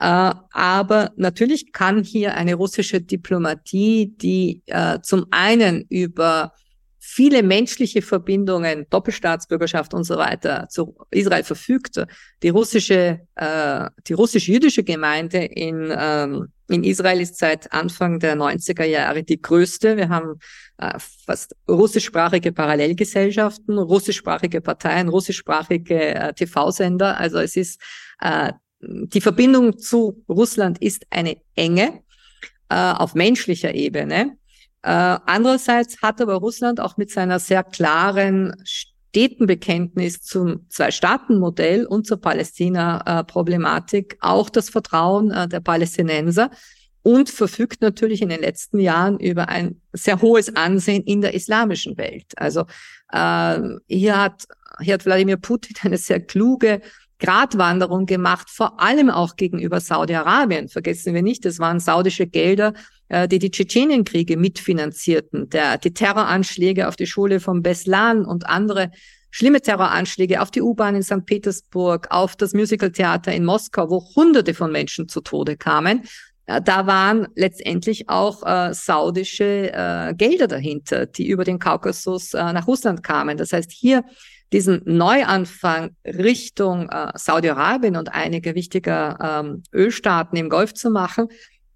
Äh, 0.00 0.32
aber 0.50 1.12
natürlich 1.16 1.72
kann 1.72 2.02
hier 2.02 2.34
eine 2.34 2.54
russische 2.54 3.00
Diplomatie, 3.00 4.12
die 4.16 4.62
äh, 4.66 5.00
zum 5.02 5.26
einen 5.30 5.86
über 5.88 6.52
viele 6.98 7.42
menschliche 7.42 8.02
Verbindungen, 8.02 8.86
Doppelstaatsbürgerschaft 8.90 9.94
und 9.94 10.04
so 10.04 10.16
weiter 10.16 10.68
zu 10.68 10.96
Israel 11.10 11.44
verfügte. 11.44 12.06
Die 12.42 12.48
russische, 12.48 13.20
äh, 13.36 13.90
die 14.06 14.14
russisch-jüdische 14.14 14.82
Gemeinde 14.82 15.38
in, 15.38 15.94
ähm, 15.96 16.48
in 16.68 16.82
Israel 16.82 17.20
ist 17.20 17.38
seit 17.38 17.70
Anfang 17.72 18.18
der 18.18 18.36
90er 18.36 18.84
Jahre 18.84 19.22
die 19.22 19.40
größte. 19.40 19.96
Wir 19.98 20.08
haben 20.08 20.38
fast 21.26 21.54
russischsprachige 21.68 22.52
Parallelgesellschaften, 22.52 23.78
russischsprachige 23.78 24.60
Parteien, 24.60 25.08
russischsprachige 25.08 26.32
TV-Sender. 26.34 27.18
Also 27.18 27.38
es 27.38 27.54
ist 27.54 27.80
die 28.88 29.20
Verbindung 29.20 29.78
zu 29.78 30.22
Russland 30.28 30.80
ist 30.80 31.06
eine 31.10 31.36
enge 31.54 32.00
äh, 32.68 32.74
auf 32.74 33.14
menschlicher 33.14 33.74
Ebene. 33.74 34.36
Äh, 34.82 35.18
andererseits 35.26 36.02
hat 36.02 36.20
aber 36.20 36.34
Russland 36.34 36.80
auch 36.80 36.96
mit 36.96 37.10
seiner 37.10 37.38
sehr 37.38 37.64
klaren 37.64 38.54
Staatenbekenntnis 38.64 40.22
zum 40.22 40.66
Zwei-Staaten-Modell 40.68 41.86
und 41.86 42.06
zur 42.06 42.20
Palästina-Problematik 42.20 44.18
auch 44.20 44.50
das 44.50 44.70
Vertrauen 44.70 45.30
äh, 45.30 45.48
der 45.48 45.60
Palästinenser 45.60 46.50
und 47.02 47.30
verfügt 47.30 47.82
natürlich 47.82 48.22
in 48.22 48.30
den 48.30 48.40
letzten 48.40 48.78
Jahren 48.78 49.20
über 49.20 49.48
ein 49.48 49.80
sehr 49.92 50.20
hohes 50.20 50.56
Ansehen 50.56 51.02
in 51.04 51.20
der 51.20 51.34
islamischen 51.34 51.96
Welt. 51.96 52.32
Also 52.36 52.64
äh, 53.12 53.60
hier 53.88 54.20
hat 54.20 54.46
hier 54.80 54.94
hat 54.94 55.06
Wladimir 55.06 55.36
Putin 55.36 55.76
eine 55.82 55.98
sehr 55.98 56.20
kluge 56.20 56.80
Gratwanderung 57.24 58.06
gemacht, 58.06 58.50
vor 58.50 58.80
allem 58.80 59.08
auch 59.08 59.36
gegenüber 59.36 59.80
Saudi-Arabien. 59.80 60.68
Vergessen 60.68 61.14
wir 61.14 61.22
nicht, 61.22 61.46
es 61.46 61.58
waren 61.58 61.80
saudische 61.80 62.26
Gelder, 62.26 62.74
äh, 63.08 63.26
die 63.26 63.38
die 63.38 63.50
Tschetschenienkriege 63.50 64.36
mitfinanzierten, 64.36 65.48
der, 65.48 65.78
die 65.78 65.94
Terroranschläge 65.94 66.86
auf 66.86 66.96
die 66.96 67.06
Schule 67.06 67.40
von 67.40 67.62
Beslan 67.62 68.24
und 68.26 68.46
andere 68.46 68.90
schlimme 69.30 69.60
Terroranschläge 69.60 70.42
auf 70.42 70.50
die 70.50 70.62
U-Bahn 70.62 70.96
in 70.96 71.02
St. 71.02 71.24
Petersburg, 71.24 72.08
auf 72.10 72.36
das 72.36 72.52
Musicaltheater 72.52 73.32
in 73.32 73.44
Moskau, 73.44 73.88
wo 73.90 74.04
Hunderte 74.14 74.54
von 74.54 74.70
Menschen 74.70 75.08
zu 75.08 75.22
Tode 75.22 75.56
kamen. 75.56 76.02
Äh, 76.46 76.60
da 76.62 76.86
waren 76.86 77.28
letztendlich 77.34 78.08
auch 78.08 78.42
äh, 78.44 78.74
saudische 78.74 79.72
äh, 79.72 80.14
Gelder 80.14 80.46
dahinter, 80.46 81.06
die 81.06 81.26
über 81.26 81.44
den 81.44 81.58
Kaukasus 81.58 82.34
äh, 82.34 82.52
nach 82.52 82.66
Russland 82.66 83.02
kamen. 83.02 83.38
Das 83.38 83.52
heißt, 83.52 83.72
hier 83.72 84.04
diesen 84.54 84.82
Neuanfang 84.84 85.96
Richtung 86.06 86.88
äh, 86.88 87.10
Saudi-Arabien 87.16 87.96
und 87.96 88.10
einige 88.14 88.54
wichtiger 88.54 89.18
ähm, 89.20 89.64
Ölstaaten 89.74 90.38
im 90.38 90.48
Golf 90.48 90.74
zu 90.74 90.90
machen, 90.90 91.26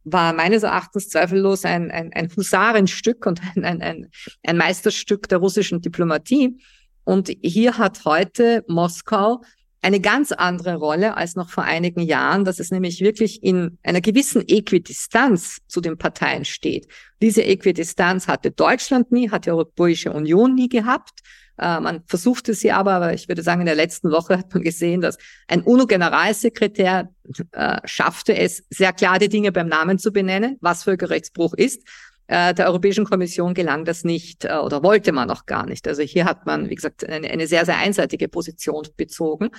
war 0.05 0.33
meines 0.33 0.63
Erachtens 0.63 1.09
zweifellos 1.09 1.65
ein, 1.65 1.91
ein, 1.91 2.13
ein 2.13 2.31
Husarenstück 2.35 3.27
und 3.27 3.41
ein, 3.57 3.65
ein, 3.65 3.83
ein, 3.83 4.11
ein 4.47 4.57
Meisterstück 4.57 5.29
der 5.29 5.39
russischen 5.39 5.83
Diplomatie. 5.83 6.57
Und 7.03 7.33
hier 7.43 7.79
hat 7.79 8.05
heute 8.05 8.65
Moskau 8.69 9.43
eine 9.83 9.99
ganz 10.01 10.31
andere 10.31 10.77
Rolle 10.77 11.17
als 11.17 11.35
noch 11.35 11.51
vor 11.51 11.65
einigen 11.65 12.01
Jahren, 12.01 12.45
dass 12.45 12.61
es 12.61 12.71
nämlich 12.71 13.01
wirklich 13.01 13.43
in 13.43 13.79
einer 13.83 14.01
gewissen 14.01 14.47
Äquidistanz 14.47 15.59
zu 15.67 15.81
den 15.81 15.99
Parteien 15.99 16.45
steht. 16.45 16.87
Diese 17.21 17.45
Äquidistanz 17.45 18.29
hatte 18.29 18.53
Deutschland 18.53 19.11
nie, 19.11 19.31
hat 19.31 19.47
die 19.47 19.51
Europäische 19.51 20.13
Union 20.13 20.55
nie 20.55 20.69
gehabt. 20.69 21.23
Äh, 21.59 21.81
man 21.81 22.03
versuchte 22.07 22.55
sie 22.55 22.73
aber, 22.73 22.93
aber 22.93 23.15
ich 23.15 23.29
würde 23.29 23.43
sagen, 23.43 23.61
in 23.61 23.67
der 23.67 23.75
letzten 23.75 24.11
Woche 24.11 24.39
hat 24.39 24.53
man 24.55 24.63
gesehen, 24.63 25.01
dass 25.01 25.19
ein 25.49 25.63
UNO-Generalsekretär 25.63 27.11
äh, 27.53 27.77
schaffte 27.85 28.37
es, 28.37 28.65
sehr 28.71 28.93
klar 28.93 29.19
die 29.19 29.29
Dinge 29.29 29.53
beim 29.53 29.69
Namen 29.69 29.99
zu 29.99 30.13
benennen, 30.13 30.57
was 30.61 30.85
Völkerrechtsbruch 30.85 31.55
ist. 31.55 31.83
Äh, 32.29 32.55
der 32.55 32.67
Europäischen 32.67 33.07
Kommission 33.07 33.55
gelang 33.55 33.85
das 33.85 34.05
nicht 34.05 34.45
äh, 34.45 34.55
oder 34.55 34.83
wollte 34.83 35.13
man 35.13 35.31
auch 35.31 35.47
gar 35.47 35.67
nicht. 35.67 35.89
Also 35.89 36.03
hier 36.03 36.27
hat 36.27 36.47
man, 36.47 36.69
wie 36.69 36.75
gesagt, 36.75 37.09
eine, 37.09 37.29
eine 37.29 37.47
sehr, 37.47 37.65
sehr 37.65 37.79
einseitige 37.79 38.29
Position 38.29 38.87
bezogen. 38.97 39.51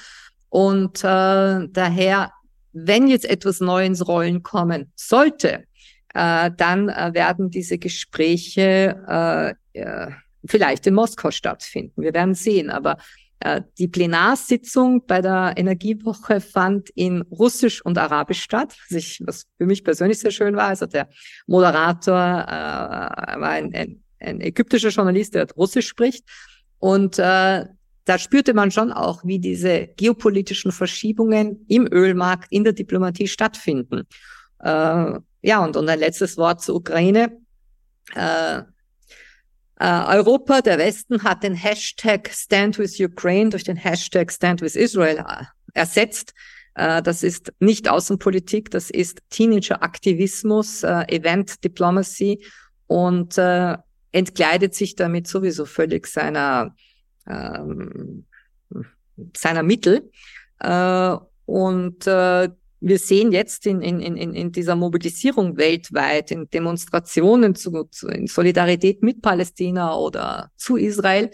Und 0.50 1.04
äh, 1.04 1.68
daher, 1.68 2.32
wenn 2.72 3.08
jetzt 3.08 3.26
etwas 3.30 3.60
neu 3.60 3.86
ins 3.86 4.08
Rollen 4.08 4.44
kommen 4.44 4.92
sollte, 4.96 5.64
äh, 6.14 6.52
dann 6.56 6.90
äh, 6.90 7.12
werden 7.14 7.50
diese 7.50 7.78
Gespräche 7.78 9.56
äh, 9.74 9.80
äh, 9.80 10.12
vielleicht 10.46 10.88
in 10.88 10.94
Moskau 10.94 11.32
stattfinden. 11.32 12.02
Wir 12.02 12.14
werden 12.14 12.34
sehen. 12.34 12.70
Aber 12.70 12.98
äh, 13.42 13.62
die 13.78 13.88
Plenarsitzung 13.88 15.06
bei 15.06 15.22
der 15.22 15.54
Energiewoche 15.56 16.42
fand 16.42 16.90
in 16.92 17.22
Russisch 17.24 17.84
und 17.84 17.98
Arabisch 17.98 18.42
statt, 18.42 18.76
was, 18.90 18.98
ich, 18.98 19.22
was 19.26 19.46
für 19.58 19.66
mich 19.66 19.84
persönlich 19.84 20.20
sehr 20.20 20.32
schön 20.32 20.56
war. 20.56 20.68
Also 20.68 20.86
der 20.86 21.10
Moderator 21.48 22.16
äh, 22.16 23.40
war 23.40 23.50
ein, 23.50 23.74
ein, 23.74 24.04
ein 24.20 24.42
ägyptischer 24.42 24.90
Journalist, 24.90 25.36
der 25.36 25.48
Russisch 25.52 25.88
spricht. 25.88 26.26
Und 26.80 27.20
äh, 27.20 27.66
da 28.06 28.18
spürte 28.18 28.54
man 28.54 28.72
schon 28.72 28.92
auch, 28.92 29.24
wie 29.24 29.40
diese 29.40 29.88
geopolitischen 29.96 30.72
Verschiebungen 30.72 31.66
im 31.68 31.88
Ölmarkt, 31.92 32.52
in 32.52 32.64
der 32.64 32.74
Diplomatie 32.74 33.28
stattfinden. 33.28 34.08
Äh, 34.60 35.20
ja, 35.42 35.64
und, 35.64 35.78
und 35.78 35.88
ein 35.88 36.00
letztes 36.00 36.36
Wort 36.38 36.62
zur 36.62 36.76
Ukraine. 36.76 37.38
Äh, 38.16 38.64
Uh, 39.82 40.04
Europa, 40.10 40.62
der 40.62 40.78
Westen, 40.78 41.24
hat 41.24 41.44
den 41.44 41.54
Hashtag 41.54 42.30
Stand 42.34 42.78
with 42.78 43.00
Ukraine 43.00 43.50
durch 43.50 43.64
den 43.64 43.78
Hashtag 43.78 44.30
Stand 44.30 44.62
with 44.62 44.76
Israel 44.76 45.20
uh, 45.22 45.46
ersetzt. 45.74 46.34
Uh, 46.78 47.00
das 47.02 47.24
ist 47.24 47.54
nicht 47.60 47.88
Außenpolitik, 47.88 48.72
das 48.72 48.90
ist 48.90 49.22
Teenager-Aktivismus, 49.30 50.84
Event 50.84 51.64
Diplomacy 51.64 52.44
und 52.88 53.38
entkleidet 54.12 54.76
sich 54.76 54.96
damit 54.96 55.28
sowieso 55.28 55.66
völlig 55.66 56.08
seiner, 56.08 56.76
ähm, 57.28 58.26
seiner 59.36 59.64
Mittel. 59.64 60.12
und 61.46 62.08
wir 62.82 62.98
sehen 62.98 63.32
jetzt 63.32 63.66
in, 63.66 63.82
in, 63.82 64.00
in, 64.00 64.34
in 64.34 64.52
dieser 64.52 64.76
Mobilisierung 64.76 65.58
weltweit, 65.58 66.32
in 66.32 66.50
Demonstrationen 66.50 67.56
zu, 67.56 67.84
zu, 67.92 68.08
in 68.08 68.28
Solidarität 68.28 69.04
mit 69.04 69.22
Palästina 69.22 69.96
oder 69.96 70.52
zu 70.56 70.78
Israel, 70.78 71.30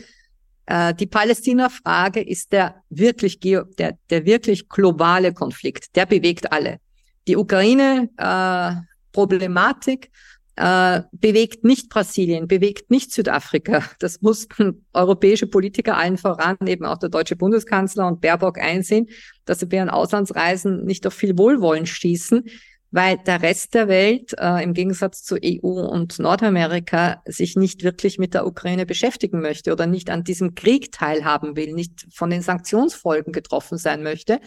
äh, 0.66 0.94
die 0.94 1.06
Palästina-Frage 1.06 2.22
ist 2.22 2.52
der 2.52 2.84
wirklich, 2.90 3.40
der, 3.40 3.66
der 4.10 4.26
wirklich 4.26 4.68
globale 4.68 5.34
Konflikt. 5.34 5.96
Der 5.96 6.06
bewegt 6.06 6.52
alle. 6.52 6.80
Die 7.28 7.38
Ukraine-Problematik 7.38 10.06
äh, 10.06 10.10
bewegt 10.58 11.66
nicht 11.66 11.90
Brasilien, 11.90 12.48
bewegt 12.48 12.90
nicht 12.90 13.12
Südafrika. 13.12 13.84
Das 14.00 14.22
mussten 14.22 14.86
europäische 14.94 15.48
Politiker 15.48 15.98
allen 15.98 16.18
voran, 16.18 16.58
eben 16.66 16.86
auch 16.86 16.98
der 16.98 17.10
deutsche 17.10 17.36
Bundeskanzler 17.36 18.08
und 18.08 18.22
Baerbock 18.22 18.58
einsehen, 18.58 19.08
dass 19.44 19.60
sie 19.60 19.66
bei 19.66 19.78
ihren 19.78 19.90
Auslandsreisen 19.90 20.86
nicht 20.86 21.06
auf 21.06 21.14
viel 21.14 21.38
Wohlwollen 21.38 21.86
stießen, 21.86 22.46
weil 22.92 23.18
der 23.18 23.42
Rest 23.42 23.74
der 23.74 23.90
Welt 23.90 24.34
äh, 24.40 24.64
im 24.64 24.74
Gegensatz 24.74 25.24
zu 25.24 25.36
EU 25.44 25.68
und 25.68 26.18
Nordamerika 26.18 27.22
sich 27.26 27.58
nicht 27.58 27.84
wirklich 27.84 28.18
mit 28.18 28.34
der 28.34 28.48
Ukraine 28.48 28.86
beschäftigen 28.86 29.42
möchte 29.42 29.74
oder 29.74 29.86
nicht 29.86 30.10
an 30.10 30.24
diesem 30.24 30.56
Krieg 30.56 30.94
teilhaben 30.94 31.58
will, 31.58 31.74
nicht 31.74 32.08
von 32.14 32.30
den 32.30 32.42
Sanktionsfolgen 32.42 33.34
getroffen 33.34 33.78
sein 33.78 34.02
möchte. 34.04 34.40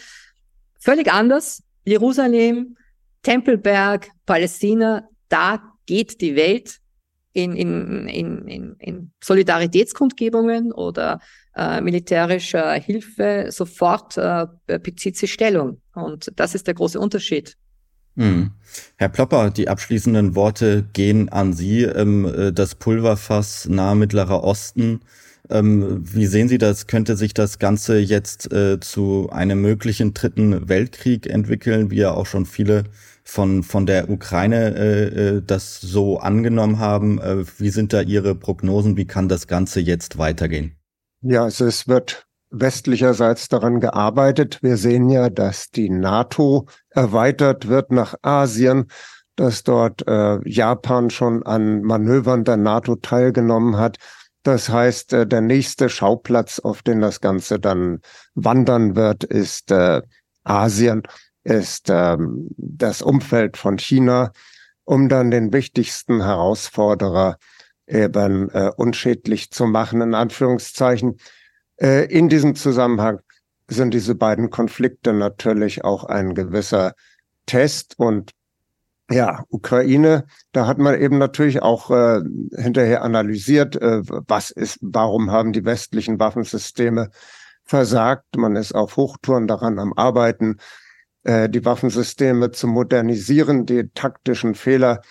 Völlig 0.80 1.12
anders. 1.12 1.62
Jerusalem, 1.84 2.78
Tempelberg, 3.22 4.08
Palästina, 4.24 5.06
da 5.28 5.60
geht 5.88 6.20
die 6.20 6.36
Welt 6.36 6.80
in, 7.32 7.56
in, 7.56 8.08
in, 8.08 8.46
in, 8.46 8.76
in 8.78 9.12
Solidaritätskundgebungen 9.24 10.70
oder 10.70 11.20
äh, 11.56 11.80
militärischer 11.80 12.74
Hilfe 12.74 13.46
sofort 13.48 14.18
äh, 14.18 14.46
bezieht 14.66 15.16
sie 15.16 15.28
Stellung. 15.28 15.80
Und 15.94 16.30
das 16.36 16.54
ist 16.54 16.66
der 16.66 16.74
große 16.74 17.00
Unterschied. 17.00 17.56
Mhm. 18.16 18.50
Herr 18.96 19.08
Plopper, 19.08 19.50
die 19.50 19.68
abschließenden 19.68 20.34
Worte 20.34 20.84
gehen 20.92 21.30
an 21.30 21.54
Sie. 21.54 21.84
Ähm, 21.84 22.26
äh, 22.26 22.52
das 22.52 22.74
Pulverfass 22.74 23.66
nahe 23.68 23.94
Mittlerer 23.94 24.44
Osten. 24.44 25.00
Ähm, 25.48 26.02
wie 26.02 26.26
sehen 26.26 26.48
Sie 26.48 26.58
das? 26.58 26.86
Könnte 26.86 27.16
sich 27.16 27.32
das 27.32 27.58
Ganze 27.58 27.98
jetzt 27.98 28.52
äh, 28.52 28.78
zu 28.80 29.30
einem 29.30 29.62
möglichen 29.62 30.12
dritten 30.12 30.68
Weltkrieg 30.68 31.26
entwickeln, 31.26 31.90
wie 31.90 31.98
ja 31.98 32.10
auch 32.10 32.26
schon 32.26 32.44
viele 32.44 32.84
von, 33.28 33.62
von 33.62 33.84
der 33.84 34.08
Ukraine 34.08 34.74
äh, 34.74 35.36
äh 35.36 35.42
das 35.44 35.80
so 35.80 36.18
angenommen 36.18 36.78
haben? 36.78 37.20
Äh, 37.20 37.44
wie 37.58 37.68
sind 37.68 37.92
da 37.92 38.00
Ihre 38.00 38.34
Prognosen? 38.34 38.96
Wie 38.96 39.06
kann 39.06 39.28
das 39.28 39.46
Ganze 39.46 39.80
jetzt 39.80 40.16
weitergehen? 40.16 40.76
Ja, 41.20 41.44
also 41.44 41.66
es 41.66 41.86
wird 41.86 42.26
westlicherseits 42.50 43.48
daran 43.48 43.80
gearbeitet. 43.80 44.62
Wir 44.62 44.78
sehen 44.78 45.10
ja, 45.10 45.28
dass 45.28 45.68
die 45.68 45.90
NATO 45.90 46.66
erweitert 46.88 47.68
wird 47.68 47.92
nach 47.92 48.14
Asien, 48.22 48.86
dass 49.36 49.62
dort 49.62 50.08
äh, 50.08 50.38
Japan 50.48 51.10
schon 51.10 51.42
an 51.42 51.82
Manövern 51.82 52.44
der 52.44 52.56
NATO 52.56 52.96
teilgenommen 52.96 53.76
hat. 53.76 53.98
Das 54.42 54.70
heißt, 54.70 55.12
äh, 55.12 55.26
der 55.26 55.42
nächste 55.42 55.90
Schauplatz, 55.90 56.60
auf 56.60 56.80
den 56.82 57.02
das 57.02 57.20
Ganze 57.20 57.60
dann 57.60 58.00
wandern 58.34 58.96
wird, 58.96 59.24
ist 59.24 59.70
äh, 59.70 60.00
Asien, 60.44 61.02
ist 61.48 61.88
ähm, 61.88 62.48
das 62.56 63.00
Umfeld 63.00 63.56
von 63.56 63.78
China, 63.78 64.32
um 64.84 65.08
dann 65.08 65.30
den 65.30 65.52
wichtigsten 65.52 66.22
Herausforderer 66.22 67.38
eben 67.86 68.50
äh, 68.50 68.70
unschädlich 68.76 69.50
zu 69.50 69.66
machen, 69.66 70.02
in 70.02 70.14
Anführungszeichen. 70.14 71.18
Äh, 71.80 72.04
in 72.12 72.28
diesem 72.28 72.54
Zusammenhang 72.54 73.20
sind 73.66 73.94
diese 73.94 74.14
beiden 74.14 74.50
Konflikte 74.50 75.14
natürlich 75.14 75.84
auch 75.84 76.04
ein 76.04 76.34
gewisser 76.34 76.94
Test 77.46 77.98
und 77.98 78.32
ja, 79.10 79.44
Ukraine, 79.48 80.26
da 80.52 80.66
hat 80.66 80.76
man 80.76 81.00
eben 81.00 81.16
natürlich 81.16 81.62
auch 81.62 81.90
äh, 81.90 82.20
hinterher 82.54 83.02
analysiert, 83.02 83.74
äh, 83.76 84.02
was 84.04 84.50
ist, 84.50 84.80
warum 84.82 85.30
haben 85.30 85.54
die 85.54 85.64
westlichen 85.64 86.20
Waffensysteme 86.20 87.08
versagt. 87.64 88.36
Man 88.36 88.54
ist 88.54 88.74
auf 88.74 88.98
Hochtouren 88.98 89.46
daran 89.46 89.78
am 89.78 89.94
Arbeiten, 89.94 90.58
äh, 91.28 91.48
die 91.50 91.64
Waffensysteme 91.64 92.50
zu 92.52 92.66
modernisieren, 92.66 93.66
die 93.66 93.90
taktischen 93.92 94.54
Fehler 94.54 95.02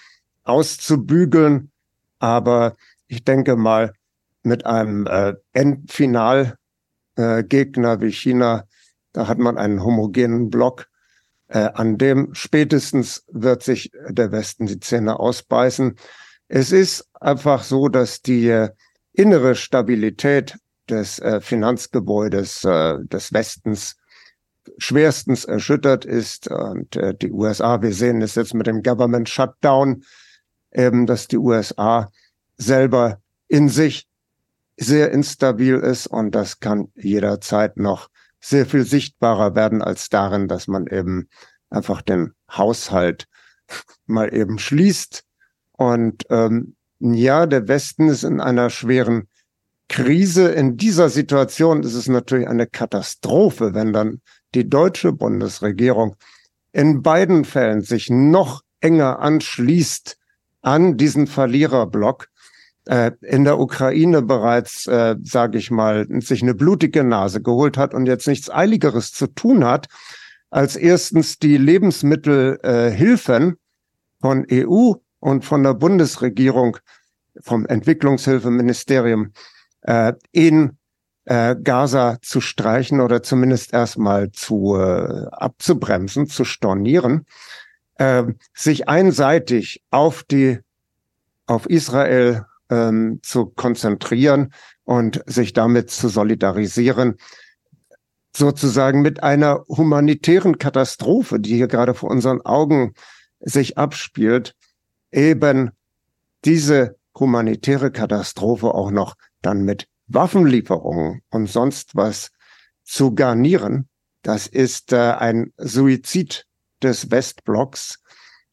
auszubügeln. 0.44 1.72
Aber 2.18 2.76
ich 3.08 3.24
denke 3.24 3.56
mal, 3.56 3.94
mit 4.42 4.66
einem 4.66 5.06
äh, 5.06 5.36
Endfinalgegner 5.54 6.56
äh, 7.94 8.02
wie 8.02 8.12
China, 8.12 8.64
da 9.14 9.28
hat 9.28 9.38
man 9.38 9.60
einen 9.60 9.84
homogenen 9.84 10.50
Block, 10.50 10.88
äh, 11.50 11.70
an 11.76 12.00
dem 12.00 12.34
spätestens 12.34 13.24
wird 13.32 13.62
sich 13.62 13.92
der 14.10 14.32
Westen 14.32 14.66
die 14.66 14.80
Zähne 14.80 15.20
ausbeißen. 15.20 15.98
Es 16.48 16.72
ist 16.72 17.08
einfach 17.14 17.62
so, 17.62 17.90
dass 17.90 18.24
die 18.24 18.48
äh, 18.48 18.70
innere 19.14 19.54
Stabilität 19.54 20.58
des 20.90 21.20
äh, 21.20 21.42
Finanzgebäudes 21.42 22.62
des 22.62 23.34
Westens 23.34 23.98
schwerstens 24.78 25.46
erschüttert 25.46 26.06
ist. 26.06 26.50
Und 26.50 26.96
äh, 26.96 27.14
die 27.16 27.32
USA, 27.32 27.82
wir 27.82 27.94
sehen 27.94 28.22
es 28.22 28.36
jetzt 28.36 28.54
mit 28.54 28.68
dem 28.68 28.84
Government 28.84 29.30
Shutdown, 29.30 30.04
eben, 30.72 31.06
dass 31.06 31.28
die 31.28 31.38
USA 31.38 32.12
selber 32.58 33.22
in 33.48 33.70
sich 33.70 34.08
sehr 34.78 35.12
instabil 35.12 35.76
ist 35.76 36.08
und 36.08 36.32
das 36.32 36.60
kann 36.60 36.90
jederzeit 36.96 37.78
noch 37.78 38.10
sehr 38.40 38.66
viel 38.66 38.86
sichtbarer 38.86 39.56
werden 39.56 39.82
als 39.82 40.10
darin, 40.10 40.48
dass 40.48 40.68
man 40.68 40.88
eben 40.88 41.30
einfach 41.70 42.02
den 42.02 42.34
Haushalt 42.50 43.28
mal 44.06 44.34
eben 44.34 44.60
schließt. 44.60 45.24
Und 45.74 46.26
ähm, 46.30 46.76
ja, 47.00 47.46
der 47.46 47.68
Westen 47.68 48.08
ist 48.08 48.24
in 48.24 48.40
einer 48.40 48.70
schweren 48.70 49.28
Krise. 49.90 50.50
In 50.50 50.78
dieser 50.78 51.10
Situation 51.10 51.84
ist 51.84 51.94
es 51.94 52.08
natürlich 52.08 52.48
eine 52.48 52.68
Katastrophe, 52.68 53.74
wenn 53.74 53.94
dann 53.94 54.22
die 54.58 54.70
deutsche 54.70 55.12
Bundesregierung 55.14 56.16
in 56.72 57.04
beiden 57.04 57.46
Fällen 57.46 57.82
sich 57.82 58.10
noch 58.10 58.64
enger 58.80 59.20
anschließt 59.20 60.18
an 60.64 60.98
diesen 60.98 61.28
Verliererblock 61.28 62.28
äh, 62.86 63.12
in 63.22 63.44
der 63.44 63.60
Ukraine 63.60 64.24
bereits, 64.24 64.88
äh, 64.88 65.16
sage 65.22 65.60
ich 65.60 65.70
mal, 65.70 66.08
sich 66.22 66.42
eine 66.42 66.56
blutige 66.56 67.04
Nase 67.04 67.40
geholt 67.42 67.78
hat 67.78 67.94
und 67.94 68.08
jetzt 68.08 68.28
nichts 68.28 68.50
Eiligeres 68.50 69.12
zu 69.12 69.28
tun 69.28 69.64
hat, 69.64 69.90
als 70.50 70.76
erstens 70.76 71.38
die 71.38 71.58
Lebensmittelhilfen 71.58 73.52
äh, 73.52 73.56
von 74.20 74.48
EU 74.52 74.94
und 75.20 75.46
von 75.46 75.62
der 75.62 75.76
Bundesregierung, 75.76 76.78
vom 77.42 77.68
Entwicklungshilfeministerium 77.68 79.34
äh, 79.82 80.14
in 80.32 80.78
äh, 81.28 81.58
Gaza 81.62 82.20
zu 82.22 82.40
streichen 82.40 83.02
oder 83.02 83.22
zumindest 83.22 83.74
erstmal 83.74 84.32
zu 84.32 84.78
äh, 84.78 85.28
abzubremsen, 85.32 86.28
zu 86.28 86.46
stornieren, 86.46 87.26
äh, 87.96 88.24
sich 88.54 88.88
einseitig 88.88 89.84
auf 89.92 90.24
die 90.24 90.60
auf 91.46 91.66
Israel 91.70 92.46
ähm, 92.70 93.20
zu 93.24 93.48
konzentrieren 93.48 94.54
und 94.86 95.22
sich 95.26 95.52
damit 95.52 95.92
zu 95.92 96.08
solidarisieren, 96.08 97.16
sozusagen 98.36 99.02
mit 99.02 99.24
einer 99.24 99.66
humanitären 99.68 100.58
Katastrophe, 100.58 101.40
die 101.40 101.56
hier 101.56 101.68
gerade 101.68 101.94
vor 101.94 102.10
unseren 102.10 102.42
Augen 102.42 102.94
sich 103.40 103.78
abspielt, 103.78 104.56
eben 105.12 105.72
diese 106.46 106.98
humanitäre 107.18 107.92
Katastrophe 107.92 108.74
auch 108.74 108.92
noch 108.92 109.16
dann 109.42 109.64
mit 109.64 109.88
Waffenlieferungen 110.08 111.22
und 111.30 111.48
sonst 111.48 111.96
was 111.96 112.32
zu 112.84 113.14
garnieren, 113.14 113.90
das 114.24 114.48
ist 114.48 114.94
äh, 114.94 115.14
ein 115.14 115.54
Suizid 115.58 116.46
des 116.82 117.12
Westblocks 117.12 118.00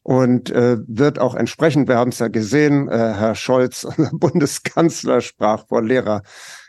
und 0.03 0.49
äh, 0.51 0.77
wird 0.87 1.19
auch 1.19 1.35
entsprechend, 1.35 1.87
wir 1.87 1.97
haben 1.97 2.11
es 2.11 2.19
ja 2.19 2.27
gesehen, 2.27 2.87
äh, 2.89 3.13
Herr 3.13 3.35
Scholz, 3.35 3.83
unser 3.83 4.11
Bundeskanzler, 4.13 5.21
sprach 5.21 5.67
vor 5.67 5.81
Lehrer, 5.81 6.21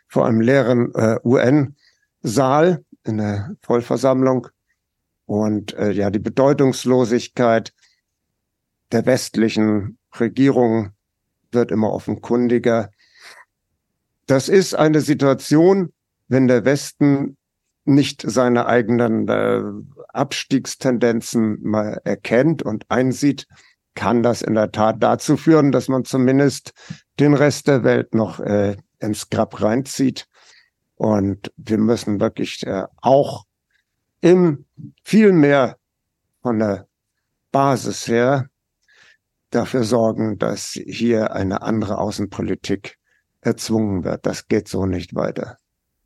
vor 0.08 0.26
einem 0.26 0.40
leeren 0.40 0.94
äh, 0.94 1.18
UN-Saal 1.24 2.84
in 3.04 3.18
der 3.18 3.56
Vollversammlung 3.62 4.48
und 5.26 5.74
äh, 5.74 5.90
ja 5.90 6.10
die 6.10 6.18
Bedeutungslosigkeit 6.18 7.72
der 8.92 9.04
westlichen 9.06 9.98
Regierung 10.18 10.92
wird 11.52 11.70
immer 11.70 11.92
offenkundiger. 11.92 12.90
Das 14.26 14.48
ist 14.48 14.74
eine 14.74 15.00
Situation, 15.00 15.92
wenn 16.28 16.48
der 16.48 16.64
Westen 16.64 17.36
nicht 17.84 18.22
seine 18.26 18.66
eigenen 18.66 19.28
äh, 19.28 19.62
Abstiegstendenzen 20.08 21.62
mal 21.62 22.00
erkennt 22.04 22.62
und 22.62 22.84
einsieht, 22.90 23.46
kann 23.94 24.22
das 24.22 24.42
in 24.42 24.54
der 24.54 24.72
Tat 24.72 24.96
dazu 25.00 25.36
führen, 25.36 25.72
dass 25.72 25.88
man 25.88 26.04
zumindest 26.04 26.72
den 27.18 27.34
Rest 27.34 27.68
der 27.68 27.84
Welt 27.84 28.14
noch 28.14 28.40
äh, 28.40 28.76
ins 28.98 29.30
Grab 29.30 29.62
reinzieht. 29.62 30.26
Und 30.96 31.52
wir 31.56 31.78
müssen 31.78 32.20
wirklich 32.20 32.66
äh, 32.66 32.84
auch 33.00 33.44
im 34.20 34.66
viel 35.04 35.32
mehr 35.32 35.78
von 36.42 36.58
der 36.58 36.88
Basis 37.52 38.08
her 38.08 38.48
dafür 39.50 39.84
sorgen, 39.84 40.38
dass 40.38 40.70
hier 40.72 41.32
eine 41.32 41.62
andere 41.62 41.98
Außenpolitik 41.98 42.98
erzwungen 43.46 44.04
wird. 44.04 44.26
Das 44.26 44.48
geht 44.48 44.68
so 44.68 44.86
nicht 44.86 45.14
weiter. 45.14 45.56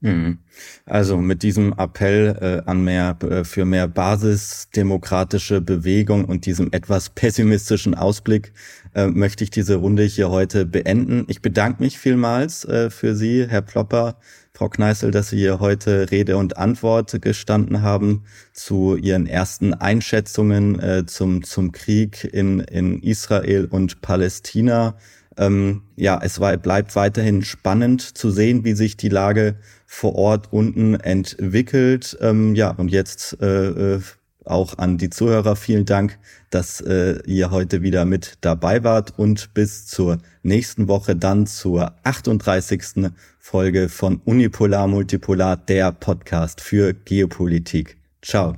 Mhm. 0.03 0.39
Also 0.87 1.19
mit 1.19 1.43
diesem 1.43 1.75
Appell 1.77 2.37
äh, 2.41 2.69
an 2.69 2.83
mehr 2.83 3.19
äh, 3.23 3.45
für 3.45 3.67
mehr 3.67 3.87
basisdemokratische 3.87 5.61
Bewegung 5.61 6.25
und 6.25 6.47
diesem 6.47 6.73
etwas 6.73 7.11
pessimistischen 7.11 7.95
Ausblick 7.95 8.55
äh, 8.95 9.09
möchte 9.09 9.45
ich 9.45 9.51
diese 9.51 9.77
Runde 9.77 10.05
hier 10.05 10.31
heute 10.31 10.65
beenden. 10.65 11.27
Ich 11.29 11.43
bedanke 11.43 11.83
mich 11.83 11.99
vielmals 11.99 12.65
äh, 12.65 12.89
für 12.89 13.15
Sie, 13.15 13.47
Herr 13.47 13.61
Plopper, 13.61 14.17
Frau 14.55 14.71
Kneißl, 14.71 15.11
dass 15.11 15.31
Sie 15.31 15.37
hier 15.37 15.61
heute 15.61 16.11
Rede 16.11 16.39
und 16.39 16.57
Antwort 16.57 17.21
gestanden 17.21 17.83
haben 17.83 18.25
zu 18.55 18.97
Ihren 18.97 19.27
ersten 19.27 19.75
Einschätzungen 19.75 20.81
äh, 20.81 21.05
zum 21.05 21.43
zum 21.43 21.73
Krieg 21.73 22.25
in 22.25 22.61
in 22.61 23.03
Israel 23.03 23.67
und 23.67 24.01
Palästina. 24.01 24.97
Ähm, 25.41 25.83
ja, 25.97 26.21
es 26.23 26.39
war, 26.39 26.55
bleibt 26.59 26.95
weiterhin 26.95 27.43
spannend 27.43 28.03
zu 28.03 28.31
sehen, 28.31 28.63
wie 28.65 28.75
sich 28.75 28.99
die 28.99 29.09
Lage 29.09 29.57
vor 29.87 30.15
Ort 30.15 30.53
unten 30.53 30.95
entwickelt. 30.95 32.17
Ähm, 32.21 32.55
ja, 32.55 32.73
und 32.73 32.91
jetzt 32.91 33.41
äh, 33.41 33.95
äh, 33.95 34.01
auch 34.45 34.77
an 34.77 34.99
die 34.99 35.09
Zuhörer 35.09 35.57
vielen 35.57 35.87
Dank, 35.87 36.19
dass 36.51 36.83
äh, 36.83 37.21
ihr 37.25 37.51
heute 37.51 37.81
wieder 37.81 38.05
mit 38.05 38.35
dabei 38.43 38.85
wart 38.85 39.19
und 39.19 39.55
bis 39.55 39.87
zur 39.87 40.19
nächsten 40.43 40.89
Woche 40.89 41.17
dann 41.17 41.47
zur 41.47 41.95
38. 42.05 43.11
Folge 43.39 43.89
von 43.89 44.21
Unipolar 44.27 44.89
Multipolar, 44.89 45.57
der 45.57 45.93
Podcast 45.93 46.61
für 46.61 46.93
Geopolitik. 46.93 47.97
Ciao. 48.21 48.57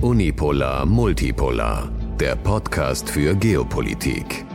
Unipolar 0.00 0.86
Multipolar, 0.86 1.90
der 2.20 2.36
Podcast 2.36 3.10
für 3.10 3.34
Geopolitik. 3.34 4.49